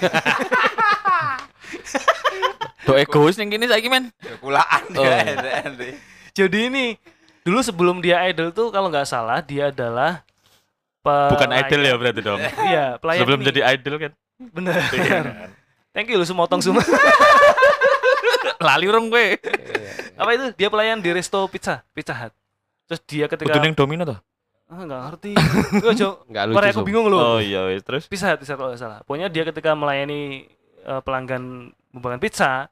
Do 2.83 2.93
egois 2.93 3.35
ning 3.35 3.47
kene 3.47 3.65
saiki 3.65 3.87
men. 3.87 4.11
Ya 4.19 4.35
kulaan 4.37 4.83
Oh. 4.93 5.03
ya. 5.07 5.31
Jadi 6.33 6.59
ini 6.67 6.85
dulu 7.41 7.59
sebelum 7.59 7.97
dia 7.99 8.19
idol 8.25 8.51
tuh 8.51 8.69
kalau 8.69 8.87
nggak 8.87 9.05
salah 9.05 9.39
dia 9.39 9.69
adalah 9.69 10.21
Bukan 11.03 11.51
idol 11.51 11.81
ya 11.81 11.93
berarti 11.93 12.21
dong. 12.21 12.39
Iya, 12.39 12.95
pelayan 12.95 13.19
Sebelum 13.21 13.39
ini. 13.39 13.47
jadi 13.49 13.59
idol 13.73 13.95
kan. 13.97 14.11
bener. 14.39 14.75
Thank 15.91 16.07
you 16.07 16.15
lu 16.15 16.23
semotong 16.23 16.59
semua. 16.59 16.79
Lali 18.59 18.85
urung 18.85 19.07
kowe. 19.07 19.27
Apa 20.17 20.29
itu? 20.33 20.45
Dia 20.57 20.67
pelayan 20.69 20.99
di 20.99 21.09
resto 21.09 21.45
pizza, 21.47 21.81
Pizza 21.93 22.13
Hut. 22.13 22.33
Terus 22.85 23.01
dia 23.07 23.25
ketika 23.25 23.57
Kudu 23.57 23.73
domino 23.73 24.03
to. 24.03 24.17
ah 24.73 24.81
nggak 24.89 25.01
ngerti. 25.05 25.31
Gue 25.79 25.93
jo, 25.93 26.09
Nggak 26.31 26.43
lucu. 26.49 26.57
Aku 26.73 26.81
bingung 26.81 27.05
loh. 27.05 27.37
Oh 27.37 27.39
iya 27.39 27.67
terus. 27.79 28.09
Pizza 28.09 28.33
Hut, 28.33 28.41
Pizza 28.41 28.53
Hut 28.53 28.59
kalau 28.59 28.69
nggak 28.73 28.81
salah. 28.81 28.99
Pokoknya 29.05 29.27
dia 29.29 29.43
ketika 29.45 29.71
melayani 29.73 30.49
eh, 30.81 31.01
pelanggan 31.05 31.69
membawakan 31.93 32.21
pizza, 32.21 32.67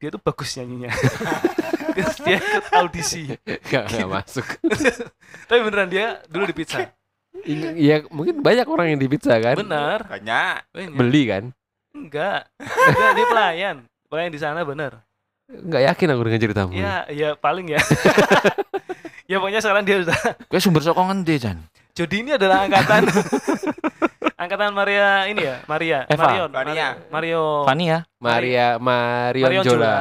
dia 0.00 0.08
tuh 0.08 0.20
bagus 0.20 0.56
nyanyinya. 0.56 0.90
Terus 1.92 2.16
dia 2.24 2.36
ikut 2.40 2.64
audisi. 2.72 3.22
Nggak 3.44 3.84
nggak 3.92 4.08
masuk. 4.08 4.46
Tapi 5.48 5.60
beneran 5.60 5.88
dia 5.92 6.24
dulu 6.24 6.48
di 6.48 6.56
pizza. 6.56 6.88
Iya 7.44 8.06
mungkin 8.08 8.40
banyak 8.40 8.64
orang 8.64 8.96
yang 8.96 9.00
di 9.02 9.08
pizza 9.12 9.36
kan. 9.36 9.60
Bener. 9.60 10.08
Banyak. 10.08 10.72
Banyak. 10.72 10.96
Beli 10.96 11.22
kan. 11.28 11.44
Enggak. 11.92 12.48
Enggak, 12.56 13.10
dia 13.12 13.26
pelayan. 13.28 13.76
Pelayan 14.08 14.32
di 14.32 14.40
sana 14.40 14.64
bener. 14.64 15.04
Nggak 15.52 15.82
yakin 15.92 16.06
aku 16.16 16.22
dengan 16.24 16.40
ceritamu. 16.40 16.72
Ya, 16.72 17.04
ya 17.12 17.28
paling 17.36 17.68
ya. 17.68 17.80
ya 19.30 19.36
pokoknya 19.36 19.60
sekarang 19.60 19.84
dia 19.84 19.96
udah 20.02 20.20
Kowe 20.48 20.60
sumber 20.60 20.80
saka 20.80 21.00
ngendi 21.08 21.34
Jan? 21.36 21.58
Jody 21.92 22.24
ini 22.24 22.30
adalah 22.36 22.64
angkatan 22.64 23.04
angkatan 24.42 24.72
Maria 24.72 25.28
ini 25.28 25.44
ya, 25.44 25.56
Maria, 25.68 25.98
Eva. 26.08 26.24
Marion, 26.24 26.48
Vania. 26.50 26.88
Mario. 27.12 27.42
Fani 27.68 27.84
ya? 27.84 27.98
Maria 28.18 28.66
Marion, 28.80 29.44
Marion 29.44 29.64
Jola. 29.64 29.76
Jola. 29.76 29.96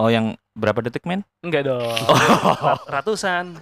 Oh 0.00 0.08
yang 0.08 0.34
berapa 0.56 0.80
detik 0.80 1.04
men? 1.04 1.20
Enggak 1.44 1.68
dong. 1.68 1.84
Rat- 1.84 2.88
Ratusan. 3.00 3.60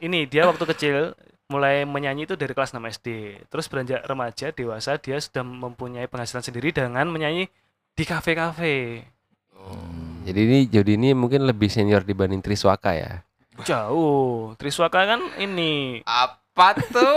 Ini 0.00 0.24
dia 0.28 0.48
waktu 0.48 0.64
kecil 0.66 0.96
mulai 1.46 1.86
menyanyi 1.86 2.26
itu 2.26 2.34
dari 2.34 2.52
kelas 2.52 2.74
6 2.74 2.80
SD. 2.98 3.06
Terus 3.46 3.68
beranjak 3.70 4.02
remaja, 4.02 4.50
dewasa, 4.50 4.98
dia 4.98 5.16
sudah 5.20 5.44
mempunyai 5.46 6.10
penghasilan 6.10 6.42
sendiri 6.42 6.74
dengan 6.74 7.06
menyanyi 7.06 7.46
di 7.94 8.04
kafe-kafe. 8.04 9.06
Jadi 10.26 10.40
ini 10.42 10.58
jadi 10.66 10.90
ini 10.98 11.14
mungkin 11.14 11.46
lebih 11.46 11.70
senior 11.70 12.02
dibanding 12.02 12.42
Triswaka 12.42 12.92
ya. 12.92 13.22
Jauh. 13.62 14.52
Triswaka 14.58 15.16
kan 15.16 15.20
ini 15.38 16.02
Apa 16.02 16.74
tuh? 16.76 17.16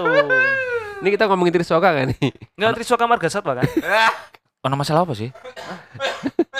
itu. 0.00 0.10
Ini 1.00 1.08
kita 1.12 1.28
ngomongin 1.28 1.52
Triswaka 1.54 1.92
kan 1.92 2.12
nih? 2.12 2.30
Enggak 2.56 2.80
Triswaka 2.80 3.04
Marga 3.04 3.28
Satwa 3.28 3.60
kan? 3.60 3.68
Oh, 4.60 4.68
masalah 4.76 5.08
apa 5.08 5.16
sih? 5.16 5.32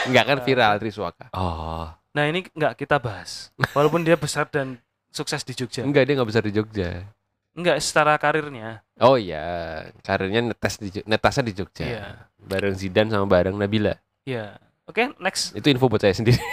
Enggak 0.09 0.25
kan 0.29 0.39
viral 0.45 0.77
Triswaka. 0.81 1.29
Oh, 1.37 1.89
Nah, 2.11 2.27
ini 2.27 2.43
enggak 2.57 2.75
kita 2.75 2.99
bahas. 2.99 3.55
Walaupun 3.71 4.03
dia 4.03 4.19
besar 4.19 4.49
dan 4.51 4.83
sukses 5.15 5.47
di 5.47 5.55
Jogja. 5.55 5.87
Enggak 5.87 6.11
dia 6.11 6.15
nggak 6.19 6.31
besar 6.31 6.43
di 6.43 6.51
Jogja. 6.51 7.07
Enggak 7.55 7.79
secara 7.83 8.19
karirnya. 8.19 8.83
Oh 8.99 9.15
iya, 9.15 9.85
karirnya 10.03 10.51
netes 10.51 10.79
di 10.79 10.91
netasnya 11.07 11.45
di 11.47 11.55
Jogja. 11.55 11.87
Iya. 11.87 12.05
Bareng 12.41 12.75
Zidan 12.75 13.11
sama 13.15 13.27
bareng 13.31 13.55
Nabila. 13.55 13.95
Iya. 14.27 14.59
Oke, 14.91 15.15
next. 15.23 15.55
Itu 15.55 15.71
info 15.71 15.87
buat 15.87 16.03
saya 16.03 16.11
sendiri. 16.11 16.35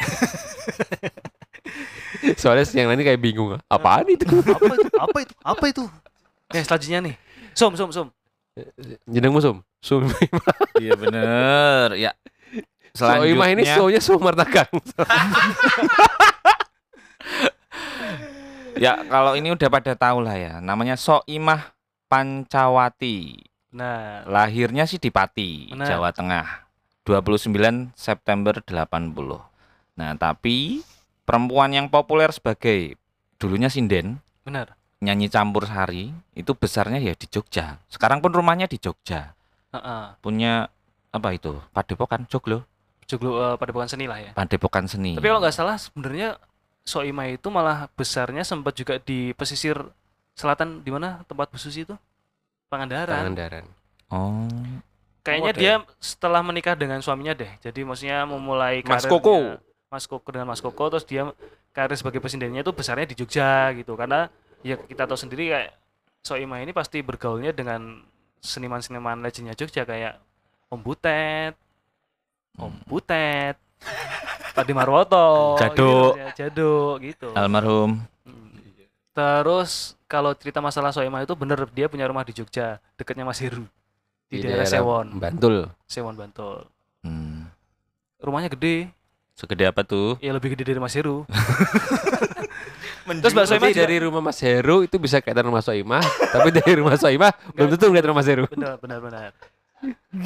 Soalnya 2.41 2.69
yang 2.77 2.93
lain 2.93 3.01
kayak 3.01 3.17
bingung. 3.17 3.57
Apaan 3.65 4.05
itu? 4.05 4.29
Apa 4.53 4.73
itu? 4.77 4.89
Apa 4.93 5.17
itu? 5.25 5.33
Apa 5.41 5.65
itu? 5.65 5.83
Oke, 6.53 6.59
selanjutnya 6.61 6.99
nih. 7.01 7.15
Sum, 7.57 7.73
sum, 7.73 7.89
sum. 7.89 8.07
Jenengmu 9.09 9.41
Sum. 9.41 9.57
Sum. 9.81 10.05
iya 10.83 10.93
bener. 10.93 11.97
Ya. 11.97 12.13
Soimah 12.93 13.53
ini 13.53 13.61
Selanjutnya, 13.65 13.77
so-nya 13.77 14.01
Sum 14.01 14.21
Martakang. 14.21 14.69
ya 18.77 19.05
kalau 19.05 19.37
ini 19.37 19.53
udah 19.53 19.69
pada 19.69 19.93
tahu 19.97 20.21
lah 20.21 20.37
ya. 20.37 20.53
Namanya 20.61 20.93
Soimah 20.93 21.73
Pancawati. 22.09 23.41
Nah, 23.73 24.25
Lahirnya 24.25 24.85
sih 24.89 24.97
di 24.97 25.09
Pati. 25.13 25.69
Jawa 25.73 26.09
Tengah. 26.09 26.66
29 27.07 27.95
September 27.95 28.59
80. 28.59 29.15
Nah, 29.95 30.11
tapi 30.19 30.83
perempuan 31.23 31.71
yang 31.71 31.87
populer 31.87 32.27
sebagai 32.35 32.99
dulunya 33.39 33.71
sinden, 33.71 34.19
benar. 34.43 34.75
nyanyi 34.99 35.31
campur 35.31 35.63
sari, 35.63 36.11
itu 36.35 36.51
besarnya 36.51 36.99
ya 36.99 37.15
di 37.15 37.31
Jogja. 37.31 37.79
Sekarang 37.87 38.19
pun 38.19 38.35
rumahnya 38.35 38.67
di 38.67 38.75
Jogja. 38.75 39.31
Heeh. 39.71 40.03
Punya 40.19 40.67
apa 41.15 41.31
itu? 41.31 41.55
Padepokan 41.71 42.27
Joglo, 42.27 42.67
Joglo 43.07 43.55
pada 43.55 43.71
bukan 43.71 43.87
seni 43.87 44.05
lah 44.05 44.19
ya. 44.19 44.31
Padepokan 44.35 44.91
seni. 44.91 45.15
Tapi 45.15 45.31
kalau 45.31 45.39
nggak 45.39 45.55
salah 45.55 45.79
sebenarnya 45.79 46.35
Soimah 46.87 47.27
itu 47.27 47.47
malah 47.51 47.91
besarnya 47.99 48.47
sempat 48.47 48.71
juga 48.75 48.95
di 48.99 49.35
pesisir 49.35 49.75
selatan 50.35 50.83
di 50.83 50.91
mana 50.91 51.23
tempat 51.27 51.51
Bu 51.51 51.59
Susi 51.59 51.83
itu? 51.83 51.95
Pangandaran. 52.71 53.27
Pangandaran. 53.27 53.65
Oh. 54.07 54.47
Kayaknya 55.27 55.51
Oh, 55.51 55.59
dia 55.59 55.73
setelah 55.99 56.39
menikah 56.39 56.71
dengan 56.73 57.03
suaminya 57.03 57.35
deh. 57.35 57.51
Jadi 57.59 57.83
maksudnya 57.83 58.23
memulai 58.23 58.79
Mas 58.87 59.03
karirnya- 59.03 59.11
Koko. 59.11 59.35
Mas 59.91 60.05
Koko 60.07 60.27
dengan 60.31 60.47
Mas 60.47 60.63
Koko 60.63 60.83
terus 60.87 61.03
dia 61.03 61.27
karir 61.75 61.99
sebagai 61.99 62.23
presidennya 62.23 62.63
itu 62.63 62.71
besarnya 62.71 63.03
di 63.03 63.15
Jogja 63.19 63.75
gitu. 63.75 63.99
Karena 63.99 64.31
ya 64.63 64.79
kita 64.79 65.03
tahu 65.03 65.19
sendiri 65.19 65.51
kayak 65.51 65.75
Soimah 66.23 66.59
ini 66.59 66.71
pasti 66.71 67.03
bergaulnya 67.03 67.51
dengan 67.51 68.03
seniman-seniman 68.39 69.19
legendnya 69.19 69.51
Jogja 69.53 69.83
kayak 69.83 70.15
Om 70.71 70.79
Butet, 70.79 71.55
Om 72.55 72.73
Butet, 72.83 73.55
Padi 74.55 74.71
Marwoto, 74.71 75.55
Jaduk. 75.55 75.75
gitu, 75.75 76.19
ya, 76.19 76.27
Jaduk 76.35 76.95
gitu. 77.03 77.27
Almarhum. 77.31 77.99
Hmm. 78.23 78.55
Terus 79.11 79.95
kalau 80.07 80.31
cerita 80.35 80.59
masalah 80.59 80.91
Soimah 80.91 81.23
itu 81.23 81.35
bener 81.35 81.63
dia 81.71 81.87
punya 81.87 82.07
rumah 82.07 82.23
di 82.23 82.31
Jogja, 82.31 82.79
dekatnya 82.95 83.23
Mas 83.23 83.39
Heru 83.39 83.67
di, 84.27 84.43
daerah, 84.43 84.67
Sewon, 84.67 85.07
Bantul. 85.15 85.71
Sewon 85.87 86.15
Bantul. 86.19 86.67
Hmm. 87.03 87.47
Rumahnya 88.19 88.51
gede, 88.51 88.91
Segede 89.37 89.69
apa 89.69 89.85
tuh? 89.85 90.17
ya 90.19 90.33
lebih 90.33 90.57
gede 90.57 90.73
dari 90.73 90.81
Mas 90.81 90.97
Heru. 90.97 91.23
Terus 93.07 93.31
Mbak 93.31 93.47
Soimah 93.47 93.69
juga, 93.71 93.79
dari 93.87 93.95
rumah 94.03 94.19
Mas 94.19 94.39
Heru 94.43 94.83
itu 94.83 94.99
bisa 94.99 95.23
kelihatan 95.23 95.47
rumah 95.47 95.63
Soimah, 95.63 96.03
tapi 96.35 96.51
dari 96.51 96.75
rumah 96.75 96.99
Soimah 96.99 97.31
belum 97.55 97.69
tentu 97.71 97.87
ngeliat 97.87 98.05
rumah 98.11 98.19
Mas 98.19 98.27
Heru. 98.27 98.45
benar 98.51 98.75
benar 98.83 98.99
benar. 98.99 99.31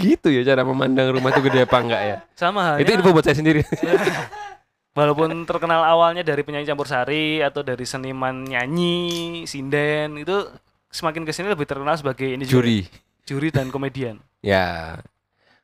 Gitu 0.02 0.32
ya 0.32 0.42
cara 0.48 0.66
memandang 0.66 1.12
rumah 1.14 1.30
itu 1.30 1.42
gede 1.46 1.70
apa 1.70 1.78
enggak 1.78 2.02
ya. 2.02 2.18
Sama 2.34 2.82
Itu 2.82 2.90
halnya 2.90 3.04
info 3.04 3.14
buat 3.14 3.26
saya 3.28 3.38
sendiri. 3.38 3.62
walaupun 4.98 5.46
terkenal 5.48 5.86
awalnya 5.86 6.24
dari 6.26 6.42
penyanyi 6.42 6.68
campur 6.68 6.88
sari 6.90 7.40
atau 7.44 7.62
dari 7.62 7.86
seniman 7.86 8.48
nyanyi, 8.48 9.44
sinden 9.46 10.18
itu 10.20 10.48
semakin 10.92 11.24
ke 11.24 11.32
sini 11.32 11.52
lebih 11.52 11.68
terkenal 11.68 11.96
sebagai 11.96 12.28
ini 12.28 12.44
juga, 12.44 12.64
Juri. 12.64 12.80
Juri 13.32 13.48
dan 13.48 13.72
komedian. 13.72 14.20
Ya. 14.44 15.00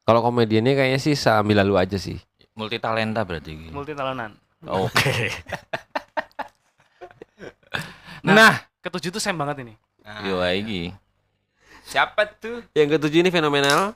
Kalau 0.07 0.23
komediannya 0.23 0.71
kayaknya 0.71 0.99
sih 1.03 1.19
sambil 1.19 1.59
lalu 1.59 1.75
aja 1.75 1.99
sih. 1.99 2.15
Multi 2.55 2.79
talenta 2.79 3.27
berarti. 3.27 3.51
ini. 3.51 3.67
Multi 3.75 3.91
talonan. 3.91 4.31
Oke. 4.63 5.27
Nah, 8.25 8.33
Nah, 8.35 8.53
ketujuh 8.83 9.13
tuh 9.13 9.21
Sam 9.23 9.39
banget 9.39 9.63
ini. 9.63 9.73
Nah, 10.03 10.19
yo 10.25 10.43
iki. 10.43 10.91
siapa 11.87 12.27
tuh? 12.27 12.59
Yang 12.75 12.99
ketujuh 12.99 13.23
ini 13.23 13.31
fenomenal. 13.31 13.95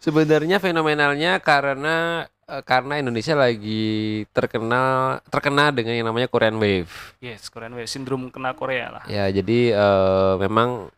Sebenarnya 0.00 0.56
fenomenalnya 0.56 1.36
karena 1.44 2.24
eh, 2.48 2.62
karena 2.64 2.96
Indonesia 2.96 3.36
lagi 3.36 4.24
terkenal 4.32 5.20
terkena 5.28 5.68
dengan 5.76 5.92
yang 5.92 6.08
namanya 6.08 6.28
Korean 6.32 6.56
Wave. 6.56 6.88
Yes, 7.20 7.52
Korean 7.52 7.76
Wave 7.76 7.90
sindrom 7.90 8.32
kena 8.32 8.56
Korea 8.56 8.96
lah. 8.96 9.04
Ya, 9.04 9.28
jadi 9.28 9.76
eh, 9.76 10.34
memang 10.40 10.88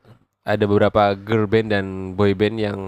ada 0.43 0.65
beberapa 0.67 1.15
girl 1.15 1.47
band 1.47 1.69
dan 1.71 1.85
boy 2.19 2.35
band 2.35 2.59
yang 2.59 2.79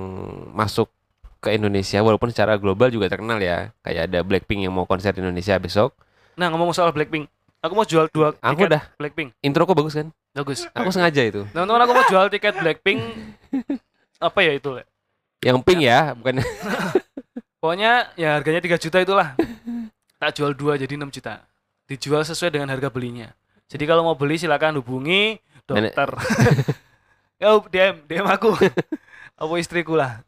masuk 0.50 0.90
ke 1.38 1.54
Indonesia 1.54 2.00
walaupun 2.00 2.32
secara 2.32 2.56
global 2.58 2.90
juga 2.90 3.06
terkenal 3.12 3.38
ya. 3.38 3.70
Kayak 3.84 4.10
ada 4.10 4.18
Blackpink 4.24 4.64
yang 4.66 4.74
mau 4.74 4.88
konser 4.88 5.12
di 5.14 5.20
Indonesia 5.22 5.54
besok. 5.60 5.94
Nah, 6.34 6.50
ngomong 6.50 6.74
soal 6.74 6.90
Blackpink, 6.90 7.28
aku 7.62 7.72
mau 7.76 7.86
jual 7.86 8.10
dua 8.10 8.34
Aku 8.42 8.64
tiket 8.64 8.68
udah 8.74 8.82
Blackpink. 8.98 9.28
intro 9.44 9.68
kok 9.68 9.76
bagus 9.78 9.94
kan? 9.94 10.08
Bagus. 10.34 10.66
Aku 10.74 10.90
sengaja 10.90 11.22
itu. 11.22 11.46
Teman-teman 11.54 11.80
aku 11.84 11.92
mau 11.94 12.04
jual 12.10 12.26
tiket 12.32 12.54
Blackpink 12.58 12.98
apa 14.26 14.38
ya 14.42 14.52
itu? 14.56 14.68
Le? 14.74 14.82
Yang 15.44 15.60
pink 15.62 15.80
ya, 15.84 16.16
bukan 16.16 16.40
Pokoknya 17.62 18.12
ya 18.16 18.36
harganya 18.36 18.60
3 18.60 18.76
juta 18.76 18.98
itulah. 19.00 19.28
Tak 20.20 20.36
jual 20.36 20.52
dua 20.52 20.76
jadi 20.76 21.00
6 21.00 21.08
juta. 21.16 21.44
Dijual 21.88 22.24
sesuai 22.24 22.52
dengan 22.52 22.68
harga 22.72 22.88
belinya. 22.92 23.32
Jadi 23.68 23.84
kalau 23.88 24.04
mau 24.04 24.16
beli 24.16 24.36
silakan 24.36 24.80
hubungi 24.80 25.40
dokter. 25.64 26.08
ya 27.44 27.52
DM, 27.68 27.94
DM 28.08 28.26
aku. 28.26 28.56
Apa 29.40 29.54
istriku 29.60 29.92
lah. 29.94 30.24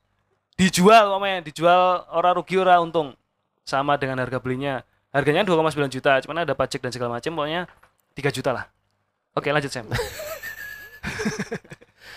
Dijual 0.56 1.08
pokoknya, 1.08 1.40
dijual 1.40 1.80
ora 2.12 2.36
rugi 2.36 2.56
ora 2.60 2.76
untung. 2.80 3.16
Sama 3.64 3.96
dengan 3.96 4.20
harga 4.20 4.36
belinya. 4.36 4.84
Harganya 5.10 5.42
2,9 5.42 5.88
juta, 5.88 6.20
cuman 6.20 6.44
ada 6.44 6.52
pajak 6.52 6.84
dan 6.84 6.92
segala 6.92 7.16
macam 7.16 7.32
pokoknya 7.32 7.64
3 8.12 8.36
juta 8.36 8.50
lah. 8.52 8.64
Oke, 9.32 9.48
lanjut 9.48 9.72
Sam. 9.72 9.88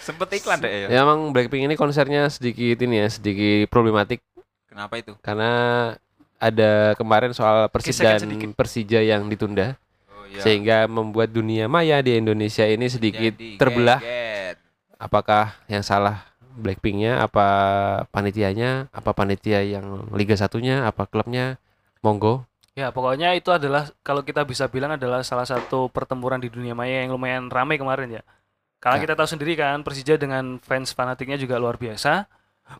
Sempet 0.04 0.41
iklan 0.41 0.60
deh 0.60 0.72
ya. 0.72 0.88
Ya 0.89 1.00
emang 1.06 1.30
Blackpink 1.32 1.64
ini 1.70 1.76
konsernya 1.78 2.28
sedikit 2.28 2.80
ini 2.82 3.06
ya, 3.06 3.08
sedikit 3.12 3.70
problematik 3.70 4.24
Kenapa 4.66 4.97
itu? 4.97 5.14
karena 5.22 5.52
ada 6.39 6.95
kemarin 6.95 7.36
soal 7.36 7.68
Persib 7.70 7.93
Gesekan 8.00 8.16
dan 8.18 8.22
sedikit. 8.26 8.50
Persija 8.56 9.00
yang 9.04 9.28
ditunda 9.28 9.76
Oh 10.10 10.24
iya. 10.26 10.39
sehingga 10.41 10.78
membuat 10.88 11.30
dunia 11.30 11.68
maya 11.68 12.00
di 12.00 12.16
Indonesia 12.16 12.64
ini 12.64 12.88
sedikit 12.88 13.36
Jadi 13.36 13.60
terbelah. 13.60 14.00
Apakah 15.00 15.56
yang 15.72 15.82
salah 15.82 16.28
Blackpinknya, 16.60 17.24
apa 17.24 17.47
panitianya, 18.12 18.91
apa 18.91 19.16
panitia 19.16 19.64
yang 19.64 20.12
Liga 20.12 20.36
Satunya, 20.36 20.84
apa 20.84 21.08
klubnya? 21.08 21.56
Monggo. 22.04 22.43
Ya, 22.76 22.91
pokoknya 22.91 23.32
itu 23.36 23.52
adalah 23.52 23.88
kalau 24.04 24.24
kita 24.24 24.43
bisa 24.43 24.68
bilang 24.68 24.95
adalah 24.95 25.24
salah 25.24 25.47
satu 25.47 25.88
pertempuran 25.88 26.39
di 26.39 26.52
dunia 26.52 26.76
maya 26.76 27.04
yang 27.04 27.16
lumayan 27.16 27.47
ramai 27.47 27.80
kemarin 27.80 28.20
ya. 28.20 28.24
Karena 28.80 29.00
Ya. 29.00 29.04
kita 29.08 29.14
tahu 29.20 29.28
sendiri 29.28 29.56
kan 29.60 29.84
Persija 29.84 30.16
dengan 30.16 30.60
fans 30.64 30.95
fanatiknya 30.95 31.36
juga 31.36 31.60
luar 31.60 31.76
biasa. 31.76 32.28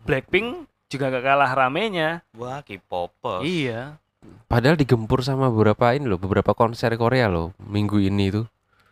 Blackpink 0.08 0.68
juga 0.88 1.12
gak 1.12 1.24
kalah 1.24 1.52
ramenya. 1.52 2.24
Wah, 2.36 2.64
K-popers. 2.64 3.44
Iya. 3.44 4.00
Padahal 4.48 4.76
digempur 4.76 5.24
sama 5.24 5.48
beberapa 5.52 5.92
ini 5.96 6.08
loh, 6.08 6.20
beberapa 6.20 6.52
konser 6.56 6.96
Korea 6.96 7.28
loh 7.32 7.56
minggu 7.60 8.00
ini 8.00 8.32
itu. 8.32 8.44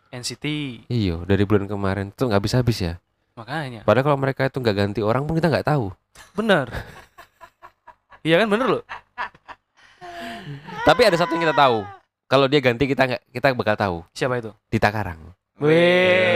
NCT. 0.08 0.44
Iya, 0.88 1.24
dari 1.28 1.44
bulan 1.44 1.68
kemarin 1.68 2.08
tuh 2.12 2.32
nggak 2.32 2.44
bisa 2.44 2.60
habis 2.60 2.80
ya. 2.80 2.96
Makanya. 3.38 3.86
Padahal 3.86 4.04
kalau 4.10 4.18
mereka 4.18 4.50
itu 4.50 4.58
nggak 4.58 4.74
ganti 4.74 4.98
orang 4.98 5.22
pun 5.22 5.38
kita 5.38 5.46
nggak 5.46 5.70
tahu. 5.70 5.94
Bener. 6.34 6.66
iya 8.26 8.42
kan 8.42 8.50
bener 8.50 8.66
loh. 8.66 8.82
Tapi 10.82 11.00
ada 11.06 11.14
satu 11.14 11.38
yang 11.38 11.46
kita 11.46 11.54
tahu. 11.54 11.86
Kalau 12.26 12.50
dia 12.50 12.58
ganti 12.58 12.90
kita 12.90 13.06
nggak 13.06 13.22
kita 13.30 13.54
bakal 13.54 13.78
tahu. 13.78 14.02
Siapa 14.10 14.42
itu? 14.42 14.50
Dita 14.66 14.90
Karang. 14.90 15.30
Wih, 15.62 16.26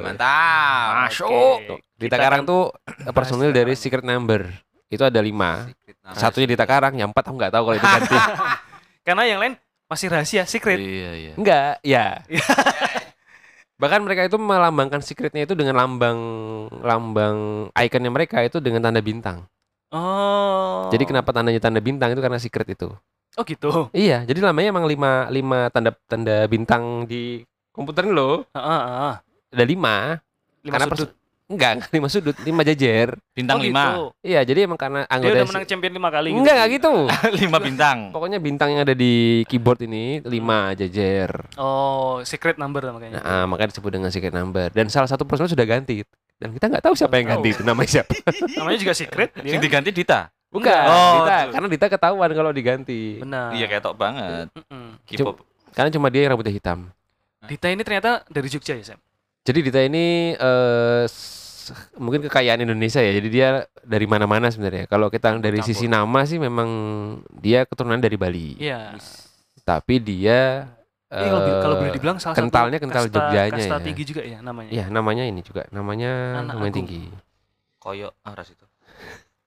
mantap. 0.00 1.04
Masuk. 1.04 1.84
Dita 2.00 2.16
Kita 2.16 2.16
Karang 2.16 2.48
kan 2.48 2.48
tuh 2.48 2.72
personil 3.12 3.52
Dita 3.52 3.60
dari. 3.60 3.76
Secret 3.76 4.08
Number. 4.08 4.48
Itu 4.88 5.04
ada 5.04 5.20
lima. 5.20 5.68
Satunya 6.16 6.48
Dita 6.48 6.64
Karang, 6.64 6.96
yang 6.96 7.12
empat 7.12 7.28
aku 7.28 7.36
nggak 7.36 7.52
tahu 7.52 7.62
kalau 7.68 7.76
itu 7.76 7.86
ganti. 7.86 8.16
Karena 9.06 9.22
yang 9.28 9.36
lain 9.40 9.54
masih 9.84 10.08
rahasia, 10.08 10.48
secret. 10.48 10.80
Iya, 10.80 11.10
iya. 11.12 11.32
Enggak, 11.36 11.76
ya. 11.84 12.24
Bahkan 13.82 14.00
mereka 14.06 14.22
itu 14.30 14.38
melambangkan 14.38 15.02
secretnya 15.02 15.42
itu 15.42 15.58
dengan 15.58 15.74
lambang 15.74 16.18
lambang 16.86 17.66
ikonnya 17.74 18.14
mereka 18.14 18.38
itu 18.46 18.62
dengan 18.62 18.78
tanda 18.78 19.02
bintang. 19.02 19.42
Oh. 19.90 20.86
Jadi 20.94 21.02
kenapa 21.02 21.34
tandanya 21.34 21.58
tanda 21.58 21.82
bintang 21.82 22.14
itu 22.14 22.22
karena 22.22 22.38
secret 22.38 22.78
itu. 22.78 22.94
Oh 23.34 23.42
gitu. 23.42 23.90
Iya, 23.90 24.22
jadi 24.22 24.38
namanya 24.38 24.70
emang 24.70 24.86
lima 24.86 25.26
lima 25.34 25.66
tanda 25.74 25.90
tanda 26.06 26.46
bintang 26.46 27.10
di 27.10 27.42
komputer 27.74 28.06
ini 28.06 28.14
loh. 28.14 28.46
Heeh, 28.54 28.80
heeh. 28.86 29.14
Ada 29.50 29.64
lima. 29.66 30.22
Lima 30.62 30.72
karena 30.78 30.86
sudut. 30.86 31.10
pers- 31.10 31.21
enggak, 31.52 31.70
enggak 31.76 31.90
lima 31.90 32.08
sudut, 32.08 32.36
lima 32.40 32.62
jajar. 32.62 33.08
Bintang 33.30 33.56
Oh, 33.56 33.62
lima. 33.62 33.84
gitu. 33.84 34.02
Iya, 34.24 34.40
jadi 34.42 34.58
emang 34.64 34.76
karena 34.76 35.00
Dia 35.02 35.12
anggota 35.12 35.32
udah 35.32 35.46
menang 35.46 35.64
champion 35.64 35.92
lima 35.92 36.08
kali 36.08 36.28
Enggak, 36.30 36.54
enggak 36.54 36.68
gitu. 36.72 36.92
lima 37.44 37.58
bintang. 37.58 37.98
Pokoknya 38.10 38.38
bintang 38.38 38.68
yang 38.72 38.82
ada 38.82 38.92
di 38.92 39.14
keyboard 39.46 39.84
ini 39.84 40.20
lima 40.22 40.72
jajar. 40.72 41.30
Oh, 41.54 42.18
secret 42.22 42.56
number 42.56 42.80
makanya. 42.88 43.18
Nah, 43.18 43.22
ah, 43.22 43.44
makanya 43.44 43.76
disebut 43.76 43.90
dengan 43.92 44.08
secret 44.08 44.32
number. 44.32 44.68
Dan 44.70 44.88
salah 44.88 45.06
satu 45.06 45.22
personel 45.22 45.48
sudah 45.48 45.64
ganti. 45.64 46.00
Dan 46.36 46.50
kita 46.50 46.66
nggak 46.66 46.82
tahu 46.82 46.94
siapa 46.94 47.14
yang 47.16 47.28
Tahu. 47.28 47.34
ganti 47.38 47.48
itu 47.50 47.62
namanya 47.62 47.90
siapa. 47.92 48.12
Namanya 48.58 48.78
juga 48.78 48.92
secret. 48.92 49.30
Yang 49.38 49.58
ya? 49.58 49.62
diganti 49.62 49.90
Dita. 49.90 50.20
Bukan, 50.50 50.68
Oh, 50.84 51.12
Dita, 51.16 51.36
tuh. 51.38 51.52
karena 51.54 51.68
Dita 51.70 51.86
ketahuan 51.88 52.30
kalau 52.30 52.50
diganti. 52.50 53.16
Benar. 53.16 53.54
Iya 53.54 53.66
kayak 53.66 53.82
tok 53.82 53.94
banget. 53.94 54.46
Mm-mm. 54.52 54.98
K-pop. 55.06 55.38
Karena 55.72 55.88
cuma 55.88 56.10
dia 56.10 56.20
yang 56.22 56.34
rambutnya 56.34 56.52
hitam. 56.52 56.92
Dita 57.42 57.66
ini 57.66 57.80
ternyata 57.80 58.26
dari 58.26 58.46
Jogja 58.46 58.74
ya, 58.74 58.84
Sam? 58.84 59.00
Jadi 59.42 59.58
Dita 59.62 59.80
ini 59.80 60.36
s- 61.02 61.41
mungkin 61.94 62.26
kekayaan 62.26 62.64
Indonesia 62.64 62.98
ya. 62.98 63.12
Jadi 63.14 63.28
dia 63.30 63.48
dari 63.82 64.06
mana-mana 64.08 64.50
sebenarnya. 64.50 64.90
Kalau 64.90 65.06
kita 65.06 65.38
dari 65.38 65.60
Campur. 65.60 65.68
sisi 65.70 65.86
nama 65.86 66.20
sih 66.26 66.38
memang 66.40 66.68
dia 67.38 67.62
keturunan 67.68 68.00
dari 68.00 68.16
Bali. 68.18 68.58
Iya. 68.58 68.96
Tapi 69.62 70.02
dia 70.02 70.66
Ini 71.12 71.28
kalau, 71.28 71.40
kalau 71.60 71.74
boleh 71.76 71.92
eh, 71.92 71.96
dibilang 72.00 72.16
salah 72.16 72.34
kentalnya 72.34 72.80
satu 72.80 72.84
kental 72.88 73.04
kasta, 73.04 73.14
Jogjanya 73.14 73.52
kasta 73.60 73.76
ya. 73.76 73.84
tinggi 73.84 74.02
juga 74.08 74.22
ya 74.24 74.38
namanya. 74.40 74.70
Ya 74.72 74.84
namanya 74.88 75.22
ini 75.28 75.40
juga. 75.44 75.62
Namanya 75.68 76.40
Anak 76.40 76.56
lumayan 76.56 76.72
Agung. 76.72 76.78
tinggi. 76.82 77.02
Koyok 77.78 78.12
aras 78.24 78.48
itu. 78.48 78.66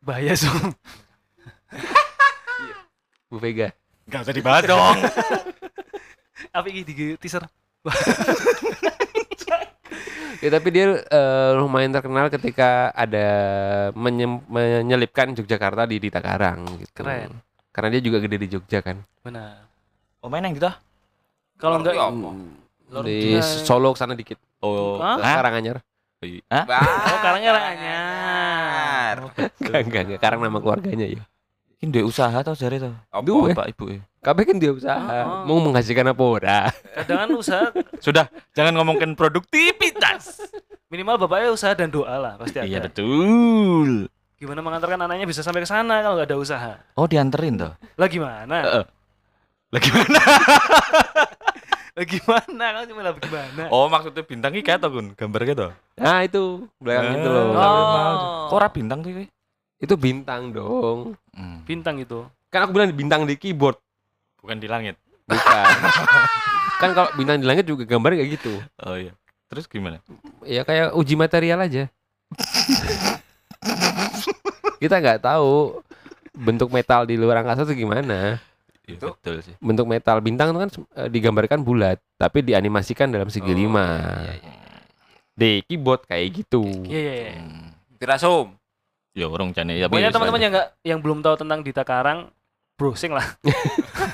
Bahaya, 0.05 0.37
Som. 0.37 0.53
Bu 3.33 3.41
Vega. 3.41 3.73
Gak 4.05 4.21
usah 4.29 4.35
dibahas 4.37 4.63
dong. 4.69 4.97
Apa 6.55 6.65
ini 6.69 6.85
di 6.85 7.17
teaser? 7.17 7.41
Ya 10.43 10.49
tapi 10.51 10.67
dia 10.69 10.99
eh, 10.99 11.51
lumayan 11.55 11.95
terkenal 11.95 12.27
ketika 12.27 12.91
ada 12.91 13.27
menyelipkan 13.95 15.31
Yogyakarta 15.31 15.87
di 15.87 15.97
Dita 15.97 16.19
Karang 16.19 16.67
gitu. 16.79 17.01
Keren. 17.01 17.31
Karena 17.71 17.89
dia 17.95 18.01
juga 18.03 18.19
gede 18.23 18.37
di 18.43 18.47
Jogja 18.51 18.79
kan. 18.83 18.99
Benar. 19.23 19.67
Oh 20.19 20.29
main 20.31 20.43
yang 20.43 20.55
gitu? 20.55 20.71
Kalau 21.55 21.79
enggak 21.79 21.95
di 21.95 23.39
Jogja. 23.39 23.41
Solo 23.41 23.95
sana 23.95 24.13
dikit. 24.13 24.37
Oh? 24.59 24.99
Hah? 24.99 25.17
Karanganyar. 25.19 25.79
Hah? 26.49 26.63
Oh, 26.65 27.19
karangnya 27.21 27.51
anyar. 27.53 29.15
Enggak, 29.61 29.81
enggak, 29.85 30.01
enggak. 30.07 30.19
Karang 30.23 30.41
nama 30.41 30.57
keluarganya 30.57 31.05
ya. 31.05 31.23
Ini 31.83 32.01
usaha 32.01 32.33
tau 32.41 32.57
jare. 32.57 32.81
Duwe. 33.21 33.53
Bapak 33.53 33.69
ibu 33.75 33.93
ya. 33.93 34.01
Kabeh 34.25 34.43
kan 34.43 34.57
dia 34.57 34.73
usaha. 34.73 34.97
Oh. 35.45 35.45
Mau 35.45 35.69
menghasilkan 35.69 36.09
apa 36.09 36.23
ora? 36.25 36.59
Kadang 36.97 37.17
kan 37.21 37.29
usaha 37.37 37.65
Sudah, 38.05 38.25
jangan 38.57 38.73
ngomongin 38.73 39.13
produktivitas. 39.13 40.41
minimal 40.89 41.21
bapaknya 41.21 41.53
usaha 41.53 41.73
dan 41.77 41.93
doa 41.93 42.15
lah 42.17 42.33
pasti 42.41 42.57
ada. 42.57 42.65
iya 42.65 42.81
betul. 42.81 44.09
Gimana 44.41 44.65
mengantarkan 44.65 45.01
anaknya 45.01 45.29
bisa 45.29 45.45
sampai 45.45 45.61
ke 45.61 45.69
sana 45.69 46.01
kalau 46.01 46.17
nggak 46.17 46.29
ada 46.33 46.37
usaha? 46.41 46.73
Oh 46.97 47.05
dianterin 47.05 47.61
toh. 47.61 47.73
Lah 48.01 48.07
gimana? 48.09 48.57
Heeh. 48.65 48.83
Lagi 49.75 49.89
mana? 49.91 50.21
Lah 51.95 52.05
gimana? 52.05 52.65
Kan 52.75 52.85
cuma 52.91 53.01
lah 53.07 53.13
gimana? 53.15 53.63
Oh 53.71 53.87
maksudnya 53.87 54.23
bintang 54.27 54.51
iki 54.51 54.67
kayak 54.67 54.83
to 54.83 54.91
Gun, 54.91 55.15
gambar 55.15 55.41
gitu. 55.47 55.67
Nah, 55.95 56.19
itu 56.27 56.67
belakang 56.79 57.23
itu 57.23 57.29
loh. 57.31 57.45
Oh. 57.55 58.51
Kok 58.51 58.55
ora 58.55 58.67
bintang 58.67 58.99
tuh 58.99 59.09
iki? 59.15 59.25
Itu 59.79 59.95
bintang 59.95 60.51
dong. 60.51 61.15
Hmm, 61.31 61.63
Bintang 61.63 61.95
itu. 61.99 62.27
Kan 62.51 62.67
aku 62.67 62.71
bilang 62.75 62.91
bintang 62.95 63.23
di 63.23 63.35
keyboard, 63.35 63.79
bukan 64.45 64.61
di 64.61 64.69
langit. 64.69 64.95
bukan. 65.25 65.65
kan 66.81 66.89
kalau 66.93 67.09
bintang 67.17 67.41
di 67.41 67.49
langit 67.49 67.65
juga 67.65 67.81
gambarnya 67.89 68.21
kayak 68.21 68.31
gitu. 68.37 68.53
Oh 68.85 68.93
iya. 68.93 69.17
Terus 69.49 69.65
gimana? 69.65 69.97
Ya 70.45 70.61
kayak 70.61 70.93
uji 70.93 71.17
material 71.17 71.65
aja. 71.65 71.89
Kita 74.77 75.01
nggak 75.01 75.25
tahu 75.25 75.81
bentuk 76.37 76.69
metal 76.69 77.09
di 77.09 77.17
luar 77.17 77.41
angkasa 77.41 77.65
itu 77.65 77.87
gimana. 77.87 78.37
Iya, 78.85 79.01
Itu? 79.01 79.07
betul 79.17 79.35
sih. 79.41 79.55
Bentuk 79.57 79.89
metal 79.89 80.21
bintang 80.21 80.53
itu 80.53 80.59
kan 80.61 80.69
eh, 80.93 81.09
digambarkan 81.09 81.65
bulat, 81.65 81.97
tapi 82.21 82.45
dianimasikan 82.45 83.09
dalam 83.09 83.33
segi 83.33 83.49
Oh, 83.49 83.57
lima. 83.57 83.87
Iya, 84.29 84.33
iya. 84.45 84.53
Di 85.33 85.51
keyboard 85.65 86.05
kayak 86.05 86.27
gitu. 86.45 86.61
Iya 86.85 86.99
iya. 87.01 87.13
iya. 87.17 87.33
Hmm. 87.41 87.73
Tirasum. 87.97 88.53
Ya 89.15 89.25
orang 89.25 89.55
jane 89.57 89.79
ya. 89.79 89.89
Pokoknya 89.89 90.13
teman-teman 90.13 90.41
yang 90.43 90.53
nggak 90.53 90.69
yang 90.85 90.99
belum 91.01 91.25
tahu 91.25 91.35
tentang 91.41 91.65
Dita 91.65 91.81
Karang 91.81 92.29
browsing 92.75 93.15
lah. 93.15 93.25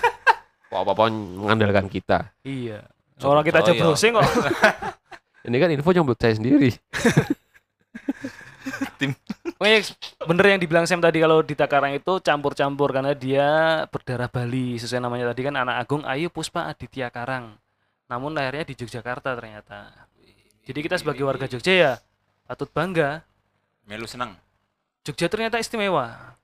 Apa-apa 0.72 1.12
mengandalkan 1.12 1.92
kita. 1.92 2.32
Iya. 2.48 2.88
Coba 3.20 3.38
Orang 3.38 3.44
kita 3.46 3.60
aja 3.60 3.72
percaya. 3.76 3.82
browsing 3.84 4.12
kok. 4.16 4.24
Ini 5.52 5.58
kan 5.58 5.70
info 5.74 5.90
yang 5.92 6.06
buat 6.08 6.18
saya 6.18 6.38
sendiri. 6.40 6.72
Pokoknya 9.58 9.78
bener 10.26 10.46
yang 10.54 10.62
dibilang 10.62 10.86
Sam 10.86 11.02
tadi 11.02 11.22
kalau 11.22 11.42
Dita 11.42 11.66
Karang 11.66 11.94
itu 11.94 12.22
campur-campur 12.22 12.94
karena 12.94 13.14
dia 13.18 13.50
berdarah 13.90 14.30
Bali 14.30 14.78
sesuai 14.78 15.02
namanya 15.02 15.34
tadi 15.34 15.42
kan 15.46 15.54
anak 15.58 15.86
agung 15.86 16.02
Ayu 16.06 16.30
Puspa 16.30 16.70
Aditya 16.70 17.10
Karang. 17.10 17.58
Namun 18.10 18.34
lahirnya 18.34 18.66
di 18.66 18.74
Yogyakarta 18.78 19.34
ternyata. 19.38 19.90
Jadi 20.66 20.80
kita 20.82 20.98
sebagai 20.98 21.26
warga 21.26 21.50
Jogja 21.50 21.74
ya 21.74 21.92
patut 22.46 22.70
bangga. 22.70 23.26
Melu 23.90 24.06
seneng. 24.06 24.38
Jogja 25.02 25.26
ternyata 25.26 25.58
istimewa. 25.58 26.38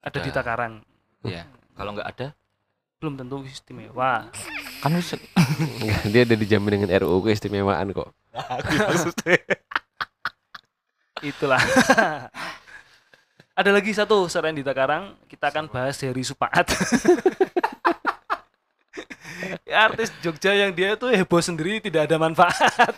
Ada 0.00 0.20
Ada. 0.20 0.24
Dita 0.24 0.40
Karang. 0.40 0.80
Iya. 1.24 1.44
Kalau 1.76 1.92
nggak 1.94 2.08
ada, 2.08 2.26
Belum 2.98 3.14
tentu 3.14 3.38
istimewa. 3.46 4.26
kan 4.82 4.90
Dia 6.12 6.26
ada 6.26 6.34
dijamin 6.34 6.82
dengan 6.82 6.90
RUU 7.06 7.30
keistimewaan 7.30 7.94
kok. 7.94 8.10
Itulah. 11.22 11.62
Ada 13.54 13.70
lagi 13.70 13.94
satu 13.94 14.26
selain 14.26 14.54
Dita 14.54 14.74
Karang, 14.74 15.14
kita 15.30 15.50
akan 15.50 15.70
bahas 15.70 15.98
dari 15.98 16.22
Supaat. 16.26 16.66
Ya, 19.68 19.86
Artis 19.86 20.10
Jogja 20.24 20.50
yang 20.50 20.74
dia 20.74 20.98
tuh 20.98 21.14
heboh 21.14 21.38
sendiri 21.38 21.78
tidak 21.78 22.10
ada 22.10 22.16
manfaat. 22.18 22.96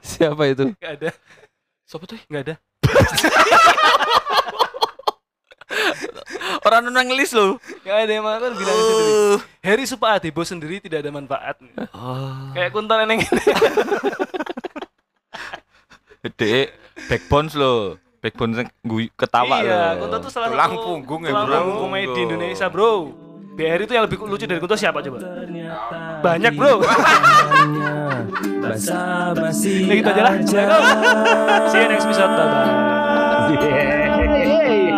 Siapa 0.00 0.40
itu? 0.50 0.72
Gak 0.80 0.92
ada, 1.02 1.10
Sopo 1.84 2.08
tuh? 2.08 2.16
gak 2.30 2.42
ada. 2.48 2.54
Orang 6.64 6.88
nang 6.88 7.08
list 7.12 7.36
loh. 7.36 7.60
Gak 7.84 8.08
ada 8.08 8.12
yang 8.12 8.24
makan 8.24 8.56
bilang 8.56 8.78
sendiri. 8.78 9.12
Harry 9.60 9.84
Supaat 9.84 10.24
heboh 10.24 10.44
sendiri 10.44 10.80
tidak 10.80 11.04
ada 11.04 11.10
manfaat. 11.12 11.56
Oh. 11.92 12.52
Kayak 12.56 12.72
kuntal 12.72 13.04
neneng 13.04 13.20
ini. 13.20 13.42
Dek, 16.38 16.66
backbones 17.08 17.54
lo. 17.54 17.96
Backbone 18.18 18.52
sing 18.58 18.66
guy- 18.82 19.12
ketawa 19.14 19.62
iya, 19.62 19.94
lo. 19.94 20.06
Kunto 20.06 20.26
tuh 20.26 20.30
salah 20.34 20.50
Tulang 20.50 20.70
satu 20.74 20.82
punggung 20.82 21.22
ya, 21.22 21.30
tulang 21.30 21.46
bro. 21.46 21.58
punggung 21.62 21.78
komedi 21.86 22.20
Indonesia, 22.26 22.66
bro. 22.66 22.92
BR 23.58 23.80
itu 23.82 23.92
yang 23.94 24.04
lebih 24.06 24.18
lucu 24.22 24.46
dari 24.46 24.60
Kunto 24.62 24.74
siapa 24.78 25.02
coba? 25.02 25.18
Banyak, 26.22 26.52
bro. 26.58 26.82
Udah 28.58 28.78
gitu 29.94 30.10
aja 30.10 30.22
lah. 30.26 30.34
See 31.70 31.78
you 31.78 31.88
next 31.90 32.06
episode. 32.06 32.32
Bye-bye. 32.34 33.56
aja. 33.56 34.97